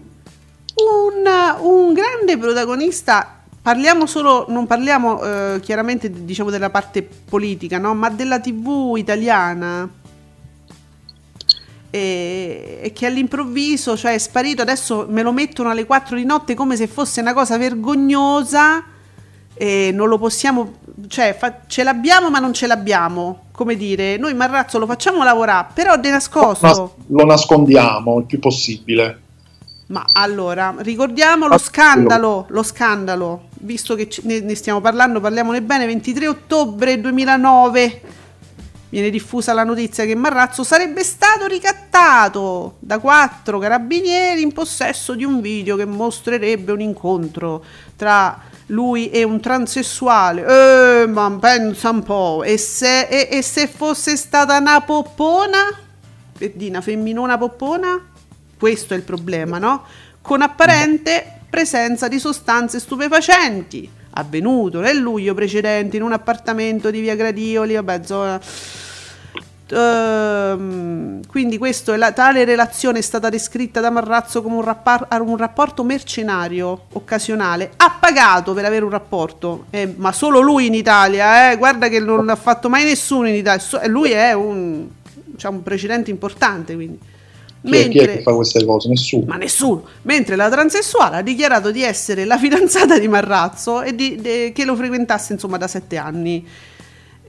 un, 0.76 1.68
un 1.68 1.94
grande 1.94 2.38
protagonista, 2.38 3.42
parliamo 3.62 4.06
solo, 4.06 4.46
non 4.48 4.68
parliamo 4.68 5.22
eh, 5.24 5.60
chiaramente 5.62 6.24
diciamo 6.24 6.52
della 6.52 6.70
parte 6.70 7.08
politica, 7.28 7.80
no? 7.80 7.96
ma 7.96 8.10
della 8.10 8.40
TV 8.40 8.96
italiana. 8.98 9.90
E, 11.92 12.92
che 12.94 13.06
all'improvviso 13.08 13.98
cioè, 13.98 14.14
è 14.14 14.18
sparito, 14.20 14.62
adesso 14.62 15.08
me 15.10 15.24
lo 15.24 15.32
mettono 15.32 15.72
alle 15.72 15.88
4 15.88 16.16
di 16.16 16.26
notte 16.26 16.54
come 16.54 16.76
se 16.76 16.86
fosse 16.86 17.22
una 17.22 17.34
cosa 17.34 17.58
vergognosa 17.58 18.89
e 19.62 19.92
non 19.94 20.08
lo 20.08 20.18
possiamo, 20.18 20.76
cioè 21.10 21.36
fa- 21.38 21.64
ce 21.68 21.84
l'abbiamo 21.84 22.30
ma 22.30 22.40
non 22.40 22.54
ce 22.54 22.66
l'abbiamo, 22.66 23.48
come 23.52 23.76
dire, 23.76 24.16
noi 24.16 24.34
Marrazzo 24.34 24.80
lo 24.80 24.86
facciamo 24.86 25.22
lavorare, 25.22 25.68
però 25.74 25.98
di 25.98 26.10
nascosto. 26.10 26.66
Nas- 26.66 26.82
lo 27.08 27.26
nascondiamo 27.26 28.20
il 28.20 28.26
più 28.26 28.40
possibile. 28.40 29.20
Ma 29.88 30.06
allora, 30.14 30.74
ricordiamo 30.78 31.48
lo 31.48 31.56
Ah, 31.56 31.58
scandalo, 31.58 32.46
lo 32.48 32.64
scandalo, 32.64 33.48
visto 33.60 33.96
che 33.96 34.08
ne, 34.22 34.40
ne 34.40 34.56
stiamo 34.56 34.80
parlando, 34.80 35.20
parliamone 35.20 35.62
bene, 35.62 35.86
23 35.88 36.28
ottobre 36.30 37.02
2009 37.02 38.02
viene 38.92 39.10
diffusa 39.10 39.52
la 39.52 39.66
notizia 39.66 40.06
che 40.06 40.16
Marrazzo 40.16 40.64
sarebbe 40.64 41.04
stato 41.04 41.48
ricattato 41.48 42.78
da 42.80 42.98
quattro 43.00 43.60
carabinieri 43.60 44.42
in 44.42 44.54
possesso 44.54 45.16
di 45.16 45.26
un 45.26 45.42
video 45.42 45.76
che 45.76 45.86
mostrerebbe 45.86 46.72
un 46.72 46.80
incontro 46.80 47.62
tra 47.98 48.40
lui 48.70 49.10
e 49.10 49.24
un 49.24 49.40
transessuale. 49.40 51.04
Eh, 51.04 51.08
ma 51.08 51.38
pensa 51.40 51.90
un 51.90 52.04
po', 52.04 52.44
e 52.44 52.58
se, 52.58 53.08
e- 53.08 53.28
e 53.32 53.42
se 53.42 53.68
fosse 53.68 54.16
stata 54.16 54.58
una 54.58 54.82
poppona? 54.82 55.78
Per 56.38 56.52
dire 56.54 56.70
una 56.70 56.82
femminona 56.82 57.38
poppona? 57.38 58.08
Questo 58.58 58.94
è 58.94 58.98
il 58.98 59.04
problema, 59.04 59.58
no? 59.58 59.84
Con 60.22 60.42
apparente 60.42 61.42
presenza 61.50 62.08
di 62.08 62.20
sostanze 62.20 62.80
stupefacenti. 62.80 63.90
Avvenuto 64.12 64.80
nel 64.80 64.98
luglio 64.98 65.34
precedente 65.34 65.98
in 65.98 66.04
un 66.04 66.14
appartamento 66.14 66.92
di 66.92 67.00
via 67.00 67.16
Gradioli, 67.16 67.76
vabbè, 67.76 68.02
zona. 68.04 68.40
Ehm, 69.72 71.26
quindi 71.28 71.60
la, 71.96 72.12
tale 72.12 72.44
relazione 72.44 73.00
è 73.00 73.02
stata 73.02 73.30
descritta 73.30 73.80
da 73.80 73.90
Marrazzo 73.90 74.42
come 74.42 74.56
un, 74.56 74.64
rappar- 74.64 75.08
un 75.22 75.38
rapporto 75.38 75.84
mercenario 75.84 76.86
occasionale. 76.94 77.72
Ha 77.78 77.98
pagato 78.00 78.54
per 78.54 78.66
avere 78.66 78.84
un 78.84 78.92
rapporto, 78.92 79.66
eh, 79.70 79.94
ma 79.96 80.12
solo 80.12 80.40
lui 80.40 80.66
in 80.66 80.74
Italia, 80.74 81.52
eh, 81.52 81.58
guarda 81.58 81.88
che 81.88 82.00
non 82.00 82.26
l'ha 82.26 82.36
fatto 82.36 82.70
mai 82.70 82.84
nessuno 82.84 83.28
in 83.28 83.36
Italia. 83.36 83.60
So- 83.60 83.82
lui 83.86 84.12
è 84.12 84.34
un, 84.34 84.88
diciamo, 85.26 85.58
un 85.58 85.64
precedente 85.64 86.10
importante. 86.10 86.76
Quindi. 86.76 87.00
Chi 87.62 87.76
è, 87.76 87.90
chi 87.90 87.98
è 87.98 88.06
che 88.16 88.22
fa 88.22 88.34
queste 88.34 88.64
cose? 88.66 88.88
Nessuno. 88.88 89.26
Ma 89.28 89.36
nessuno. 89.36 89.84
Mentre 90.04 90.38
la 90.38 90.50
transessuale 90.50 91.18
ha 91.18 91.22
dichiarato 91.22 91.72
di 91.72 91.84
essere 91.84 92.24
la 92.24 92.38
fidanzata 92.38 92.98
di 92.98 93.08
Marrazzo 93.10 93.82
e 93.82 93.94
di- 93.94 94.16
de- 94.16 94.52
che 94.56 94.64
lo 94.64 94.76
frequentasse 94.76 95.34
insomma 95.34 95.58
da 95.58 95.68
sette 95.68 95.98
anni. 95.98 96.48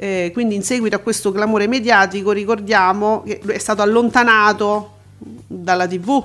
Eh, 0.02 0.30
quindi 0.32 0.54
in 0.54 0.62
seguito 0.62 0.96
a 0.96 0.98
questo 1.00 1.30
clamore 1.30 1.66
mediatico 1.66 2.30
ricordiamo 2.30 3.22
che 3.22 3.38
è 3.38 3.58
stato 3.58 3.82
allontanato 3.82 4.92
dalla 5.46 5.86
tv. 5.86 6.24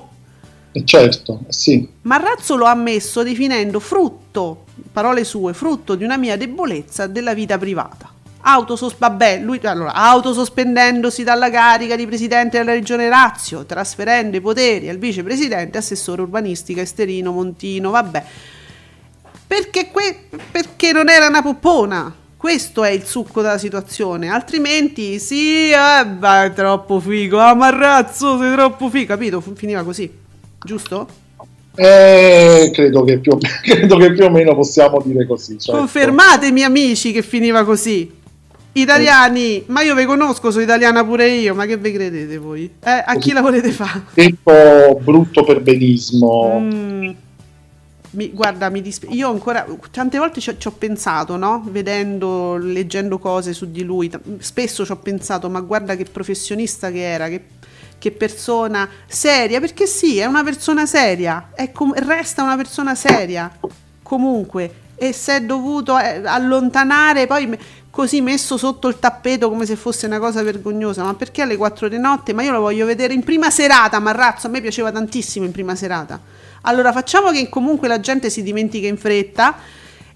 Eh, 0.72 0.86
certo, 0.86 1.42
sì. 1.50 1.86
Marrazzo 2.04 2.56
lo 2.56 2.68
ha 2.68 2.72
ammesso 2.72 3.22
definendo 3.22 3.82
frutto, 3.82 4.64
parole 4.94 5.26
sue, 5.26 5.54
frutto 5.54 5.96
di 5.96 6.06
una 6.06 6.16
mia 6.16 6.38
debolezza 6.38 7.08
della 7.08 7.34
vita 7.34 7.58
privata. 7.58 8.10
Autosos- 8.44 8.96
vabbè, 8.98 9.40
lui, 9.40 9.60
allora, 9.64 9.92
autosospendendosi 9.92 11.24
dalla 11.26 11.50
carica 11.50 11.98
di 11.98 12.08
presidente 12.08 12.58
della 12.58 12.72
regione 12.72 13.10
Lazio, 13.10 13.66
trasferendo 13.66 14.38
i 14.38 14.42
poteri 14.42 14.88
al 14.88 15.00
vicepresidente 15.00 15.78
assessore 15.78 16.22
urbanistica 16.22 16.80
Esterino 16.80 17.34
Montino, 17.34 17.90
vabbè. 17.90 18.24
perché, 19.48 19.92
que- 19.92 20.30
perché 20.50 20.94
non 20.94 21.10
era 21.10 21.28
una 21.28 21.42
poppona. 21.42 22.24
Questo 22.46 22.84
è 22.84 22.92
il 22.92 23.06
succo 23.06 23.42
della 23.42 23.58
situazione, 23.58 24.30
altrimenti 24.30 25.18
sì, 25.18 25.72
eh, 25.72 26.06
beh, 26.06 26.44
è 26.44 26.54
troppo 26.54 27.00
figo, 27.00 27.40
ah 27.40 27.56
marrazzo, 27.56 28.38
sei 28.38 28.52
troppo 28.52 28.88
figo, 28.88 29.08
capito? 29.08 29.42
Finiva 29.56 29.82
così, 29.82 30.08
giusto? 30.64 31.08
Eh, 31.74 32.70
credo, 32.72 33.04
che 33.04 33.18
più, 33.18 33.36
credo 33.66 33.98
che 33.98 34.12
più 34.12 34.26
o 34.26 34.30
meno 34.30 34.54
possiamo 34.54 35.02
dire 35.04 35.26
così. 35.26 35.58
Certo. 35.58 35.76
Confermatemi 35.76 36.62
amici 36.62 37.12
che 37.12 37.24
finiva 37.24 37.64
così. 37.66 38.14
Italiani, 38.74 39.64
ma 39.66 39.82
io 39.82 39.96
vi 39.96 40.06
conosco, 40.06 40.52
sono 40.52 40.62
italiana 40.62 41.04
pure 41.04 41.28
io, 41.28 41.56
ma 41.56 41.66
che 41.66 41.78
vi 41.78 41.92
credete 41.92 42.38
voi? 42.38 42.66
Eh, 42.66 43.04
a 43.06 43.16
chi 43.16 43.32
la 43.32 43.42
volete 43.42 43.72
fare? 43.72 44.04
Tempo 44.14 45.00
brutto 45.02 45.44
per 45.44 45.62
benismo. 45.62 46.60
Mm, 46.60 47.10
mi, 48.16 48.32
guarda, 48.32 48.70
mi 48.70 48.82
disp- 48.82 49.08
io 49.10 49.30
ancora 49.30 49.66
tante 49.92 50.18
volte 50.18 50.40
ci, 50.40 50.56
ci 50.58 50.68
ho 50.68 50.72
pensato, 50.72 51.38
no? 51.38 51.64
Vedendo, 51.68 52.58
leggendo 52.58 53.20
cose 53.20 53.54
su 53.54 53.70
di 53.70 53.84
lui, 53.84 54.10
t- 54.10 54.20
spesso 54.40 54.86
ci 54.86 54.92
ho 54.92 54.98
pensato, 54.98 55.50
ma 55.50 55.60
guarda 55.60 55.96
che 55.96 56.06
professionista 56.06 56.92
che 56.92 57.02
era, 57.02 57.28
che, 57.28 57.46
che 57.98 58.12
persona 58.12 58.90
seria, 59.08 59.60
perché 59.60 59.86
sì, 59.86 60.18
è 60.18 60.26
una 60.26 60.44
persona 60.44 60.86
seria, 60.86 61.50
com- 61.74 61.94
resta 61.96 62.44
una 62.44 62.56
persona 62.56 62.96
seria, 62.96 63.52
comunque, 64.02 64.84
e 64.96 65.12
si 65.12 65.32
è 65.32 65.42
dovuto 65.42 65.98
eh, 66.00 66.22
allontanare, 66.26 67.28
poi 67.28 67.48
me- 67.48 67.60
così 67.90 68.22
messo 68.22 68.58
sotto 68.58 68.88
il 68.88 69.00
tappeto 69.00 69.50
come 69.50 69.66
se 69.66 69.76
fosse 69.76 70.06
una 70.06 70.20
cosa 70.20 70.42
vergognosa, 70.42 71.04
ma 71.04 71.14
perché 71.14 71.42
alle 71.42 71.58
4 71.58 71.88
di 71.88 71.98
notte? 71.98 72.34
Ma 72.34 72.44
io 72.44 72.52
lo 72.52 72.60
voglio 72.60 72.86
vedere 72.86 73.14
in 73.14 73.24
prima 73.24 73.50
serata, 73.50 74.00
Marrazzo, 74.00 74.48
a 74.48 74.50
me 74.50 74.62
piaceva 74.62 74.92
tantissimo 74.92 75.46
in 75.46 75.52
prima 75.52 75.76
serata 75.76 76.44
allora 76.66 76.92
facciamo 76.92 77.32
che 77.32 77.48
comunque 77.50 77.88
la 77.88 78.00
gente 78.00 78.30
si 78.30 78.44
dimentica 78.44 78.88
in 78.88 78.98
fretta 78.98 79.58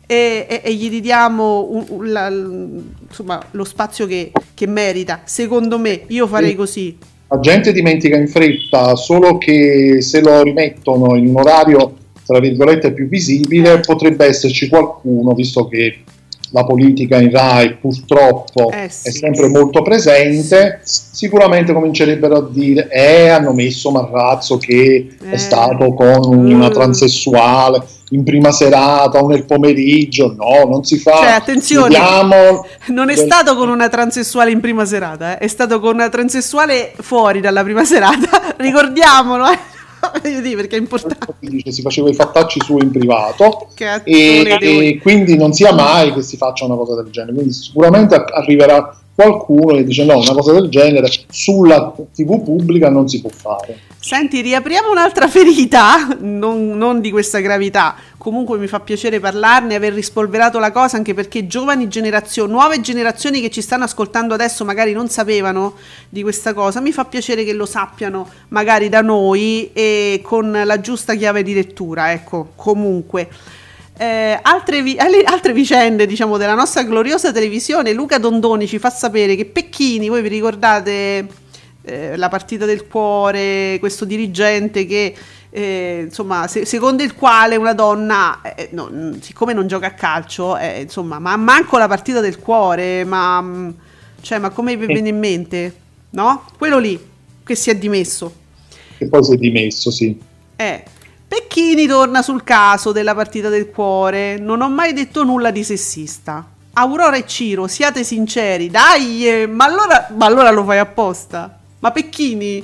e, 0.05 0.47
e, 0.49 0.61
e 0.63 0.73
gli 0.73 1.01
diamo 1.01 1.67
un, 1.69 1.85
un, 1.87 2.11
la, 2.11 2.27
insomma, 2.29 3.41
lo 3.51 3.63
spazio 3.63 4.07
che, 4.07 4.31
che, 4.53 4.67
merita. 4.67 5.21
Secondo 5.23 5.77
me, 5.77 6.01
io 6.07 6.27
farei 6.27 6.55
così. 6.55 6.97
La 7.27 7.39
gente 7.39 7.71
dimentica 7.71 8.17
in 8.17 8.27
fretta, 8.27 8.95
solo 8.95 9.37
che 9.37 10.01
se 10.01 10.21
lo 10.21 10.41
rimettono 10.41 11.15
in 11.15 11.27
un 11.27 11.37
orario 11.37 11.95
tra 12.25 12.39
virgolette 12.39 12.93
più 12.93 13.07
visibile, 13.07 13.79
potrebbe 13.79 14.25
esserci 14.25 14.67
qualcuno, 14.67 15.33
visto 15.33 15.67
che 15.67 16.03
la 16.51 16.63
politica 16.63 17.19
in 17.19 17.31
RAI 17.31 17.75
purtroppo 17.75 18.71
eh 18.71 18.89
sì, 18.89 19.09
è 19.09 19.11
sempre 19.11 19.45
sì. 19.45 19.51
molto 19.51 19.81
presente, 19.81 20.79
sicuramente 20.83 21.73
comincerebbero 21.73 22.37
a 22.37 22.47
dire 22.49 22.87
eh 22.89 23.29
hanno 23.29 23.53
messo 23.53 23.91
Marrazzo 23.91 24.57
che 24.57 25.17
eh. 25.21 25.31
è 25.31 25.37
stato 25.37 25.93
con 25.93 26.33
una 26.33 26.69
mm. 26.69 26.71
transessuale 26.71 27.83
in 28.11 28.23
prima 28.23 28.51
serata 28.51 29.21
o 29.21 29.27
nel 29.27 29.45
pomeriggio, 29.45 30.33
no, 30.35 30.67
non 30.67 30.83
si 30.83 30.97
fa. 30.97 31.17
Cioè, 31.17 31.29
attenzione, 31.29 31.89
Vediamo 31.89 32.65
non 32.87 33.09
è 33.09 33.15
del... 33.15 33.25
stato 33.25 33.55
con 33.55 33.69
una 33.69 33.87
transessuale 33.89 34.51
in 34.51 34.59
prima 34.59 34.85
serata, 34.85 35.37
eh? 35.37 35.37
è 35.37 35.47
stato 35.47 35.79
con 35.79 35.93
una 35.93 36.09
transessuale 36.09 36.93
fuori 36.99 37.39
dalla 37.39 37.63
prima 37.63 37.85
serata, 37.85 38.55
ricordiamolo. 38.57 39.47
Eh? 39.51 39.59
perché 40.55 40.75
è 40.75 40.79
importante. 40.79 41.33
Si 41.71 41.81
faceva 41.81 42.09
i 42.09 42.13
fattacci 42.13 42.61
su 42.61 42.77
in 42.77 42.91
privato 42.91 43.67
e, 44.03 44.57
e, 44.59 44.99
quindi 45.01 45.35
non 45.35 45.53
sia 45.53 45.73
mai 45.73 46.13
che 46.13 46.21
si 46.21 46.37
faccia 46.37 46.65
una 46.65 46.75
cosa 46.75 47.01
del 47.01 47.11
genere. 47.11 47.33
Quindi 47.33 47.53
sicuramente 47.53 48.15
arriverà 48.15 48.97
qualcuno 49.20 49.76
che 49.76 49.84
dice 49.84 50.05
no, 50.05 50.17
una 50.17 50.32
cosa 50.32 50.53
del 50.53 50.70
genere 50.70 51.11
sulla 51.30 51.93
TV 52.13 52.41
pubblica 52.41 52.89
non 52.89 53.09
si 53.09 53.20
può 53.20 53.30
fare. 53.30 53.78
Senti, 53.99 54.39
riapriamo 54.39 54.89
un'altra 54.89 55.28
ferita, 55.30 56.15
non, 56.22 56.78
non, 56.78 57.01
di 57.01 57.11
questa 57.11 57.39
gravità. 57.39 57.95
Comunque 58.17 58.57
mi 58.57 58.67
fa 58.67 58.80
piacere 58.80 59.20
parlarne, 59.20 59.76
aver 59.76 59.91
rispolverato 59.93 60.57
la 60.57 60.72
cosa, 60.72 60.95
anche 60.95 61.13
perché 61.13 61.47
giovani 61.47 61.89
generazioni, 61.89 62.49
nuove 62.49 62.80
generazioni 62.80 63.41
che 63.41 63.49
ci 63.49 63.61
stanno 63.61 63.84
ascoltando 63.84 64.34
adesso 64.34 64.63
magari 64.63 64.93
non 64.93 65.09
sapevano 65.09 65.74
di 66.07 66.22
questa 66.22 66.53
cosa. 66.53 66.80
Mi 66.80 66.93
fa 66.93 67.03
piacere 67.03 67.43
che 67.43 67.51
lo 67.51 67.65
sappiano 67.65 68.26
magari 68.49 68.88
da 68.88 69.01
noi 69.01 69.72
e 69.74 70.22
con 70.24 70.61
la 70.63 70.80
giusta 70.80 71.15
chiave 71.15 71.43
di 71.43 71.53
lettura, 71.53 72.13
ecco, 72.13 72.51
comunque. 72.55 73.28
Eh, 74.01 74.39
altre, 74.41 74.81
vi- 74.81 74.95
altre, 75.25 75.51
vicende 75.51 76.05
diciamo 76.05 76.37
della 76.37 76.53
nostra 76.53 76.83
gloriosa 76.83 77.33
televisione. 77.33 77.91
Luca 77.91 78.17
Dondoni 78.17 78.65
ci 78.65 78.79
fa 78.79 78.89
sapere 78.89 79.35
che 79.35 79.43
Pecchini 79.43 80.07
voi 80.07 80.21
vi 80.21 80.29
ricordate 80.29 81.27
eh, 81.81 82.15
la 82.15 82.29
partita 82.29 82.65
del 82.65 82.87
cuore 82.87 83.75
questo 83.77 84.05
dirigente 84.05 84.85
che 84.85 85.13
eh, 85.49 86.03
insomma 86.05 86.47
se- 86.47 86.63
secondo 86.63 87.03
il 87.03 87.13
quale 87.13 87.57
una 87.57 87.73
donna 87.73 88.41
eh, 88.55 88.69
no, 88.71 89.17
siccome 89.19 89.51
non 89.51 89.67
gioca 89.67 89.87
a 89.87 89.93
calcio 89.93 90.55
eh, 90.57 90.81
insomma 90.81 91.19
ma 91.19 91.35
manco 91.35 91.77
la 91.77 91.87
partita 91.87 92.21
del 92.21 92.39
cuore 92.39 93.03
ma, 93.03 93.41
mm, 93.41 93.69
cioè, 94.21 94.37
ma 94.37 94.49
come 94.51 94.77
vi 94.77 94.85
viene 94.85 95.09
in 95.09 95.19
mente? 95.19 95.75
No? 96.11 96.45
quello 96.57 96.79
lì 96.79 96.97
che 97.43 97.55
si 97.55 97.69
è 97.69 97.75
dimesso. 97.75 98.33
Che 98.97 99.07
poi 99.07 99.23
si 99.25 99.33
è 99.33 99.35
dimesso 99.35 99.91
sì. 99.91 100.17
Eh 100.55 100.83
Pecchini 101.30 101.86
torna 101.86 102.23
sul 102.23 102.43
caso 102.43 102.91
della 102.91 103.13
partita 103.13 103.49
del 103.49 103.69
cuore. 103.69 104.39
Non 104.39 104.61
ho 104.61 104.69
mai 104.69 104.93
detto 104.93 105.23
nulla 105.23 105.51
di 105.51 105.63
sessista. 105.63 106.43
Aurora 106.73 107.17
e 107.17 107.27
Ciro, 107.27 107.67
siate 107.67 108.03
sinceri, 108.03 108.71
dai, 108.71 109.27
eh, 109.27 109.45
ma 109.45 109.65
allora, 109.65 110.07
ma 110.17 110.25
allora 110.25 110.49
lo 110.49 110.63
fai 110.63 110.80
apposta. 110.80 111.59
Ma 111.80 111.91
Pecchini? 111.91 112.63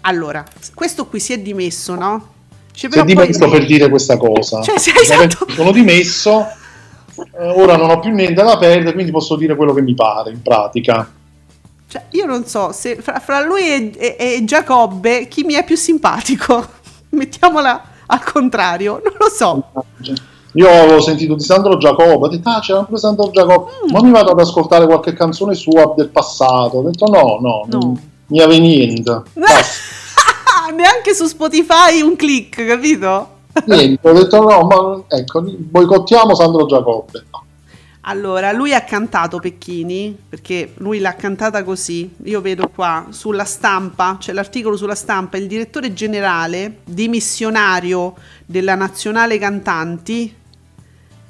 Allora, 0.00 0.44
questo 0.74 1.06
qui 1.06 1.20
si 1.20 1.34
è 1.34 1.38
dimesso, 1.38 1.94
no? 1.94 2.32
Cioè, 2.72 2.90
si 2.90 2.98
è 2.98 3.04
dimesso 3.04 3.38
poi... 3.38 3.50
per 3.50 3.66
dire 3.66 3.88
questa 3.88 4.16
cosa. 4.16 4.60
Cioè, 4.60 4.76
sì, 4.76 4.90
esatto. 5.00 5.46
Sono 5.50 5.70
dimesso, 5.70 6.48
eh, 7.16 7.48
ora 7.48 7.76
non 7.76 7.90
ho 7.90 8.00
più 8.00 8.10
niente 8.10 8.42
da 8.42 8.58
perdere, 8.58 8.92
quindi 8.92 9.12
posso 9.12 9.36
dire 9.36 9.54
quello 9.54 9.72
che 9.72 9.82
mi 9.82 9.94
pare, 9.94 10.32
in 10.32 10.42
pratica. 10.42 11.08
Cioè, 11.86 12.06
io 12.10 12.26
non 12.26 12.44
so, 12.46 12.72
se 12.72 12.96
fra, 13.00 13.20
fra 13.20 13.40
lui 13.40 13.62
e, 13.68 13.92
e, 13.96 14.16
e 14.18 14.44
Giacobbe, 14.44 15.28
chi 15.28 15.44
mi 15.44 15.54
è 15.54 15.64
più 15.64 15.76
simpatico? 15.76 16.82
mettiamola 17.16 17.82
al 18.06 18.22
contrario, 18.22 19.00
non 19.02 19.14
lo 19.18 19.28
so. 19.28 19.64
Io 20.56 20.68
avevo 20.68 21.00
sentito 21.00 21.34
di 21.34 21.42
Sandro 21.42 21.76
Giacobbe, 21.78 22.26
ho 22.26 22.28
detto, 22.28 22.48
ah, 22.48 22.60
c'era 22.60 22.78
anche 22.80 22.96
Sandro 22.96 23.30
Giacobbe, 23.30 23.70
mm. 23.86 23.92
ma 23.92 24.02
mi 24.02 24.10
vado 24.10 24.30
ad 24.30 24.40
ascoltare 24.40 24.86
qualche 24.86 25.12
canzone 25.12 25.54
sua 25.54 25.94
del 25.96 26.10
passato. 26.10 26.76
Ho 26.76 26.82
detto, 26.82 27.06
no, 27.06 27.38
no, 27.40 27.66
no. 27.66 27.78
non 27.78 28.00
mi 28.26 28.40
aveva 28.40 28.60
niente. 28.60 29.22
Neanche 30.74 31.14
su 31.14 31.26
Spotify 31.26 32.00
un 32.02 32.16
click, 32.16 32.64
capito? 32.66 33.28
Niente, 33.66 34.08
ho 34.08 34.12
detto, 34.12 34.40
no, 34.40 34.62
ma 34.62 35.16
ecco, 35.16 35.42
boicottiamo 35.42 36.34
Sandro 36.34 36.66
Giacobbe. 36.66 37.24
No. 37.30 37.43
Allora, 38.06 38.52
lui 38.52 38.74
ha 38.74 38.82
cantato 38.82 39.38
Pecchini, 39.38 40.14
perché 40.28 40.74
lui 40.78 40.98
l'ha 40.98 41.14
cantata 41.14 41.64
così. 41.64 42.14
Io 42.24 42.42
vedo 42.42 42.68
qua 42.68 43.06
sulla 43.08 43.44
stampa, 43.44 44.18
c'è 44.20 44.34
l'articolo 44.34 44.76
sulla 44.76 44.94
stampa, 44.94 45.38
il 45.38 45.46
direttore 45.46 45.94
generale 45.94 46.80
dimissionario 46.84 48.14
della 48.44 48.74
Nazionale 48.74 49.38
Cantanti, 49.38 50.36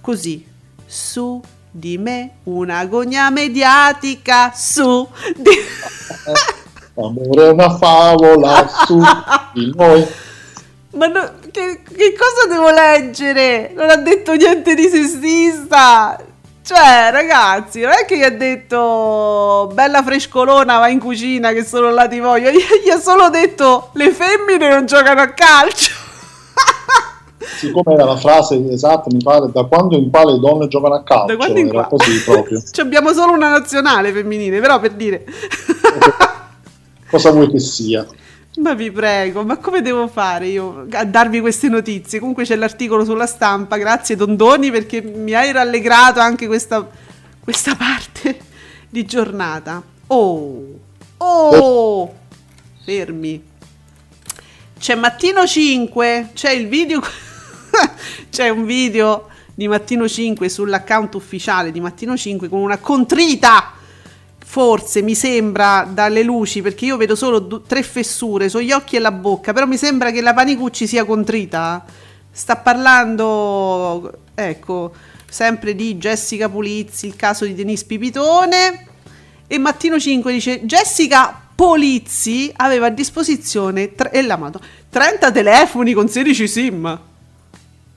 così, 0.01 0.45
su 0.85 1.41
di 1.71 1.97
me 1.97 2.31
un'agonia 2.45 3.31
mediatica, 3.31 4.53
su 4.53 5.09
di... 5.37 5.51
Amore 6.97 7.49
una 7.51 7.77
favola 7.77 8.69
su 8.87 9.01
di 9.53 9.73
noi. 9.77 10.05
Ma 10.95 11.07
no, 11.07 11.33
che, 11.53 11.83
che 11.83 12.15
cosa 12.17 12.49
devo 12.49 12.71
leggere? 12.71 13.73
Non 13.77 13.91
ha 13.91 13.97
detto 13.97 14.35
niente 14.35 14.75
di 14.75 14.89
sessista 14.89 16.33
cioè, 16.65 17.11
ragazzi, 17.13 17.83
non 17.83 17.91
è 17.91 18.07
che 18.07 18.17
gli 18.17 18.23
ha 18.23 18.31
detto 18.31 19.71
bella 19.75 20.03
frescolona, 20.03 20.79
va 20.79 20.89
in 20.89 20.99
cucina 20.99 21.53
che 21.53 21.63
solo 21.63 21.91
là 21.91 22.09
ti 22.09 22.21
voglio. 22.21 22.49
Gli 22.83 22.89
ha 22.89 22.99
solo 22.99 23.29
detto 23.29 23.91
le 23.93 24.11
femmine 24.11 24.71
non 24.71 24.87
giocano 24.87 25.21
a 25.21 25.29
calcio. 25.29 25.93
Siccome 27.37 27.93
era 27.93 28.07
la 28.07 28.17
frase 28.17 28.67
esatta, 28.71 29.11
mi 29.11 29.23
pare, 29.23 29.51
da 29.53 29.65
quando 29.65 29.95
in 29.99 30.09
quale 30.09 30.33
le 30.33 30.39
donne 30.39 30.67
giocano 30.69 30.95
a 30.95 31.03
calcio. 31.03 31.27
Da 31.27 31.37
quando 31.37 31.59
in 31.59 31.69
qua. 31.69 31.85
così 31.85 32.23
proprio. 32.23 32.63
cioè, 32.73 32.87
abbiamo 32.87 33.13
solo 33.13 33.33
una 33.33 33.51
nazionale 33.51 34.11
femminile, 34.11 34.59
però 34.61 34.81
per 34.81 34.93
dire. 34.93 35.27
Cosa 37.11 37.31
vuoi 37.31 37.51
che 37.51 37.61
sia? 37.61 38.07
Ma 38.57 38.75
vi 38.75 38.93
prego, 38.93 39.43
ma 39.43 39.57
come 39.57 39.83
devo 39.83 40.07
fare 40.07 40.47
io 40.47 40.87
a 40.93 41.05
darvi 41.05 41.41
queste 41.41 41.69
notizie? 41.69 42.21
Comunque 42.21 42.45
c'è 42.45 42.55
l'articolo 42.55 43.05
sulla 43.05 43.27
stampa, 43.27 43.77
grazie 43.79 44.15
Dondoni 44.15 44.71
perché 44.71 45.03
mi 45.03 45.35
hai 45.35 45.51
rallegrato 45.51 46.21
anche 46.21 46.47
questa, 46.47 46.89
questa 47.41 47.75
parte 47.77 48.39
di 48.89 49.05
giornata. 49.05 49.83
Oh, 50.07 50.81
oh, 51.17 52.15
fermi. 52.85 53.43
C'è 54.79 54.95
Mattino 54.95 55.45
5, 55.45 56.31
c'è 56.33 56.53
il 56.53 56.69
video, 56.69 57.01
c'è 58.31 58.51
un 58.51 58.65
video 58.67 59.31
di 59.53 59.67
Mattino 59.67 60.09
5 60.09 60.49
sull'account 60.49 61.15
ufficiale 61.17 61.73
di 61.73 61.81
Mattino 61.81 62.17
5 62.17 62.49
con 62.49 62.61
una 62.61 62.79
contrita 62.79 63.73
forse 64.55 65.03
mi 65.03 65.17
sembra 65.17 65.85
dalle 65.93 66.23
luci, 66.23 66.63
perché 66.63 66.85
io 66.85 66.97
vedo 66.97 67.17
solo 67.17 67.41
d- 67.41 67.63
tre 67.67 67.83
fessure 67.83 68.49
sugli 68.49 68.71
occhi 68.71 68.95
e 68.95 69.01
la 69.01 69.11
bocca, 69.11 69.53
però 69.53 69.67
mi 69.67 69.77
sembra 69.77 70.13
che 70.13 70.21
la 70.21 70.33
Panicucci 70.33 70.87
sia 70.87 71.05
contrita. 71.05 71.85
sta 72.31 72.55
parlando, 72.55 74.13
ecco, 74.33 74.93
sempre 75.29 75.75
di 75.75 75.97
Jessica 75.97 76.49
Pulizzi, 76.49 77.07
il 77.07 77.17
caso 77.17 77.45
di 77.45 77.55
Denise 77.55 77.85
Pipitone. 77.85 78.87
E 79.49 79.59
Mattino 79.59 79.99
5 79.99 80.33
dice 80.33 80.61
Jessica 80.63 81.37
Polizzi 81.53 82.53
aveva 82.55 82.87
a 82.87 82.91
disposizione 82.91 83.97
tre, 83.97 84.13
e 84.13 84.23
la 84.23 84.37
mato, 84.37 84.61
30 84.89 85.33
telefoni 85.33 85.93
con 85.95 86.09
16 86.09 86.47
sim. 86.47 87.01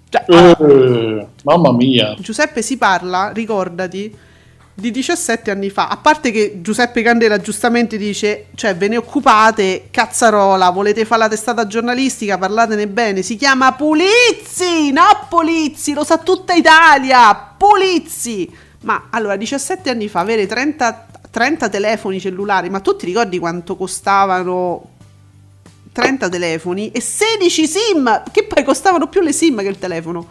Cioè, 0.09 0.25
eh, 0.27 1.27
mamma 1.43 1.71
mia. 1.71 2.15
Giuseppe 2.19 2.63
si 2.63 2.77
parla, 2.77 3.29
ricordati, 3.31 4.25
di 4.79 4.91
17 4.91 5.49
anni 5.49 5.71
fa. 5.71 5.87
A 5.87 5.97
parte 5.97 6.29
che 6.29 6.59
Giuseppe 6.61 7.01
Candela 7.01 7.39
giustamente 7.39 7.97
dice, 7.97 8.45
cioè 8.53 8.75
ve 8.75 8.87
ne 8.87 8.97
occupate, 8.97 9.87
cazzarola, 9.89 10.69
volete 10.69 11.03
fare 11.03 11.21
la 11.21 11.27
testata 11.27 11.65
giornalistica, 11.65 12.37
parlatene 12.37 12.87
bene. 12.87 13.23
Si 13.23 13.37
chiama 13.37 13.73
Pulizzi, 13.73 14.91
no 14.91 15.25
Pulizzi, 15.27 15.93
lo 15.93 16.03
sa 16.03 16.19
tutta 16.19 16.53
Italia, 16.53 17.55
Pulizzi. 17.57 18.47
Ma 18.81 19.07
allora, 19.09 19.35
17 19.35 19.89
anni 19.89 20.07
fa 20.07 20.19
avere 20.19 20.45
30, 20.45 21.07
30 21.31 21.69
telefoni 21.69 22.19
cellulari, 22.19 22.69
ma 22.69 22.79
tu 22.79 22.95
ti 22.95 23.07
ricordi 23.07 23.39
quanto 23.39 23.75
costavano 23.75 24.89
30 25.91 26.29
telefoni 26.29 26.91
e 26.91 27.01
16 27.01 27.67
sim, 27.67 28.23
che 28.31 28.43
poi 28.43 28.63
costavano 28.63 29.07
più 29.07 29.21
le 29.21 29.33
sim 29.33 29.59
che 29.59 29.69
il 29.69 29.79
telefono? 29.79 30.27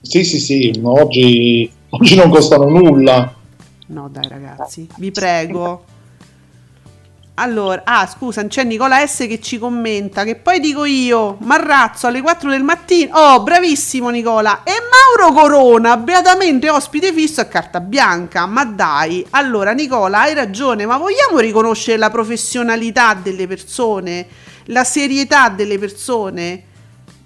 Sì, 0.00 0.22
sì, 0.22 0.38
sì, 0.38 0.80
oggi, 0.84 1.68
oggi 1.88 2.14
non 2.14 2.30
costano 2.30 2.68
nulla. 2.68 3.32
No, 3.88 4.08
dai 4.10 4.28
ragazzi, 4.28 4.86
vi 4.96 5.10
prego. 5.10 5.84
Allora, 7.40 7.82
ah 7.84 8.04
scusa, 8.06 8.44
c'è 8.48 8.64
Nicola 8.64 9.06
S 9.06 9.18
che 9.28 9.40
ci 9.40 9.58
commenta, 9.58 10.24
che 10.24 10.34
poi 10.34 10.58
dico 10.58 10.84
io, 10.84 11.36
Marrazzo 11.38 12.08
alle 12.08 12.20
4 12.20 12.50
del 12.50 12.64
mattino, 12.64 13.16
oh 13.16 13.42
bravissimo 13.44 14.10
Nicola, 14.10 14.64
e 14.64 14.72
Mauro 15.20 15.40
Corona, 15.40 15.96
beatamente 15.96 16.68
ospite 16.68 17.12
fisso 17.12 17.40
a 17.40 17.44
carta 17.44 17.78
bianca, 17.78 18.44
ma 18.46 18.64
dai, 18.64 19.24
allora 19.30 19.70
Nicola 19.70 20.22
hai 20.22 20.34
ragione, 20.34 20.84
ma 20.84 20.96
vogliamo 20.96 21.38
riconoscere 21.38 21.96
la 21.96 22.10
professionalità 22.10 23.14
delle 23.14 23.46
persone, 23.46 24.26
la 24.64 24.82
serietà 24.82 25.48
delle 25.48 25.78
persone? 25.78 26.64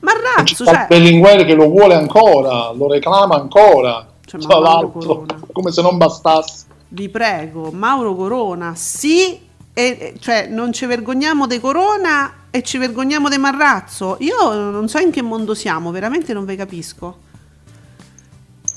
Marrazzo, 0.01 0.67
cioè... 0.67 0.87
Berlinguer 0.91 1.47
che 1.47 1.55
lo 1.55 1.69
vuole 1.69 1.95
ancora, 1.95 2.71
lo 2.73 2.87
reclama 2.87 3.37
ancora, 3.37 4.12
cioè, 4.39 4.49
tra 4.51 4.59
l'altro, 4.59 5.25
come 5.53 5.73
se 5.73 5.83
non 5.83 5.97
bastasse. 5.97 6.65
Vi 6.89 7.09
prego, 7.09 7.71
Mauro 7.71 8.15
Corona, 8.15 8.75
sì 8.75 9.51
e, 9.75 10.15
cioè, 10.21 10.47
non 10.49 10.73
ci 10.73 10.85
vergogniamo 10.85 11.47
di 11.47 11.59
Corona 11.59 12.35
e 12.51 12.63
ci 12.63 12.77
vergogniamo 12.77 13.29
di 13.29 13.39
Marrazzo. 13.39 14.17
Io 14.21 14.53
non 14.53 14.89
so 14.89 14.99
in 14.99 15.11
che 15.11 15.23
mondo 15.23 15.55
siamo, 15.55 15.91
veramente 15.91 16.33
non 16.35 16.45
ve 16.45 16.57
capisco. 16.57 17.19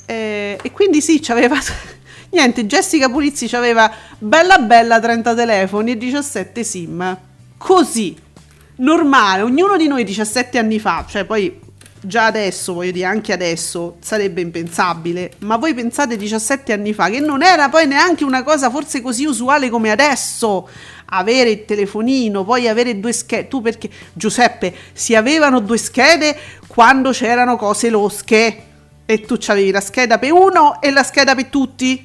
E, 0.06 0.58
e 0.60 0.72
quindi 0.72 1.00
sì, 1.00 1.20
c'aveva... 1.20 1.58
Niente, 2.30 2.66
Jessica 2.66 3.08
Pulizzi 3.08 3.54
aveva 3.54 3.90
bella 4.18 4.58
bella 4.58 4.98
30 4.98 5.34
telefoni 5.34 5.92
e 5.92 5.96
17 5.96 6.64
sim. 6.64 7.18
Così, 7.56 8.16
normale, 8.76 9.42
ognuno 9.42 9.76
di 9.76 9.86
noi 9.86 10.04
17 10.04 10.58
anni 10.58 10.78
fa, 10.78 11.04
cioè 11.06 11.24
poi 11.24 11.60
già 12.00 12.26
adesso, 12.26 12.74
voglio 12.74 12.92
dire, 12.92 13.06
anche 13.06 13.32
adesso 13.32 13.96
sarebbe 14.00 14.40
impensabile, 14.40 15.32
ma 15.40 15.56
voi 15.56 15.74
pensate 15.74 16.16
17 16.16 16.72
anni 16.72 16.92
fa 16.92 17.08
che 17.08 17.20
non 17.20 17.42
era 17.42 17.68
poi 17.68 17.86
neanche 17.86 18.24
una 18.24 18.42
cosa 18.42 18.70
forse 18.70 19.00
così 19.00 19.24
usuale 19.24 19.68
come 19.68 19.90
adesso 19.90 20.68
avere 21.06 21.50
il 21.50 21.64
telefonino, 21.64 22.44
poi 22.44 22.68
avere 22.68 22.98
due 22.98 23.12
schede, 23.12 23.48
tu 23.48 23.60
perché 23.60 23.88
Giuseppe, 24.12 24.74
si 24.92 25.14
avevano 25.14 25.60
due 25.60 25.78
schede 25.78 26.36
quando 26.66 27.10
c'erano 27.10 27.56
cose 27.56 27.90
losche 27.90 28.62
e 29.06 29.20
tu 29.20 29.38
avevi 29.46 29.70
la 29.70 29.80
scheda 29.80 30.18
per 30.18 30.32
uno 30.32 30.80
e 30.80 30.90
la 30.90 31.02
scheda 31.02 31.34
per 31.34 31.46
tutti, 31.46 32.04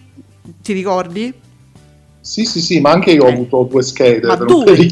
ti 0.62 0.74
ricordi? 0.74 1.34
Sì, 2.22 2.46
sì, 2.46 2.62
sì, 2.62 2.80
ma 2.80 2.92
anche 2.92 3.12
io 3.12 3.24
ho 3.24 3.30
eh. 3.30 3.34
avuto 3.34 3.68
due 3.70 3.82
schede. 3.82 4.28
Ma 4.28 4.36
due? 4.36 4.90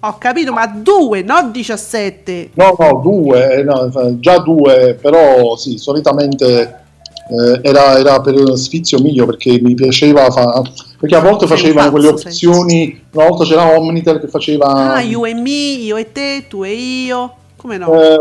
Ho 0.00 0.16
capito, 0.16 0.52
ma 0.52 0.66
due, 0.66 1.22
no 1.22 1.50
17. 1.50 2.50
No, 2.54 2.76
no, 2.78 3.00
due, 3.02 3.54
eh, 3.54 3.62
no, 3.64 3.90
già 4.20 4.38
due, 4.38 4.96
però 5.00 5.56
sì, 5.56 5.76
solitamente 5.76 6.84
eh, 7.28 7.60
era, 7.62 7.98
era, 7.98 8.20
per 8.20 8.56
sfizio 8.56 9.00
mio 9.00 9.26
perché 9.26 9.60
mi 9.60 9.74
piaceva 9.74 10.30
fa... 10.30 10.62
perché 11.00 11.16
a 11.16 11.20
volte 11.20 11.48
facevano 11.48 11.90
quelle 11.90 12.08
opzioni, 12.08 13.06
una 13.12 13.26
volta 13.26 13.44
c'era 13.44 13.76
Omnitel 13.76 14.20
che 14.20 14.28
faceva... 14.28 14.94
Ah, 14.94 15.00
io 15.00 15.24
e 15.26 15.34
me, 15.34 15.50
io 15.50 15.96
e 15.96 16.12
te, 16.12 16.44
tu 16.48 16.62
e 16.62 16.72
io, 16.72 17.34
come 17.56 17.76
no? 17.76 18.00
Eh, 18.00 18.20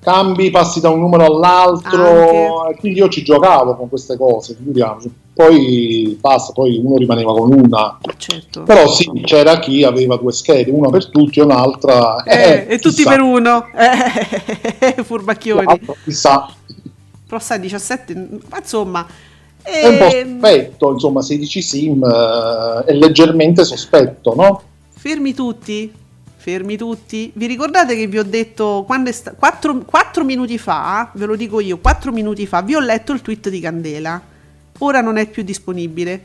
cambi, 0.00 0.50
passi 0.50 0.80
da 0.80 0.90
un 0.90 1.00
numero 1.00 1.24
all'altro, 1.24 2.60
Anche. 2.60 2.78
quindi 2.78 2.98
io 2.98 3.08
ci 3.08 3.24
giocavo 3.24 3.74
con 3.74 3.88
queste 3.88 4.18
cose, 4.18 4.54
figuriamoci. 4.54 5.10
Poi 5.36 6.16
basta, 6.18 6.54
poi 6.54 6.80
uno 6.82 6.96
rimaneva 6.96 7.34
con 7.34 7.52
una. 7.52 7.98
Certo. 8.16 8.62
Però 8.62 8.88
sì, 8.88 9.10
c'era 9.22 9.58
chi 9.58 9.84
aveva 9.84 10.16
due 10.16 10.32
schede, 10.32 10.70
una 10.70 10.88
per 10.88 11.10
tutti 11.10 11.40
e 11.40 11.42
un'altra... 11.42 12.22
Eh, 12.22 12.34
eh, 12.34 12.66
e 12.70 12.78
tutti 12.78 13.02
per 13.02 13.20
uno. 13.20 13.66
Eh, 14.96 15.02
furbacchioni. 15.04 15.78
Chissà. 16.04 16.48
Però 17.26 17.38
sai, 17.38 17.60
17, 17.60 18.28
ma 18.48 18.56
insomma... 18.56 19.06
È 19.60 19.86
un 19.86 19.98
po' 19.98 20.04
ehm, 20.04 20.40
sospetto, 20.40 20.92
insomma, 20.92 21.20
16 21.20 21.60
sim 21.60 22.02
eh, 22.02 22.84
è 22.86 22.92
leggermente 22.94 23.62
sospetto, 23.66 24.34
no? 24.34 24.62
Fermi 24.88 25.34
tutti, 25.34 25.92
fermi 26.34 26.78
tutti. 26.78 27.30
Vi 27.34 27.44
ricordate 27.44 27.94
che 27.94 28.06
vi 28.06 28.18
ho 28.18 28.24
detto 28.24 28.84
quando 28.86 29.10
è 29.10 29.12
sta- 29.12 29.34
4, 29.38 29.82
4 29.84 30.24
minuti 30.24 30.56
fa, 30.56 31.10
ve 31.12 31.26
lo 31.26 31.36
dico 31.36 31.60
io, 31.60 31.76
4 31.76 32.10
minuti 32.10 32.46
fa, 32.46 32.62
vi 32.62 32.74
ho 32.74 32.80
letto 32.80 33.12
il 33.12 33.20
tweet 33.20 33.50
di 33.50 33.60
Candela. 33.60 34.34
Ora 34.78 35.00
non 35.00 35.16
è 35.16 35.28
più 35.28 35.42
disponibile. 35.42 36.24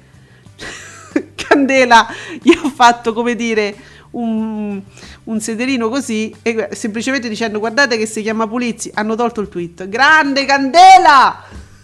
Candela, 1.36 2.08
io 2.44 2.62
ho 2.64 2.70
fatto 2.70 3.14
come 3.14 3.36
dire 3.36 3.76
un, 4.12 4.82
un 5.26 5.40
sederino 5.40 5.90
così 5.90 6.34
e 6.42 6.70
semplicemente 6.72 7.30
dicendo 7.30 7.60
guardate 7.60 7.98
che 7.98 8.06
si 8.06 8.22
chiama 8.22 8.48
Pulizzi, 8.48 8.92
hanno 8.94 9.16
tolto 9.16 9.42
il 9.42 9.50
tweet. 9.50 9.88
Grande 9.90 10.46
Candela! 10.46 11.44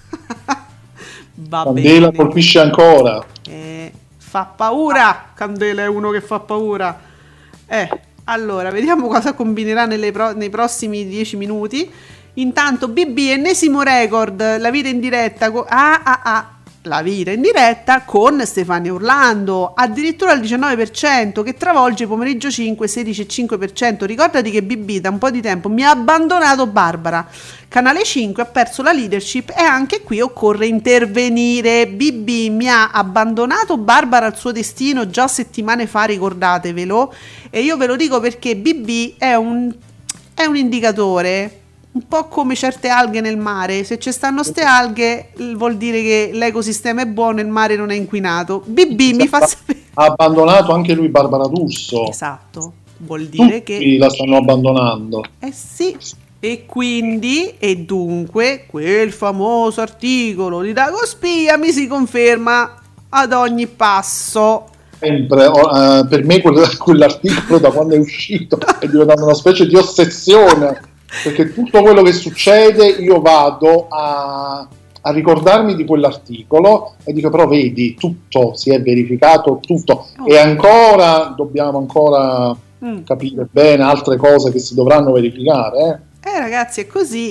Va 1.40 1.64
Candela 1.64 2.10
bene. 2.10 2.18
colpisce 2.18 2.60
ancora. 2.60 3.24
Eh, 3.48 3.92
fa 4.18 4.46
paura. 4.46 5.32
Candela 5.36 5.84
è 5.84 5.88
uno 5.88 6.10
che 6.10 6.22
fa 6.22 6.40
paura. 6.40 7.00
Eh, 7.68 7.90
allora, 8.26 8.72
vediamo 8.72 9.08
cosa 9.08 9.34
combinerà 9.34 9.88
pro- 10.12 10.34
nei 10.34 10.50
prossimi 10.50 11.06
10 11.08 11.38
minuti. 11.38 11.90
Intanto 12.36 12.88
BB, 12.88 13.18
ennesimo 13.18 13.82
record, 13.82 14.58
la 14.60 14.72
vita 14.72 14.90
in 14.90 15.00
diretta. 15.00 15.52
Co- 15.52 15.66
ah, 15.68 16.02
ah, 16.04 16.22
ah. 16.24 16.57
La 16.88 17.02
vita 17.02 17.32
in 17.32 17.42
diretta 17.42 18.04
con 18.04 18.42
Stefania 18.46 18.94
Orlando, 18.94 19.74
addirittura 19.76 20.32
il 20.32 20.40
19% 20.40 21.44
che 21.44 21.56
travolge 21.56 22.08
pomeriggio 22.08 22.50
5, 22.50 22.88
16,5%. 22.88 24.06
Ricordati 24.06 24.50
che 24.50 24.64
BB 24.64 25.02
da 25.02 25.10
un 25.10 25.18
po' 25.18 25.30
di 25.30 25.42
tempo 25.42 25.68
mi 25.68 25.84
ha 25.84 25.90
abbandonato 25.90 26.66
Barbara. 26.66 27.28
Canale 27.68 28.06
5 28.06 28.42
ha 28.42 28.46
perso 28.46 28.84
la 28.84 28.94
leadership 28.94 29.50
e 29.50 29.64
anche 29.64 30.02
qui 30.02 30.22
occorre 30.22 30.68
intervenire. 30.68 31.88
BB 31.88 32.56
mi 32.56 32.70
ha 32.70 32.92
abbandonato 32.92 33.78
Barbara 33.78 34.28
al 34.28 34.38
suo 34.38 34.54
destino 34.54 35.10
già 35.10 35.28
settimane 35.28 35.88
fa, 35.88 36.06
ricordatevelo. 36.06 37.14
E 37.50 37.64
io 37.64 37.76
ve 37.76 37.86
lo 37.86 37.98
dico 37.98 38.22
perché 38.22 38.56
BB 38.56 39.18
è 39.18 39.36
un, 39.36 39.76
è 40.34 40.46
un 40.46 40.56
indicatore 40.56 41.66
un 41.98 42.08
po' 42.08 42.26
come 42.26 42.56
certe 42.56 42.90
alghe 42.90 43.22
nel 43.22 43.38
mare, 43.38 43.84
se 43.84 43.98
ci 43.98 44.12
stanno 44.12 44.44
ste 44.44 44.62
alghe 44.62 45.30
vuol 45.56 45.78
dire 45.78 46.02
che 46.04 46.30
l'ecosistema 46.32 47.02
è 47.02 47.08
buono 47.08 47.40
e 47.40 47.42
il 47.42 47.48
mare 47.48 47.76
non 47.76 47.90
è 47.90 47.96
inquinato. 47.96 48.62
BB 48.66 49.16
mi 49.16 49.28
fa 49.28 49.46
sapere. 49.46 49.86
Ha 49.96 50.06
abbandonato 50.06 50.74
anche 50.74 50.94
lui 50.94 51.10
Barbara 51.10 51.48
D'Urso. 51.48 52.08
Esatto, 52.08 52.74
vuol 52.98 53.26
dire 53.26 53.64
Tutti 53.64 53.80
che... 53.80 53.98
la 53.98 54.10
stanno 54.10 54.38
abbandonando. 54.38 55.24
Eh 55.40 55.52
sì, 55.52 55.98
e 56.40 56.66
quindi, 56.68 57.56
e 57.58 57.78
dunque, 57.78 58.66
quel 58.68 59.12
famoso 59.12 59.82
articolo 59.82 60.62
di 60.62 60.74
Dago 60.74 61.04
Spia 61.04 61.58
mi 61.58 61.72
si 61.72 61.88
conferma 61.88 62.80
ad 63.10 63.34
ogni 63.34 63.66
passo. 63.66 64.66
Sempre, 65.00 65.48
uh, 65.48 66.08
per 66.08 66.24
me 66.24 66.42
quell'articolo 66.78 67.58
da 67.58 67.72
quando 67.72 67.96
è 67.96 67.98
uscito 67.98 68.60
è 68.80 68.88
diventato 68.88 69.24
una 69.24 69.34
specie 69.34 69.66
di 69.66 69.76
ossessione 69.76 70.87
perché 71.24 71.54
tutto 71.54 71.82
quello 71.82 72.02
che 72.02 72.12
succede 72.12 72.86
io 72.88 73.22
vado 73.22 73.88
a, 73.90 74.68
a 75.02 75.12
ricordarmi 75.12 75.76
di 75.76 75.86
quell'articolo 75.86 76.96
e 77.04 77.14
dico 77.14 77.30
però 77.30 77.48
vedi 77.48 77.96
tutto 77.96 78.54
si 78.56 78.72
è 78.72 78.82
verificato 78.82 79.60
tutto 79.62 80.08
oh. 80.20 80.28
e 80.28 80.38
ancora 80.38 81.34
dobbiamo 81.36 81.78
ancora 81.78 82.56
mm. 82.84 83.04
capire 83.04 83.48
bene 83.50 83.84
altre 83.84 84.18
cose 84.18 84.52
che 84.52 84.60
si 84.60 84.76
dovranno 84.76 85.12
verificare 85.12 86.08
eh, 86.22 86.30
eh 86.30 86.40
ragazzi 86.40 86.82
è 86.82 86.88
così 86.88 87.30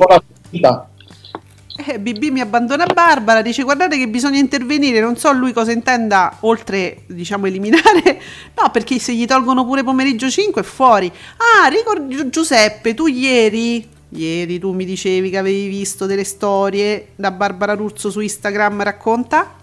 eh, 1.85 1.99
BB 1.99 2.31
mi 2.31 2.41
abbandona 2.41 2.87
Barbara, 2.87 3.43
dice 3.43 3.63
guardate 3.63 3.99
che 3.99 4.09
bisogna 4.09 4.39
intervenire, 4.39 5.01
non 5.01 5.17
so 5.17 5.33
lui 5.33 5.53
cosa 5.53 5.73
intenda 5.73 6.37
oltre 6.41 7.03
diciamo 7.07 7.47
eliminare, 7.47 8.21
no 8.61 8.71
perché 8.71 8.99
se 8.99 9.15
gli 9.15 9.27
tolgono 9.27 9.65
pure 9.65 9.85
pomeriggio 9.85 10.31
5 10.31 10.61
è 10.61 10.65
fuori. 10.65 11.13
Ah, 11.37 11.69
ricordi 11.69 12.31
Giuseppe, 12.31 12.95
tu 12.95 13.07
ieri 13.07 13.95
Ieri 14.11 14.61
tu 14.61 14.73
mi 14.73 14.85
dicevi 14.85 15.31
che 15.31 15.39
avevi 15.39 15.67
visto 15.67 16.07
delle 16.07 16.23
storie 16.23 17.09
da 17.17 17.33
Barbara 17.33 17.75
Russo 17.75 18.09
su 18.09 18.21
Instagram, 18.21 18.83
racconta? 18.85 19.55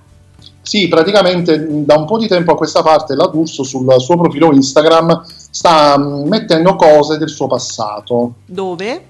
Sì, 0.61 0.87
praticamente 0.87 1.83
da 1.83 1.95
un 1.95 2.05
po' 2.05 2.17
di 2.17 2.27
tempo 2.27 2.51
a 2.51 2.55
questa 2.55 2.81
parte 2.81 3.15
la 3.15 3.27
D'Urso 3.27 3.63
sul 3.63 3.93
suo 3.99 4.17
profilo 4.17 4.53
Instagram 4.53 5.23
sta 5.25 5.97
mettendo 5.97 6.75
cose 6.75 7.17
del 7.17 7.29
suo 7.29 7.47
passato. 7.47 8.33
Dove? 8.45 9.05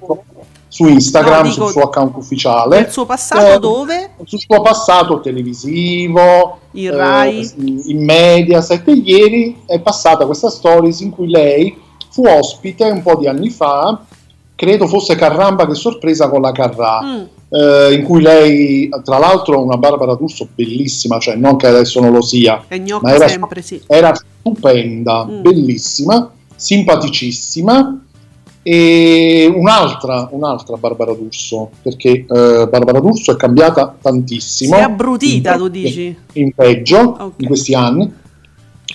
Su 0.74 0.88
Instagram, 0.88 1.44
no, 1.44 1.50
dico, 1.50 1.64
sul 1.66 1.72
suo 1.72 1.82
account 1.84 2.16
ufficiale. 2.16 2.80
Il 2.80 2.90
suo 2.90 3.06
passato 3.06 3.54
eh, 3.54 3.60
dove? 3.60 4.10
Sul 4.24 4.40
suo 4.40 4.62
passato 4.62 5.20
televisivo, 5.20 6.60
in 6.72 6.96
Rai, 6.96 7.42
eh, 7.42 7.54
in 7.58 8.04
Mediaset. 8.04 8.88
E 8.88 8.94
ieri 8.94 9.62
è 9.68 9.80
passata 9.80 10.26
questa 10.26 10.50
stories 10.50 11.02
in 11.02 11.12
cui 11.12 11.30
lei 11.30 11.80
fu 12.10 12.26
ospite 12.26 12.86
un 12.86 13.04
po' 13.04 13.16
di 13.18 13.28
anni 13.28 13.50
fa, 13.52 14.04
credo 14.56 14.88
fosse 14.88 15.16
Carramba 15.16 15.68
che 15.68 15.76
sorpresa 15.76 16.28
con 16.30 16.42
la 16.42 16.52
Carrà. 16.52 17.02
Mm 17.04 17.24
eh, 17.54 17.94
in 17.94 18.04
cui 18.04 18.22
lei, 18.22 18.90
tra 19.04 19.20
l'altro, 19.20 19.64
una 19.64 19.78
Barbara 19.78 20.16
D'Urso 20.16 20.48
bellissima, 20.54 21.20
cioè 21.20 21.36
non 21.36 21.56
che 21.56 21.68
adesso 21.68 22.02
non 22.02 22.12
lo 22.12 22.22
sia, 22.22 22.64
ma 23.02 23.14
era, 23.14 23.28
sempre, 23.28 23.62
sì. 23.62 23.80
era 23.86 24.12
stupenda, 24.16 25.26
mm. 25.26 25.42
bellissima, 25.42 26.32
simpaticissima. 26.56 28.06
E 28.64 29.52
un'altra, 29.54 30.30
un'altra 30.32 30.78
Barbara 30.78 31.14
D'Urso, 31.14 31.70
perché 31.82 32.10
eh, 32.10 32.26
Barbara 32.70 33.00
D'Urso 33.00 33.34
è 33.34 33.36
cambiata 33.36 33.94
tantissimo. 34.02 34.76
Si 34.76 34.82
è 34.82 34.84
abbrutita, 34.84 35.58
tu 35.58 35.68
dici? 35.68 36.16
In 36.34 36.54
peggio 36.54 37.00
okay. 37.00 37.32
in 37.38 37.48
questi 37.48 37.76
anni 37.76 38.22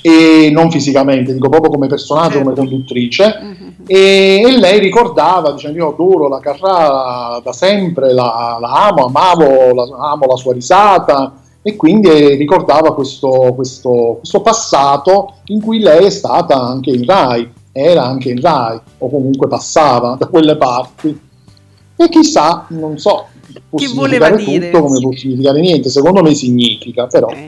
e 0.01 0.51
non 0.51 0.71
fisicamente, 0.71 1.33
dico 1.33 1.49
proprio 1.49 1.71
come 1.71 1.87
personaggio, 1.87 2.39
certo. 2.39 2.45
come 2.45 2.55
conduttrice. 2.55 3.39
Mm-hmm. 3.43 3.69
E, 3.87 4.43
e, 4.47 4.59
lei 4.59 4.79
ricordava, 4.79 5.53
dicendo 5.53 5.79
io 5.79 5.89
adoro 5.89 6.29
la 6.29 6.41
Carrà 6.41 7.41
da 7.43 7.53
sempre, 7.53 8.13
la, 8.13 8.59
la 8.61 8.87
amo, 8.87 9.07
amavo, 9.07 9.75
la, 9.75 10.11
amo 10.11 10.27
la 10.27 10.37
sua 10.37 10.53
risata 10.53 11.35
e 11.63 11.75
quindi 11.77 12.09
ricordava 12.37 12.95
questo, 12.95 13.53
questo, 13.55 14.17
questo, 14.19 14.41
passato 14.41 15.35
in 15.47 15.61
cui 15.61 15.81
lei 15.81 16.07
è 16.07 16.11
stata 16.11 16.61
anche 16.61 16.91
in 16.91 17.05
Rai, 17.05 17.51
era 17.79 18.05
anche 18.05 18.31
in 18.31 18.41
Rai 18.41 18.81
o 18.99 19.11
comunque 19.11 19.49
passava 19.49 20.17
da 20.19 20.27
quelle 20.27 20.57
parti. 20.57 21.21
E 21.97 22.09
chissà, 22.09 22.67
non 22.69 22.99
so, 22.99 23.27
può 23.69 23.79
che 23.79 23.89
voleva 23.89 24.31
dire? 24.31 24.71
tutto 24.71 24.85
come 24.85 25.01
può 25.01 25.13
significare 25.13 25.61
niente, 25.61 25.89
secondo 25.89 26.23
me 26.23 26.35
significa, 26.35 27.07
però. 27.07 27.29
Eh. 27.29 27.45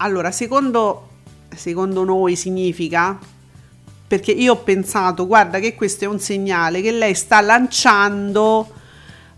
Allora, 0.00 0.30
secondo 0.30 1.08
secondo 1.56 2.04
noi 2.04 2.36
significa? 2.36 3.18
Perché 4.06 4.32
io 4.32 4.52
ho 4.52 4.56
pensato, 4.56 5.26
guarda 5.26 5.58
che 5.58 5.74
questo 5.74 6.04
è 6.04 6.06
un 6.06 6.18
segnale 6.18 6.80
che 6.80 6.92
lei 6.92 7.14
sta 7.14 7.40
lanciando 7.40 8.68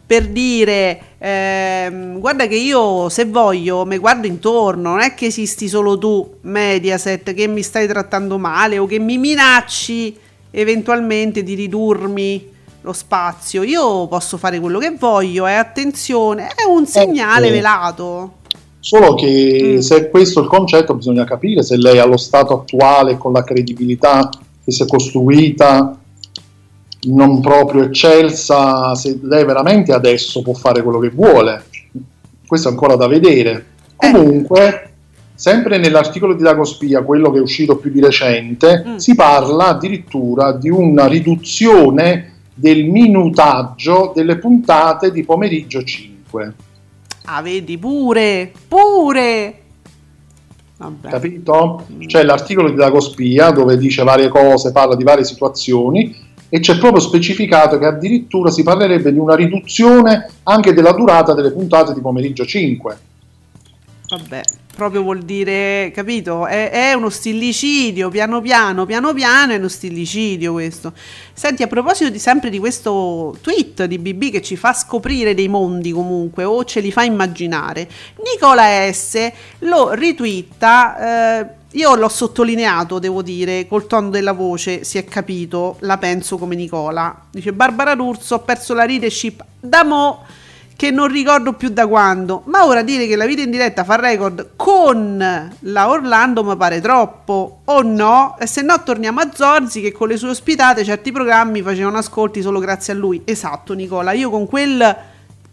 per 0.06 0.28
dire 0.28 1.00
ehm, 1.18 2.20
guarda 2.20 2.46
che 2.46 2.54
io 2.54 3.08
se 3.08 3.24
voglio 3.24 3.84
mi 3.84 3.98
guardo 3.98 4.26
intorno, 4.26 4.90
non 4.90 5.00
è 5.00 5.14
che 5.14 5.26
esisti 5.26 5.68
solo 5.68 5.98
tu, 5.98 6.38
Mediaset, 6.42 7.34
che 7.34 7.46
mi 7.46 7.62
stai 7.62 7.86
trattando 7.86 8.38
male 8.38 8.78
o 8.78 8.86
che 8.86 8.98
mi 8.98 9.18
minacci 9.18 10.16
eventualmente 10.56 11.42
di 11.42 11.54
ridurmi 11.54 12.54
lo 12.80 12.92
spazio. 12.94 13.62
Io 13.62 14.06
posso 14.06 14.38
fare 14.38 14.58
quello 14.58 14.78
che 14.78 14.96
voglio, 14.98 15.46
eh, 15.46 15.52
attenzione, 15.52 16.46
è 16.46 16.64
un 16.66 16.86
segnale 16.86 17.48
eh, 17.48 17.50
velato. 17.50 18.34
Solo 18.80 19.14
che 19.14 19.74
mm. 19.76 19.78
se 19.78 20.08
questo 20.08 20.40
è 20.40 20.42
il 20.44 20.48
concetto 20.48 20.94
bisogna 20.94 21.24
capire 21.24 21.62
se 21.62 21.76
lei 21.76 21.98
allo 21.98 22.16
stato 22.16 22.54
attuale 22.54 23.18
con 23.18 23.32
la 23.32 23.42
credibilità 23.42 24.30
che 24.64 24.70
si 24.70 24.82
è 24.82 24.86
costruita 24.86 25.98
non 27.08 27.40
proprio 27.40 27.84
eccelsa, 27.84 28.94
se 28.94 29.18
lei 29.22 29.44
veramente 29.44 29.92
adesso 29.92 30.42
può 30.42 30.54
fare 30.54 30.82
quello 30.82 30.98
che 30.98 31.10
vuole. 31.10 31.64
Questo 32.46 32.68
è 32.68 32.70
ancora 32.70 32.96
da 32.96 33.06
vedere. 33.06 33.66
Eh. 33.98 34.10
Comunque, 34.10 34.95
sempre 35.36 35.78
nell'articolo 35.78 36.34
di 36.34 36.42
Dagospia, 36.42 37.02
quello 37.02 37.30
che 37.30 37.38
è 37.38 37.42
uscito 37.42 37.76
più 37.76 37.90
di 37.90 38.00
recente, 38.00 38.82
mm. 38.84 38.96
si 38.96 39.14
parla 39.14 39.68
addirittura 39.68 40.52
di 40.52 40.70
una 40.70 41.06
riduzione 41.06 42.32
del 42.52 42.86
minutaggio 42.86 44.12
delle 44.14 44.38
puntate 44.38 45.12
di 45.12 45.22
pomeriggio 45.22 45.84
5. 45.84 46.54
Ah, 47.26 47.42
vedi, 47.42 47.76
pure, 47.76 48.50
pure. 48.66 49.60
Vabbè. 50.78 51.08
Capito? 51.08 51.86
C'è 52.06 52.22
l'articolo 52.22 52.70
di 52.70 52.76
Dagospia 52.76 53.50
dove 53.50 53.76
dice 53.76 54.02
varie 54.02 54.28
cose, 54.28 54.72
parla 54.72 54.96
di 54.96 55.04
varie 55.04 55.24
situazioni 55.24 56.24
e 56.48 56.60
c'è 56.60 56.78
proprio 56.78 57.00
specificato 57.00 57.78
che 57.78 57.86
addirittura 57.86 58.50
si 58.50 58.62
parlerebbe 58.62 59.12
di 59.12 59.18
una 59.18 59.34
riduzione 59.34 60.28
anche 60.44 60.72
della 60.72 60.92
durata 60.92 61.34
delle 61.34 61.52
puntate 61.52 61.92
di 61.92 62.00
pomeriggio 62.00 62.44
5. 62.44 62.98
Vabbè, 64.08 64.42
proprio 64.76 65.00
vuol 65.00 65.22
dire, 65.22 65.90
capito? 65.94 66.46
È, 66.46 66.70
è, 66.70 66.92
uno 66.92 67.08
stillicidio, 67.08 68.10
piano 68.10 68.42
piano, 68.42 68.84
piano 68.84 69.14
piano 69.14 69.52
è 69.52 69.56
uno 69.56 69.68
stillicidio 69.68 70.52
questo. 70.52 70.92
Senti, 71.32 71.62
a 71.62 71.66
proposito 71.66 72.10
di 72.10 72.18
sempre 72.18 72.50
di 72.50 72.58
questo 72.58 73.36
tweet 73.40 73.86
di 73.86 73.98
BB 73.98 74.30
che 74.30 74.42
ci 74.42 74.54
fa 74.56 74.74
scoprire 74.74 75.34
dei 75.34 75.48
mondi 75.48 75.92
comunque 75.92 76.44
o 76.44 76.62
ce 76.64 76.80
li 76.80 76.92
fa 76.92 77.02
immaginare, 77.04 77.88
Nicola 78.22 78.92
S 78.92 79.32
lo 79.60 79.94
ritwitta, 79.94 81.40
eh, 81.40 81.46
io 81.70 81.94
l'ho 81.94 82.08
sottolineato, 82.08 82.98
devo 82.98 83.22
dire, 83.22 83.66
col 83.66 83.86
tono 83.86 84.10
della 84.10 84.32
voce, 84.32 84.84
si 84.84 84.98
è 84.98 85.04
capito, 85.04 85.76
la 85.80 85.96
penso 85.96 86.36
come 86.36 86.54
Nicola. 86.54 87.22
Dice 87.30 87.54
Barbara 87.54 87.94
D'Urso, 87.94 88.34
ho 88.34 88.40
perso 88.40 88.74
la 88.74 88.84
leadership 88.84 89.42
da 89.58 89.84
mo' 89.84 90.24
che 90.76 90.90
non 90.90 91.08
ricordo 91.08 91.54
più 91.54 91.70
da 91.70 91.86
quando, 91.86 92.42
ma 92.46 92.66
ora 92.66 92.82
dire 92.82 93.06
che 93.06 93.16
la 93.16 93.24
vita 93.24 93.40
in 93.40 93.50
diretta 93.50 93.82
fa 93.82 93.96
record 93.96 94.50
con 94.56 95.50
la 95.58 95.88
Orlando 95.88 96.44
mi 96.44 96.54
pare 96.54 96.82
troppo, 96.82 97.60
o 97.64 97.82
no? 97.82 98.36
E 98.38 98.46
se 98.46 98.60
no 98.60 98.82
torniamo 98.84 99.20
a 99.20 99.30
Zorzi 99.32 99.80
che 99.80 99.90
con 99.90 100.08
le 100.08 100.18
sue 100.18 100.28
ospitate 100.28 100.84
certi 100.84 101.12
programmi 101.12 101.62
facevano 101.62 101.96
ascolti 101.96 102.42
solo 102.42 102.58
grazie 102.58 102.92
a 102.92 102.96
lui. 102.96 103.22
Esatto 103.24 103.72
Nicola, 103.72 104.12
io 104.12 104.28
con 104.28 104.46
quel... 104.46 104.96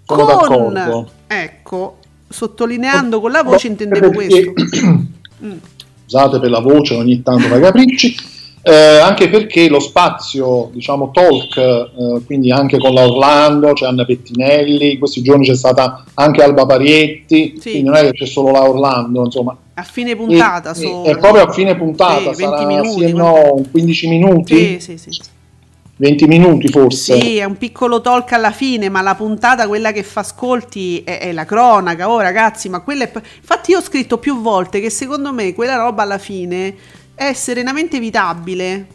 Sono 0.05 0.25
con... 0.25 0.73
D'accordo. 0.73 1.11
Ecco, 1.27 1.97
sottolineando 2.27 3.21
con 3.21 3.31
la 3.31 3.43
voce 3.43 3.67
intendevo 3.67 4.11
questo. 4.11 4.51
mm. 5.45 5.51
Scusate 6.05 6.39
per 6.41 6.49
la 6.49 6.59
voce, 6.59 6.95
ogni 6.95 7.23
tanto 7.23 7.47
fa 7.47 7.59
capricci. 7.61 8.15
Eh, 8.65 8.99
anche 8.99 9.29
perché 9.29 9.67
lo 9.67 9.81
spazio, 9.81 10.69
diciamo, 10.71 11.11
talk, 11.11 11.57
eh, 11.57 12.21
quindi 12.25 12.49
anche 12.49 12.77
con 12.77 12.93
la 12.93 13.05
Orlando, 13.05 13.73
c'è 13.73 13.85
Anna 13.85 14.05
Pettinelli, 14.05 14.93
in 14.93 14.99
questi 14.99 15.21
giorni 15.21 15.45
c'è 15.45 15.55
stata 15.55 16.05
anche 16.13 16.41
Alba 16.41 16.65
Parietti, 16.65 17.55
sì. 17.59 17.71
quindi 17.71 17.89
non 17.89 17.95
è 17.95 18.03
che 18.03 18.13
c'è 18.13 18.25
solo 18.25 18.51
la 18.51 18.63
Orlando, 18.63 19.25
insomma. 19.25 19.57
A 19.73 19.83
fine 19.83 20.15
puntata, 20.15 20.71
e, 20.71 20.75
solo. 20.75 21.03
È 21.03 21.17
proprio 21.17 21.43
a 21.43 21.51
fine 21.51 21.75
puntata, 21.75 22.33
sì, 22.33 22.43
sarà, 22.43 22.65
20 22.65 22.73
minuti, 22.73 23.05
sì, 23.05 23.13
no, 23.13 23.65
15 23.69 24.07
minuti? 24.07 24.79
Sì, 24.79 24.97
sì, 24.97 25.11
sì. 25.11 25.21
20 25.95 26.27
minuti 26.27 26.67
forse. 26.69 27.19
Sì, 27.19 27.37
è 27.37 27.43
un 27.43 27.57
piccolo 27.57 27.99
talk 27.99 28.31
alla 28.31 28.51
fine, 28.51 28.87
ma 28.87 29.01
la 29.01 29.15
puntata, 29.15 29.67
quella 29.67 29.91
che 29.91 30.03
fa 30.03 30.21
ascolti, 30.21 31.03
è, 31.03 31.19
è 31.19 31.31
la 31.33 31.45
cronaca. 31.45 32.09
Oh 32.09 32.19
ragazzi, 32.19 32.69
ma 32.69 32.79
quella 32.79 33.03
è... 33.03 33.11
Infatti 33.13 33.71
io 33.71 33.79
ho 33.79 33.81
scritto 33.81 34.17
più 34.17 34.41
volte 34.41 34.79
che 34.79 34.89
secondo 34.89 35.33
me 35.33 35.53
quella 35.53 35.75
roba 35.75 36.03
alla 36.03 36.17
fine 36.17 36.75
è 37.15 37.33
serenamente 37.33 37.97
evitabile. 37.97 38.87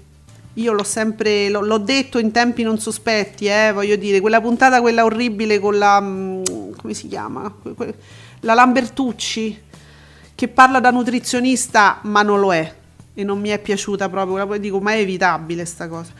Io 0.54 0.72
l'ho 0.72 0.82
sempre, 0.82 1.48
l'ho, 1.48 1.60
l'ho 1.60 1.78
detto 1.78 2.18
in 2.18 2.32
tempi 2.32 2.62
non 2.62 2.78
sospetti, 2.78 3.46
eh, 3.46 3.70
voglio 3.72 3.96
dire, 3.96 4.20
quella 4.20 4.40
puntata, 4.40 4.80
quella 4.80 5.04
orribile 5.04 5.60
con 5.60 5.78
la, 5.78 6.00
mm, 6.00 6.42
come 6.76 6.94
si 6.94 7.06
chiama? 7.06 7.52
La 8.40 8.54
Lambertucci, 8.54 9.62
che 10.34 10.48
parla 10.48 10.80
da 10.80 10.90
nutrizionista, 10.90 12.00
ma 12.02 12.22
non 12.22 12.40
lo 12.40 12.52
è. 12.52 12.74
E 13.14 13.24
non 13.24 13.40
mi 13.40 13.48
è 13.48 13.58
piaciuta 13.58 14.08
proprio, 14.08 14.58
dico, 14.58 14.80
ma 14.80 14.92
è 14.92 14.98
evitabile 14.98 15.64
sta 15.64 15.88
cosa. 15.88 16.12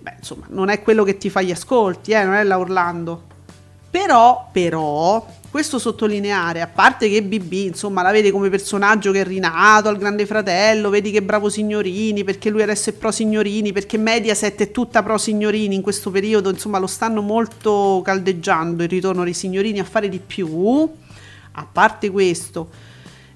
Beh, 0.00 0.14
insomma, 0.18 0.46
non 0.48 0.68
è 0.68 0.82
quello 0.82 1.04
che 1.04 1.16
ti 1.16 1.30
fa 1.30 1.42
gli 1.42 1.50
ascolti, 1.50 2.12
eh, 2.12 2.24
non 2.24 2.34
è 2.34 2.42
la 2.42 2.58
Orlando. 2.58 3.24
Però, 3.90 4.48
però, 4.52 5.24
questo 5.50 5.80
sottolineare, 5.80 6.60
a 6.60 6.68
parte 6.68 7.08
che 7.08 7.22
BB, 7.22 7.52
insomma, 7.52 8.02
la 8.02 8.12
vede 8.12 8.30
come 8.30 8.48
personaggio 8.48 9.10
che 9.10 9.22
è 9.22 9.24
rinato 9.24 9.88
al 9.88 9.98
Grande 9.98 10.24
Fratello, 10.24 10.90
vedi 10.90 11.10
che 11.10 11.22
bravo 11.22 11.48
Signorini, 11.48 12.22
perché 12.22 12.50
lui 12.50 12.62
adesso 12.62 12.90
è 12.90 12.92
pro 12.92 13.10
Signorini, 13.10 13.72
perché 13.72 13.98
Mediaset 13.98 14.60
è 14.62 14.70
tutta 14.70 15.02
pro 15.02 15.18
Signorini 15.18 15.74
in 15.74 15.82
questo 15.82 16.10
periodo, 16.10 16.50
insomma, 16.50 16.78
lo 16.78 16.86
stanno 16.86 17.20
molto 17.20 18.00
caldeggiando 18.04 18.84
il 18.84 18.88
ritorno 18.88 19.24
dei 19.24 19.34
Signorini 19.34 19.80
a 19.80 19.84
fare 19.84 20.08
di 20.08 20.20
più. 20.24 20.88
A 21.52 21.66
parte 21.70 22.10
questo, 22.10 22.70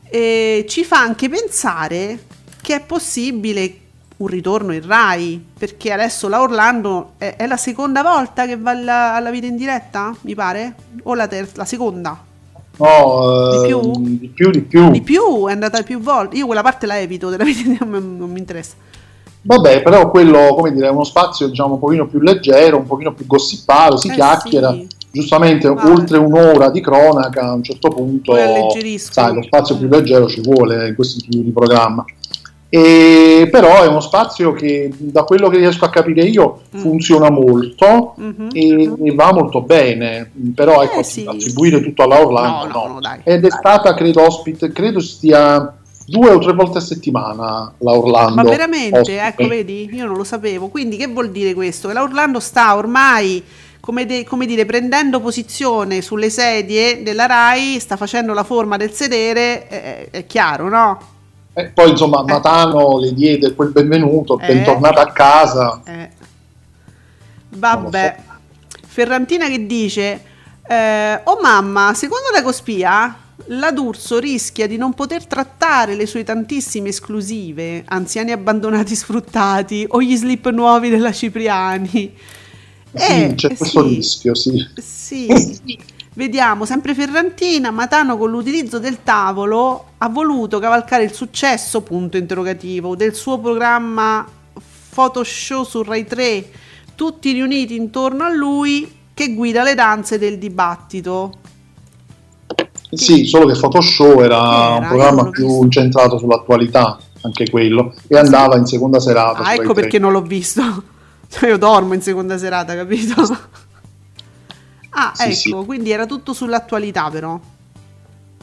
eh, 0.09 0.65
ci 0.69 0.85
fa 0.85 1.01
anche 1.01 1.29
pensare 1.29 2.23
che 2.63 2.77
è 2.77 2.81
possibile 2.81 3.81
un 4.17 4.27
ritorno 4.27 4.73
in 4.73 4.87
Rai, 4.87 5.45
perché 5.59 5.93
adesso 5.93 6.29
la 6.29 6.41
Orlando 6.41 7.13
è, 7.19 7.35
è 7.37 7.47
la 7.47 7.57
seconda 7.57 8.03
volta 8.03 8.47
che 8.47 8.57
va 8.57 8.71
alla, 8.71 9.15
alla, 9.15 9.31
vita 9.31 9.47
in 9.47 9.57
diretta, 9.57 10.15
mi 10.23 10.35
pare? 10.35 10.75
O 11.05 11.15
la 11.15 11.27
terza, 11.27 11.53
la 11.57 11.65
seconda? 11.65 12.19
No, 12.77 13.51
di 13.51 13.67
più? 13.67 13.79
Uh, 13.79 14.01
di 14.01 14.29
più, 14.29 14.51
di 14.51 14.61
più. 14.61 14.91
Di 14.91 15.01
più, 15.01 15.47
è 15.47 15.53
andata 15.53 15.83
più 15.83 16.01
volte. 16.01 16.37
Io 16.37 16.47
quella 16.47 16.63
parte 16.63 16.87
la 16.87 16.99
evito 16.99 17.29
della 17.29 17.45
vita 17.45 17.61
in 17.61 17.67
diretta, 17.67 17.85
non, 17.85 18.31
mi 18.31 18.39
interessa. 18.39 18.75
Vabbè, 19.43 19.83
però 19.83 20.11
quello, 20.11 20.55
come 20.55 20.73
dire, 20.73 20.87
è 20.87 20.91
uno 20.91 21.05
spazio 21.05 21.49
diciamo 21.49 21.75
un 21.75 21.79
pochino 21.79 22.07
più 22.07 22.21
leggero, 22.21 22.79
un 22.79 22.87
pochino 22.87 23.13
più 23.13 23.27
gossipato, 23.27 23.97
si 23.97 24.09
Eh, 24.09 24.13
chiacchiera. 24.13 24.73
sì. 24.73 24.87
Giustamente, 25.11 25.69
Vabbè. 25.69 25.91
oltre 25.91 26.19
un'ora 26.19 26.71
di 26.71 26.81
cronaca, 26.81 27.43
a 27.43 27.53
un 27.53 27.63
certo 27.63 27.89
punto, 27.89 28.35
sai, 28.35 29.35
lo 29.35 29.43
spazio 29.43 29.77
più 29.77 29.87
leggero 29.87 30.27
ci 30.27 30.41
vuole 30.41 30.89
in 30.89 30.95
questo 30.97 31.21
tipo 31.21 31.41
di 31.41 31.53
programma. 31.53 32.05
E, 32.77 33.47
però 33.53 33.85
è 33.85 33.87
uno 33.87 34.01
spazio 34.01 34.53
che, 34.53 34.91
da 34.97 35.23
quello 35.23 35.49
che 35.49 35.59
riesco 35.59 35.85
a 35.85 35.91
capire 35.91 36.23
io, 36.25 36.63
Mm. 36.75 36.81
funziona 36.81 37.31
molto 37.31 38.15
Mhm. 38.17 38.49
e, 38.53 38.91
e 39.05 39.15
va 39.15 39.33
molto 39.33 39.61
bene. 39.63 40.29
Però 40.57 40.83
ecco, 40.83 40.99
Eh, 40.99 41.05
sì. 41.05 41.25
attribuire 41.25 41.81
tutto 41.81 42.03
alla 42.03 42.21
Orlando, 42.21 42.67
No, 42.67 42.87
no, 42.87 42.93
no, 42.95 43.01
dai. 43.01 43.21
Ed 43.23 43.45
è 43.45 43.51
stata, 43.51 43.95
credo, 43.95 44.23
ospite, 44.27 44.73
credo 44.73 44.99
stia 44.99 45.73
due 46.07 46.31
o 46.31 46.39
tre 46.41 46.53
volte 46.53 46.79
a 46.79 46.81
settimana 46.81 47.73
la 47.79 47.93
Orlando. 47.93 48.35
Ma 48.35 48.43
veramente, 48.43 48.99
ospite. 48.99 49.21
ecco, 49.25 49.47
vedi, 49.47 49.89
io 49.93 50.07
non 50.07 50.17
lo 50.17 50.25
sapevo. 50.25 50.67
Quindi 50.67 50.97
che 50.97 51.07
vuol 51.07 51.31
dire 51.31 51.55
questo? 51.55 51.87
Che 51.87 51.95
la 51.95 52.03
Orlando 52.03 52.41
sta 52.41 52.75
ormai, 52.75 53.41
come, 53.79 54.05
de- 54.05 54.25
come 54.25 54.47
dire, 54.47 54.65
prendendo 54.65 55.21
posizione 55.21 56.03
sulle 56.03 56.29
sedie 56.29 57.05
della 57.05 57.27
RAI, 57.27 57.79
sta 57.79 57.97
facendo 57.97 58.33
la 58.35 58.43
forma 58.43 58.77
del 58.77 58.91
sedere, 58.91 59.69
è, 59.69 60.09
è 60.11 60.27
chiaro, 60.27 60.69
no? 60.69 60.99
Eh, 61.57 61.67
poi 61.69 61.91
insomma 61.91 62.23
Matano 62.25 62.99
le 62.99 63.15
diede 63.15 63.55
quel 63.55 63.71
benvenuto, 63.71 64.39
Eh. 64.41 64.47
bentornata 64.47 65.03
a 65.03 65.13
casa. 65.13 65.83
Eh. 65.85 66.11
Vabbè. 67.51 68.17
Ferrantina 68.87 69.49
che 69.49 69.65
dice, 69.67 70.23
eh, 70.67 71.21
oh 71.25 71.39
mamma, 71.41 71.95
secondo 71.95 72.27
la 72.33 72.43
Cospia, 72.43 73.19
la 73.47 73.71
D'Urso 73.73 74.19
rischia 74.19 74.67
di 74.67 74.77
non 74.77 74.95
poter 74.95 75.27
trattare 75.27 75.95
le 75.95 76.07
sue 76.07 76.25
tantissime 76.25 76.89
esclusive, 76.91 77.83
anziani 77.87 78.33
abbandonati 78.33 78.95
sfruttati 78.97 79.85
o 79.89 80.01
gli 80.03 80.17
slip 80.17 80.49
nuovi 80.51 80.89
della 80.89 81.13
Cipriani. 81.13 82.17
Sì, 82.97 83.27
Eh, 83.27 83.35
c'è 83.35 83.51
eh 83.51 83.57
questo 83.57 83.83
sì. 83.83 83.95
rischio, 83.95 84.35
sì. 84.35 84.71
Sì, 84.77 85.27
vediamo, 86.15 86.65
sempre 86.65 86.95
Ferrantina, 86.95 87.71
Matano 87.71 88.17
con 88.17 88.31
l'utilizzo 88.31 88.79
del 88.79 89.03
tavolo 89.03 89.85
ha 89.99 90.09
voluto 90.09 90.59
cavalcare 90.59 91.05
il 91.05 91.13
successo, 91.13 91.83
punto 91.83 92.17
interrogativo, 92.17 92.97
del 92.97 93.15
suo 93.15 93.39
programma 93.39 94.27
Photoshow 94.95 95.65
su 95.65 95.83
Rai 95.83 96.07
3, 96.07 96.51
tutti 96.95 97.33
riuniti 97.33 97.77
intorno 97.77 98.25
a 98.25 98.33
lui 98.33 99.03
che 99.13 99.35
guida 99.35 99.63
le 99.63 99.75
danze 99.75 100.19
del 100.19 100.39
dibattito. 100.39 101.39
Sì, 102.91 103.25
solo 103.25 103.47
che 103.47 103.59
Photoshop 103.59 104.21
era, 104.21 104.37
era? 104.37 104.75
un 104.75 104.87
programma 104.87 105.31
più 105.31 105.63
incentrato 105.63 106.19
sull'attualità, 106.19 106.99
anche 107.23 107.51
quello, 107.51 107.93
e 108.07 108.17
andava 108.17 108.57
in 108.57 108.67
seconda 108.67 109.01
serata. 109.01 109.43
Ah, 109.43 109.55
ecco 109.55 109.73
3. 109.73 109.83
perché 109.83 109.99
non 109.99 110.13
l'ho 110.13 110.23
visto. 110.23 110.63
Cioè, 111.27 111.49
Io 111.49 111.59
dormo 111.59 111.95
in 111.95 112.03
seconda 112.03 112.39
serata, 112.39 112.77
capito? 112.77 113.15
Ah, 114.97 115.13
Sì, 115.15 115.23
ecco, 115.25 115.35
sì. 115.35 115.67
quindi 115.67 115.91
era 115.91 116.07
tutto 116.07 116.33
sull'attualità 116.33 117.11
però. 117.11 117.39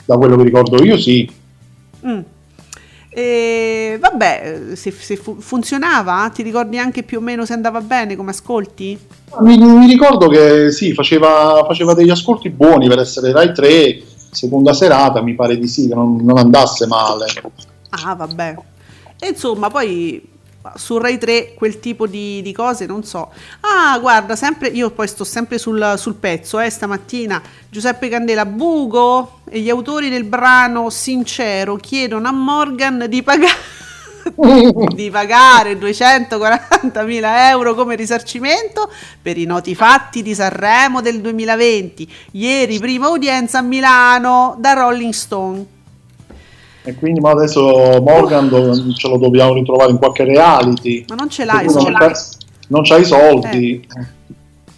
Da 0.06 0.18
quello 0.18 0.36
che 0.36 0.43
ricordo 0.43 0.84
io, 0.84 0.97
sì. 0.97 1.30
Mm. 2.06 2.20
E 3.14 3.97
vabbè, 3.99 4.74
se, 4.76 4.91
se 4.91 5.16
fu- 5.18 5.39
funzionava, 5.39 6.30
ti 6.34 6.43
ricordi 6.43 6.78
anche 6.78 7.04
più 7.04 7.18
o 7.18 7.22
meno 7.22 7.45
se 7.45 7.54
andava 7.54 7.82
bene 7.82 8.16
come 8.16 8.32
ascolti? 8.32 8.97
Mi, 9.41 9.58
mi 9.58 9.88
ricordo 9.88 10.28
che 10.30 10.72
sì, 10.72 10.93
faceva, 10.93 11.64
faceva 11.68 11.93
degli 11.93 12.10
ascolti 12.10 12.49
buoni 12.49 12.88
per 12.88 12.99
essere 12.99 13.32
Rai 13.32 13.54
3, 13.54 14.02
seconda 14.32 14.74
serata, 14.74 15.22
mi 15.22 15.36
pare 15.36 15.58
di 15.58 15.68
sì, 15.68 15.88
che 15.88 15.93
non, 15.93 16.18
non 16.24 16.38
andasse 16.38 16.88
male. 16.88 17.26
Ah, 17.89 18.16
vabbè. 18.16 18.56
E 19.20 19.28
insomma, 19.28 19.70
poi 19.70 20.31
su 20.76 20.97
Rai 20.97 21.18
3 21.18 21.53
quel 21.55 21.80
tipo 21.80 22.07
di, 22.07 22.41
di 22.41 22.53
cose 22.53 22.86
non 22.86 23.03
so. 23.03 23.32
Ah, 23.62 23.97
guarda, 23.99 24.36
sempre 24.36 24.70
io 24.70 24.91
poi 24.91 25.07
sto 25.07 25.24
sempre 25.24 25.57
sul, 25.57 25.95
sul 25.97 26.16
pezzo, 26.16 26.59
eh, 26.59 26.70
stamattina 26.70 27.41
Giuseppe 27.70 28.09
Candela 28.09 28.45
Bugo 28.45 29.41
e 29.49 29.59
gli 29.59 29.70
autori 29.70 30.09
del 30.09 30.24
brano 30.24 30.89
Sincero 30.89 31.76
chiedono 31.76 32.28
a 32.28 32.32
Morgan 32.32 33.05
di 33.07 33.24
pagare 33.24 33.80
di 34.93 35.09
pagare 35.09 35.74
240.000 35.74 37.49
euro 37.49 37.74
come 37.74 37.95
risarcimento 37.95 38.89
per 39.22 39.38
i 39.38 39.45
noti 39.45 39.76
fatti 39.76 40.22
di 40.22 40.36
Sanremo 40.36 41.01
del 41.01 41.22
2020. 41.22 42.14
Ieri 42.32 42.80
prima 42.80 43.09
udienza 43.09 43.59
a 43.59 43.62
Milano 43.62 44.55
da 44.59 44.74
Rolling 44.74 45.14
Stone. 45.14 45.80
E 46.84 46.96
quindi 46.96 47.20
ma 47.20 47.30
adesso 47.32 48.02
Morgan 48.02 48.50
do- 48.50 48.94
ce 48.94 49.08
lo 49.08 49.18
dobbiamo 49.18 49.54
ritrovare 49.54 49.92
in 49.92 49.98
qualche 49.98 50.24
reality. 50.24 51.06
Ma 51.10 51.16
non 51.16 51.30
ce 51.30 51.46
l'hai, 51.46 51.66
non, 51.66 51.94
c'ha- 51.94 52.12
non 52.68 52.82
c'ha 52.84 52.98
i 52.98 53.06
soldi. 53.06 53.88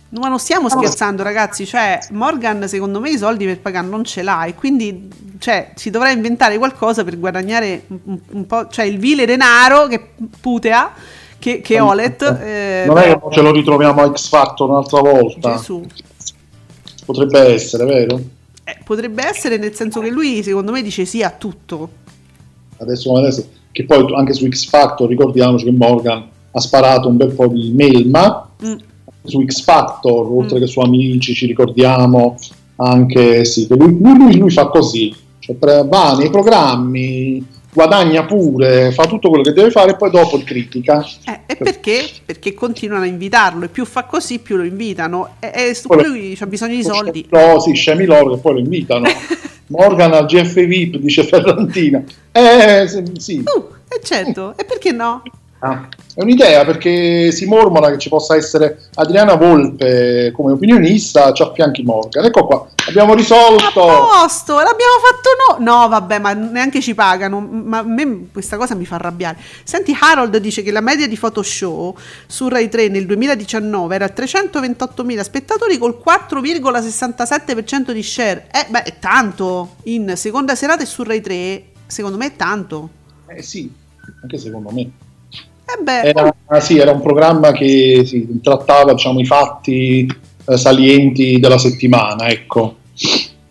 Ma 0.09 0.27
non 0.27 0.37
stiamo 0.37 0.69
scherzando, 0.69 1.23
ragazzi. 1.23 1.65
Cioè, 1.65 1.97
Morgan, 2.11 2.67
secondo 2.67 2.99
me, 2.99 3.09
i 3.09 3.17
soldi 3.17 3.45
per 3.45 3.59
pagare 3.59 3.87
non 3.87 4.03
ce 4.03 4.21
l'ha. 4.21 4.43
E 4.45 4.53
quindi, 4.53 5.07
cioè, 5.39 5.71
si 5.75 5.89
dovrà 5.89 6.11
inventare 6.11 6.57
qualcosa 6.59 7.03
per 7.03 7.17
guadagnare 7.17 7.83
un, 7.87 7.97
un- 8.03 8.19
un 8.31 8.45
po'. 8.45 8.67
Cioè, 8.67 8.85
il 8.85 8.99
vile 8.99 9.25
denaro 9.25 9.87
che 9.87 10.09
putea, 10.39 10.91
che, 11.39 11.61
che 11.61 11.79
Olet. 11.79 12.21
eh, 12.43 12.83
non 12.85 12.97
è 12.99 13.17
che 13.17 13.19
ce 13.31 13.41
lo 13.41 13.51
ritroviamo 13.51 14.01
a 14.03 14.11
X 14.11 14.27
Factor 14.27 14.69
un'altra 14.69 14.99
volta. 15.01 15.55
Gesù. 15.55 15.83
Potrebbe 17.05 17.53
essere, 17.53 17.85
vero? 17.85 18.21
Eh, 18.65 18.77
potrebbe 18.83 19.25
essere 19.27 19.57
nel 19.57 19.73
senso 19.73 19.99
che 19.99 20.09
lui, 20.09 20.41
secondo 20.41 20.71
me, 20.71 20.81
dice 20.81 21.05
sì 21.05 21.21
a 21.21 21.31
tutto. 21.31 21.89
Adesso 22.77 23.15
adesso. 23.17 23.47
Che 23.71 23.85
poi 23.85 24.05
anche 24.15 24.33
su 24.33 24.47
X 24.47 24.67
Factor 24.67 25.09
ricordiamoci 25.09 25.65
che 25.65 25.71
Morgan 25.71 26.27
ha 26.51 26.59
sparato 26.59 27.07
un 27.09 27.17
bel 27.17 27.31
po' 27.33 27.47
di 27.47 27.71
melma. 27.71 28.49
Mm. 28.63 28.75
Su 29.23 29.43
X 29.45 29.63
Factor, 29.63 30.27
oltre 30.31 30.57
Mm. 30.57 30.61
che 30.61 30.67
su 30.67 30.79
Amici, 30.79 31.33
ci 31.33 31.45
ricordiamo 31.45 32.37
anche 32.77 33.45
sì, 33.45 33.67
che 33.67 33.75
lui, 33.75 33.97
lui- 33.99 34.17
lui- 34.17 34.37
lui 34.37 34.51
fa 34.51 34.67
così. 34.67 35.13
Cioè, 35.39 35.55
va 35.85 36.15
nei 36.17 36.29
programmi, 36.29 37.45
guadagna 37.73 38.23
pure, 38.25 38.91
fa 38.91 39.05
tutto 39.05 39.29
quello 39.29 39.43
che 39.43 39.51
deve 39.51 39.71
fare 39.71 39.91
e 39.91 39.95
poi 39.95 40.11
dopo 40.11 40.37
li 40.37 40.43
critica. 40.43 41.05
Eh, 41.25 41.39
e 41.45 41.55
perché? 41.55 42.05
Perché 42.23 42.53
continuano 42.53 43.03
a 43.03 43.07
invitarlo. 43.07 43.65
E 43.65 43.67
più 43.67 43.85
fa 43.85 44.03
così, 44.03 44.39
più 44.39 44.55
lo 44.55 44.63
invitano. 44.63 45.35
E, 45.39 45.51
e 45.53 45.73
su 45.73 45.87
Quello- 45.87 46.09
lui 46.09 46.35
c'ha 46.35 46.45
bisogno 46.45 46.75
di 46.75 46.83
soldi. 46.83 47.27
No, 47.29 47.59
sì, 47.59 47.73
scemi 47.73 48.05
loro 48.05 48.35
che 48.35 48.41
poi 48.41 48.53
lo 48.53 48.59
invitano. 48.59 49.07
Morgan 49.67 50.13
al 50.13 50.25
GF 50.25 50.65
VIP, 50.65 50.97
dice 50.97 51.23
Ferrantina. 51.23 52.03
Eh, 52.31 52.87
sì. 53.17 53.43
Uh, 53.45 53.67
e 53.87 53.99
certo. 54.03 54.53
E 54.57 54.65
perché 54.65 54.91
no? 54.91 55.23
Ah, 55.59 55.87
È 56.13 56.21
un'idea 56.21 56.65
perché 56.65 57.31
si 57.31 57.45
mormora 57.45 57.89
che 57.89 57.97
ci 57.97 58.09
possa 58.09 58.35
essere 58.35 58.77
Adriana 58.95 59.35
Volpe 59.35 60.31
come 60.35 60.51
opinionista, 60.51 61.31
ci 61.31 61.41
affianchi 61.41 61.83
Morgan. 61.83 62.25
Ecco 62.25 62.45
qua, 62.45 62.67
abbiamo 62.93 63.13
A 63.13 63.15
risolto. 63.15 63.81
posto, 63.81 64.55
l'abbiamo 64.55 64.97
fatto 65.01 65.57
noi. 65.57 65.63
No, 65.63 65.87
vabbè, 65.87 66.19
ma 66.19 66.33
neanche 66.33 66.79
ci 66.81 66.93
pagano. 66.93 67.39
Ma 67.39 67.79
a 67.79 67.83
me 67.83 68.27
questa 68.31 68.57
cosa 68.57 68.75
mi 68.75 68.85
fa 68.85 68.95
arrabbiare. 68.95 69.37
Senti, 69.63 69.95
Harold 69.99 70.37
dice 70.37 70.61
che 70.61 70.71
la 70.71 70.81
media 70.81 71.07
di 71.07 71.17
Photoshow 71.17 71.95
su 72.27 72.47
Rai 72.47 72.69
3 72.69 72.87
nel 72.89 73.05
2019 73.05 73.95
era 73.95 74.05
328.000 74.05 75.21
spettatori 75.21 75.77
col 75.77 75.99
4,67% 76.05 77.91
di 77.91 78.03
share. 78.03 78.47
Eh, 78.51 78.65
beh, 78.69 78.83
è 78.83 78.99
tanto. 78.99 79.75
In 79.83 80.13
seconda 80.15 80.55
serata 80.55 80.83
e 80.83 80.85
su 80.85 81.03
Rai 81.03 81.21
3, 81.21 81.63
secondo 81.87 82.17
me 82.17 82.27
è 82.27 82.35
tanto. 82.35 82.89
Eh 83.27 83.41
sì, 83.41 83.71
anche 84.21 84.37
secondo 84.37 84.69
me. 84.71 84.81
Eh 85.65 85.81
beh, 85.81 86.01
Era, 86.01 86.35
ah, 86.47 86.59
sì, 86.59 86.77
era 86.77 86.91
un 86.91 87.01
programma 87.01 87.51
che 87.51 88.03
sì, 88.05 88.39
trattava 88.41 88.93
diciamo, 88.93 89.19
i 89.21 89.25
fatti 89.25 90.05
eh, 90.45 90.57
salienti 90.57 91.39
della 91.39 91.57
settimana, 91.57 92.27
ecco. 92.27 92.77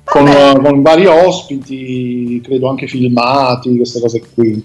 Con, 0.04 0.26
con 0.62 0.82
vari 0.82 1.06
ospiti, 1.06 2.40
credo 2.44 2.68
anche 2.68 2.86
filmati, 2.86 3.76
queste 3.76 4.00
cose 4.00 4.22
qui. 4.34 4.62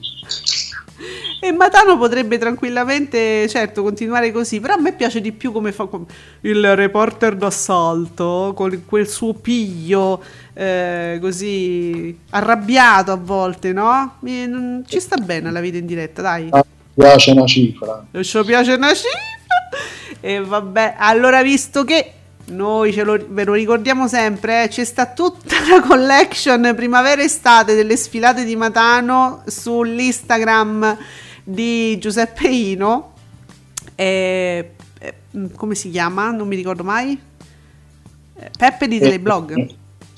E 1.39 1.51
Matano 1.51 1.97
potrebbe 1.97 2.37
tranquillamente, 2.37 3.47
certo, 3.47 3.83
continuare 3.83 4.31
così, 4.31 4.59
però 4.59 4.73
a 4.73 4.81
me 4.81 4.93
piace 4.93 5.21
di 5.21 5.31
più 5.31 5.51
come 5.51 5.71
fa 5.71 5.87
il 6.41 6.75
reporter 6.75 7.35
d'assalto, 7.35 8.53
con 8.55 8.83
quel 8.85 9.07
suo 9.07 9.33
piglio 9.35 10.21
eh, 10.53 11.19
così 11.21 12.17
arrabbiato 12.31 13.11
a 13.11 13.17
volte, 13.17 13.71
no? 13.71 14.17
Ci 14.85 14.99
sta 14.99 15.15
bene 15.17 15.51
la 15.51 15.61
vita 15.61 15.77
in 15.77 15.85
diretta, 15.85 16.23
dai. 16.23 16.47
Ah, 16.49 16.65
piace 16.93 17.31
una 17.31 17.45
cifra. 17.45 18.05
Ci 18.19 18.43
piace 18.43 18.73
una 18.73 18.93
cifra. 18.93 20.19
E 20.19 20.41
vabbè, 20.41 20.95
allora 20.97 21.43
visto 21.43 21.83
che 21.83 22.13
noi 22.47 22.93
lo, 22.93 23.17
ve 23.27 23.43
lo 23.43 23.53
ricordiamo 23.53 24.07
sempre, 24.07 24.63
eh, 24.63 24.67
c'è 24.67 24.83
sta 24.83 25.07
tutta 25.07 25.55
la 25.69 25.81
collection 25.81 26.73
primavera-estate 26.75 27.75
delle 27.75 27.95
sfilate 27.95 28.43
di 28.43 28.55
Matano 28.55 29.43
sull'Instagram 29.45 30.97
di 31.43 31.97
Giuseppe 31.97 32.47
Ino. 32.47 33.13
E, 33.95 34.71
eh, 34.99 35.13
come 35.55 35.75
si 35.75 35.89
chiama? 35.89 36.31
Non 36.31 36.47
mi 36.47 36.55
ricordo 36.55 36.83
mai. 36.83 37.19
Eh, 38.39 38.51
Peppe 38.57 38.87
di 38.87 38.99
Teleblog. 38.99 39.75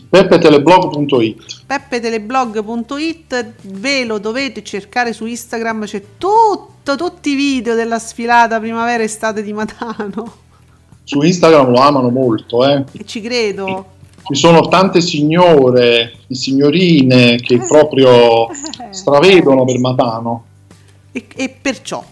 peppeteleblog.it 0.09 1.65
peppeteleblog.it 1.67 3.53
ve 3.61 4.05
lo 4.05 4.17
dovete 4.17 4.63
cercare 4.63 5.13
su 5.13 5.27
Instagram 5.27 5.85
c'è 5.85 6.03
tutta 6.17 6.77
visto 6.89 6.95
tutti 6.95 7.31
i 7.31 7.35
video 7.35 7.75
della 7.75 7.99
sfilata 7.99 8.59
primavera-estate 8.59 9.43
di 9.43 9.53
Matano. 9.53 10.47
Su 11.09 11.23
Instagram 11.23 11.71
lo 11.71 11.79
amano 11.79 12.11
molto, 12.11 12.63
eh. 12.63 12.83
E 12.91 13.03
ci 13.03 13.19
credo. 13.19 13.93
Ci 14.21 14.35
sono 14.35 14.67
tante 14.67 15.01
signore 15.01 16.13
e 16.27 16.35
signorine 16.35 17.37
che 17.37 17.57
proprio 17.67 18.47
stravedono 18.91 19.65
per 19.65 19.79
Matano. 19.79 20.43
E, 21.11 21.25
e 21.35 21.49
perciò, 21.49 22.05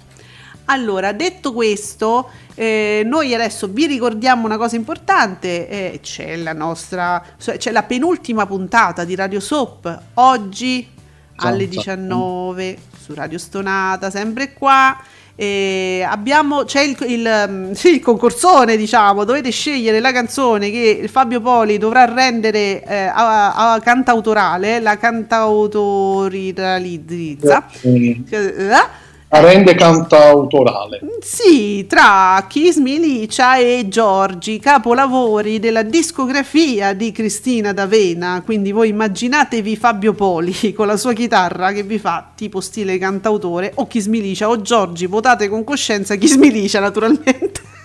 allora, 0.66 1.12
detto 1.12 1.54
questo, 1.54 2.28
eh, 2.56 3.04
noi 3.06 3.36
adesso 3.36 3.68
vi 3.68 3.86
ricordiamo 3.86 4.48
una 4.48 4.58
cosa 4.58 4.76
importante, 4.78 5.70
eh, 5.70 6.00
c'è 6.02 6.36
la 6.36 6.54
nostra, 6.54 7.24
c'è 7.38 7.70
la 7.70 7.84
penultima 7.84 8.48
puntata 8.48 9.04
di 9.04 9.14
Radio 9.14 9.40
Soap, 9.40 10.02
oggi 10.16 10.90
alle 11.36 11.68
19 11.68 12.78
su 13.00 13.14
Radio 13.14 13.38
Stonata, 13.38 14.10
sempre 14.10 14.54
qua. 14.54 15.00
E 15.40 16.04
abbiamo, 16.04 16.64
c'è 16.64 16.82
il, 16.82 16.98
il, 17.08 17.46
mm, 17.48 17.72
sì, 17.78 17.94
il, 17.94 18.02
concorsone, 18.02 18.76
diciamo, 18.76 19.24
dovete 19.24 19.52
scegliere 19.52 20.00
la 20.00 20.12
canzone 20.12 20.72
che 20.72 21.08
Fabio 21.08 21.42
Poli 21.42 21.78
dovrà 21.78 22.12
rendere 22.12 22.84
eh, 22.84 23.06
a, 23.06 23.74
a, 23.74 23.80
cantautorale, 23.80 24.80
la 24.80 24.98
cantautorializza. 24.98 27.68
Eh, 27.84 28.24
eh 28.32 29.06
rende 29.30 29.76
cantautorale. 29.76 31.00
Sì, 31.22 31.86
tra 31.88 32.46
Kiss 32.48 32.78
Milicia 32.78 33.58
e 33.58 33.88
Giorgi, 33.90 34.60
capolavori 34.60 35.60
della 35.60 35.84
discografia 35.84 36.94
di 36.94 37.12
Cristina 37.12 37.74
D'Avena. 37.74 38.42
Quindi 38.46 38.72
voi 38.72 38.90
immaginatevi 38.90 39.76
Fabio 39.76 40.14
Poli 40.14 40.72
con 40.74 40.88
la 40.88 40.98
sua 40.98 41.14
chitarra 41.14 41.72
che 41.72 41.84
vi 41.84 42.00
fa 42.00 42.32
tipo 42.36 42.62
stile 42.62 42.98
cantautore 42.98 43.72
o 43.76 43.88
Kiss 43.88 44.08
Milicia 44.08 44.48
o 44.48 44.62
Giorgi. 44.62 45.06
Votate 45.06 45.50
con 45.50 45.64
coscienza 45.64 46.16
Kiss 46.16 46.36
Milicia, 46.36 46.80
naturalmente. 46.80 47.76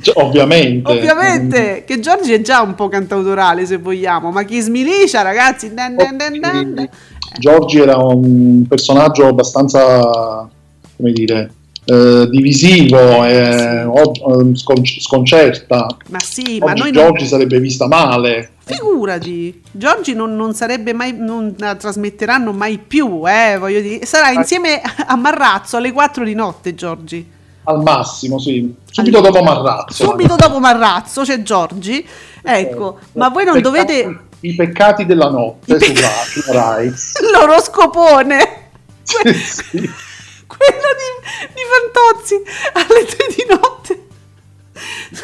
Cioè, 0.00 0.22
ovviamente. 0.22 0.90
Ovviamente, 0.90 1.84
che 1.84 1.98
Giorgi 1.98 2.32
è 2.32 2.40
già 2.40 2.60
un 2.60 2.76
po' 2.76 2.88
cantautorale 2.88 3.66
se 3.66 3.78
vogliamo, 3.78 4.30
ma 4.30 4.44
Kiss 4.44 4.68
Milicia, 4.68 5.22
ragazzi, 5.22 5.74
dan 5.74 5.96
dan 5.96 6.16
dan, 6.16 6.88
Giorgi 7.38 7.78
era 7.78 7.96
un 7.96 8.64
personaggio 8.68 9.26
abbastanza, 9.26 10.48
come 10.96 11.12
dire, 11.12 11.52
eh, 11.84 12.28
divisivo 12.30 13.24
eh, 13.24 13.86
sconcerta. 14.54 15.86
Ma 16.08 16.20
sì, 16.20 16.58
ma 16.58 16.74
noi 16.74 16.92
Giorgi 16.92 17.20
non... 17.20 17.28
sarebbe 17.28 17.58
vista 17.60 17.86
male. 17.86 18.50
Figurati, 18.64 19.62
Giorgi 19.70 20.12
non, 20.12 20.36
non, 20.36 20.52
sarebbe 20.52 20.92
mai, 20.92 21.14
non 21.16 21.54
la 21.56 21.74
trasmetteranno 21.74 22.52
mai 22.52 22.78
più, 22.78 23.22
eh, 23.26 23.56
voglio 23.58 23.80
dire. 23.80 24.04
Sarà 24.04 24.30
insieme 24.32 24.82
a 25.06 25.16
Marrazzo 25.16 25.78
alle 25.78 25.92
4 25.92 26.24
di 26.24 26.34
notte, 26.34 26.74
Giorgi. 26.74 27.36
Al 27.64 27.82
massimo, 27.82 28.38
sì. 28.38 28.74
Subito 28.90 29.20
dopo 29.20 29.42
Marrazzo. 29.42 30.10
Subito 30.10 30.36
dopo 30.36 30.58
Marrazzo 30.58 31.22
c'è 31.22 31.42
Giorgi. 31.42 32.06
Ecco, 32.42 32.98
eh, 32.98 33.04
ma 33.12 33.28
voi 33.30 33.44
non 33.44 33.60
dovete 33.60 34.27
i 34.40 34.54
peccati 34.54 35.04
della 35.06 35.28
notte 35.30 35.76
pe- 35.76 35.84
su, 35.84 36.40
su 36.40 36.52
Rai. 36.52 36.92
L'oroscopone. 37.32 38.70
Que- 39.04 39.32
sì. 39.32 39.90
Quello 40.46 40.88
di, 40.96 41.46
di 41.54 41.60
Fantozzi 41.70 42.34
alle 42.72 43.04
tre 43.04 43.26
di 43.34 43.46
notte. 43.48 44.06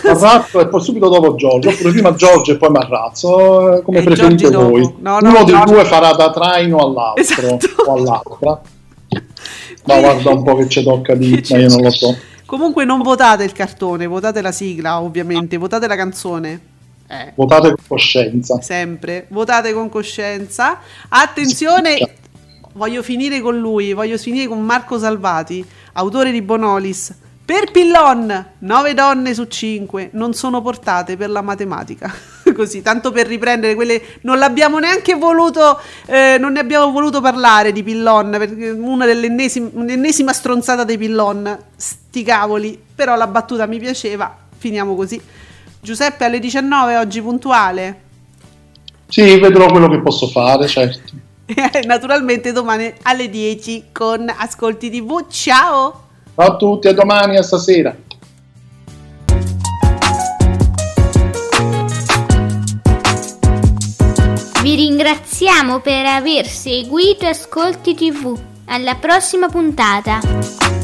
Marrazzo 0.02 0.60
e 0.60 0.68
poi 0.68 0.80
subito 0.80 1.08
dopo 1.08 1.34
Giorgio, 1.36 1.68
oppure 1.70 1.92
prima 1.92 2.14
Giorgio 2.14 2.52
e 2.52 2.56
poi 2.56 2.70
Marrazzo, 2.70 3.74
eh, 3.76 3.82
come 3.82 3.98
e 3.98 4.02
preferite 4.02 4.50
voi. 4.50 4.94
No, 4.98 5.20
no, 5.20 5.28
Uno 5.28 5.44
dei 5.44 5.60
due 5.64 5.84
farà 5.84 6.12
da 6.12 6.30
traino 6.30 6.78
all'altro 6.78 7.22
esatto. 7.22 7.66
o 7.86 7.94
all'altra. 7.94 8.60
Ma 9.86 9.98
guarda 10.00 10.30
un 10.30 10.42
po' 10.42 10.56
che 10.56 10.68
ci 10.68 10.82
tocca 10.82 11.14
di, 11.14 11.44
ma 11.50 11.58
io 11.58 11.68
non 11.68 11.82
lo 11.82 11.90
so. 11.90 12.16
Comunque 12.46 12.84
non 12.84 13.02
votate 13.02 13.44
il 13.44 13.52
cartone, 13.52 14.06
votate 14.06 14.40
la 14.40 14.52
sigla, 14.52 15.00
ovviamente, 15.00 15.56
votate 15.56 15.86
la 15.86 15.96
canzone. 15.96 16.60
Eh. 17.06 17.32
Votate 17.34 17.68
con 17.68 17.84
coscienza. 17.86 18.60
Sempre, 18.60 19.26
votate 19.28 19.72
con 19.72 19.88
coscienza. 19.88 20.80
Attenzione, 21.08 21.96
sì. 21.96 22.08
voglio 22.72 23.02
finire 23.02 23.40
con 23.40 23.58
lui, 23.58 23.92
voglio 23.92 24.18
finire 24.18 24.46
con 24.46 24.60
Marco 24.62 24.98
Salvati, 24.98 25.64
autore 25.92 26.30
di 26.30 26.42
Bonolis. 26.42 27.14
Per 27.44 27.70
Pillon, 27.70 28.52
9 28.60 28.94
donne 28.94 29.34
su 29.34 29.44
5 29.44 30.08
non 30.12 30.32
sono 30.32 30.62
portate 30.62 31.18
per 31.18 31.28
la 31.28 31.42
matematica. 31.42 32.10
Così, 32.56 32.80
tanto 32.80 33.12
per 33.12 33.26
riprendere 33.26 33.74
quelle. 33.74 34.00
Non 34.22 34.38
l'abbiamo 34.38 34.78
neanche 34.78 35.14
voluto. 35.14 35.78
Eh, 36.06 36.38
non 36.40 36.52
ne 36.52 36.60
abbiamo 36.60 36.90
voluto 36.90 37.20
parlare 37.20 37.72
di 37.72 37.82
Pillon. 37.82 38.30
Perché 38.30 38.70
una 38.70 39.04
dell'ennesima 39.04 40.32
stronzata 40.32 40.84
dei 40.84 40.96
Pillon. 40.96 41.58
Sti 41.76 42.22
cavoli. 42.22 42.82
Però 42.94 43.14
la 43.14 43.26
battuta 43.26 43.66
mi 43.66 43.78
piaceva. 43.78 44.34
Finiamo 44.56 44.94
così. 44.94 45.20
Giuseppe 45.84 46.24
alle 46.24 46.38
19 46.38 46.96
oggi 46.96 47.20
puntuale? 47.20 48.00
Sì, 49.06 49.38
vedrò 49.38 49.66
quello 49.66 49.86
che 49.90 50.00
posso 50.00 50.28
fare, 50.28 50.66
certo. 50.66 51.12
Naturalmente 51.84 52.52
domani 52.52 52.90
alle 53.02 53.28
10 53.28 53.88
con 53.92 54.32
Ascolti 54.34 54.88
TV. 54.88 55.26
Ciao! 55.28 56.04
Ciao 56.34 56.46
a 56.46 56.56
tutti, 56.56 56.88
a 56.88 56.94
domani, 56.94 57.36
a 57.36 57.42
stasera. 57.42 57.94
Vi 64.62 64.74
ringraziamo 64.74 65.80
per 65.80 66.06
aver 66.06 66.46
seguito 66.46 67.26
Ascolti 67.26 67.94
TV. 67.94 68.34
Alla 68.64 68.94
prossima 68.94 69.50
puntata. 69.50 70.83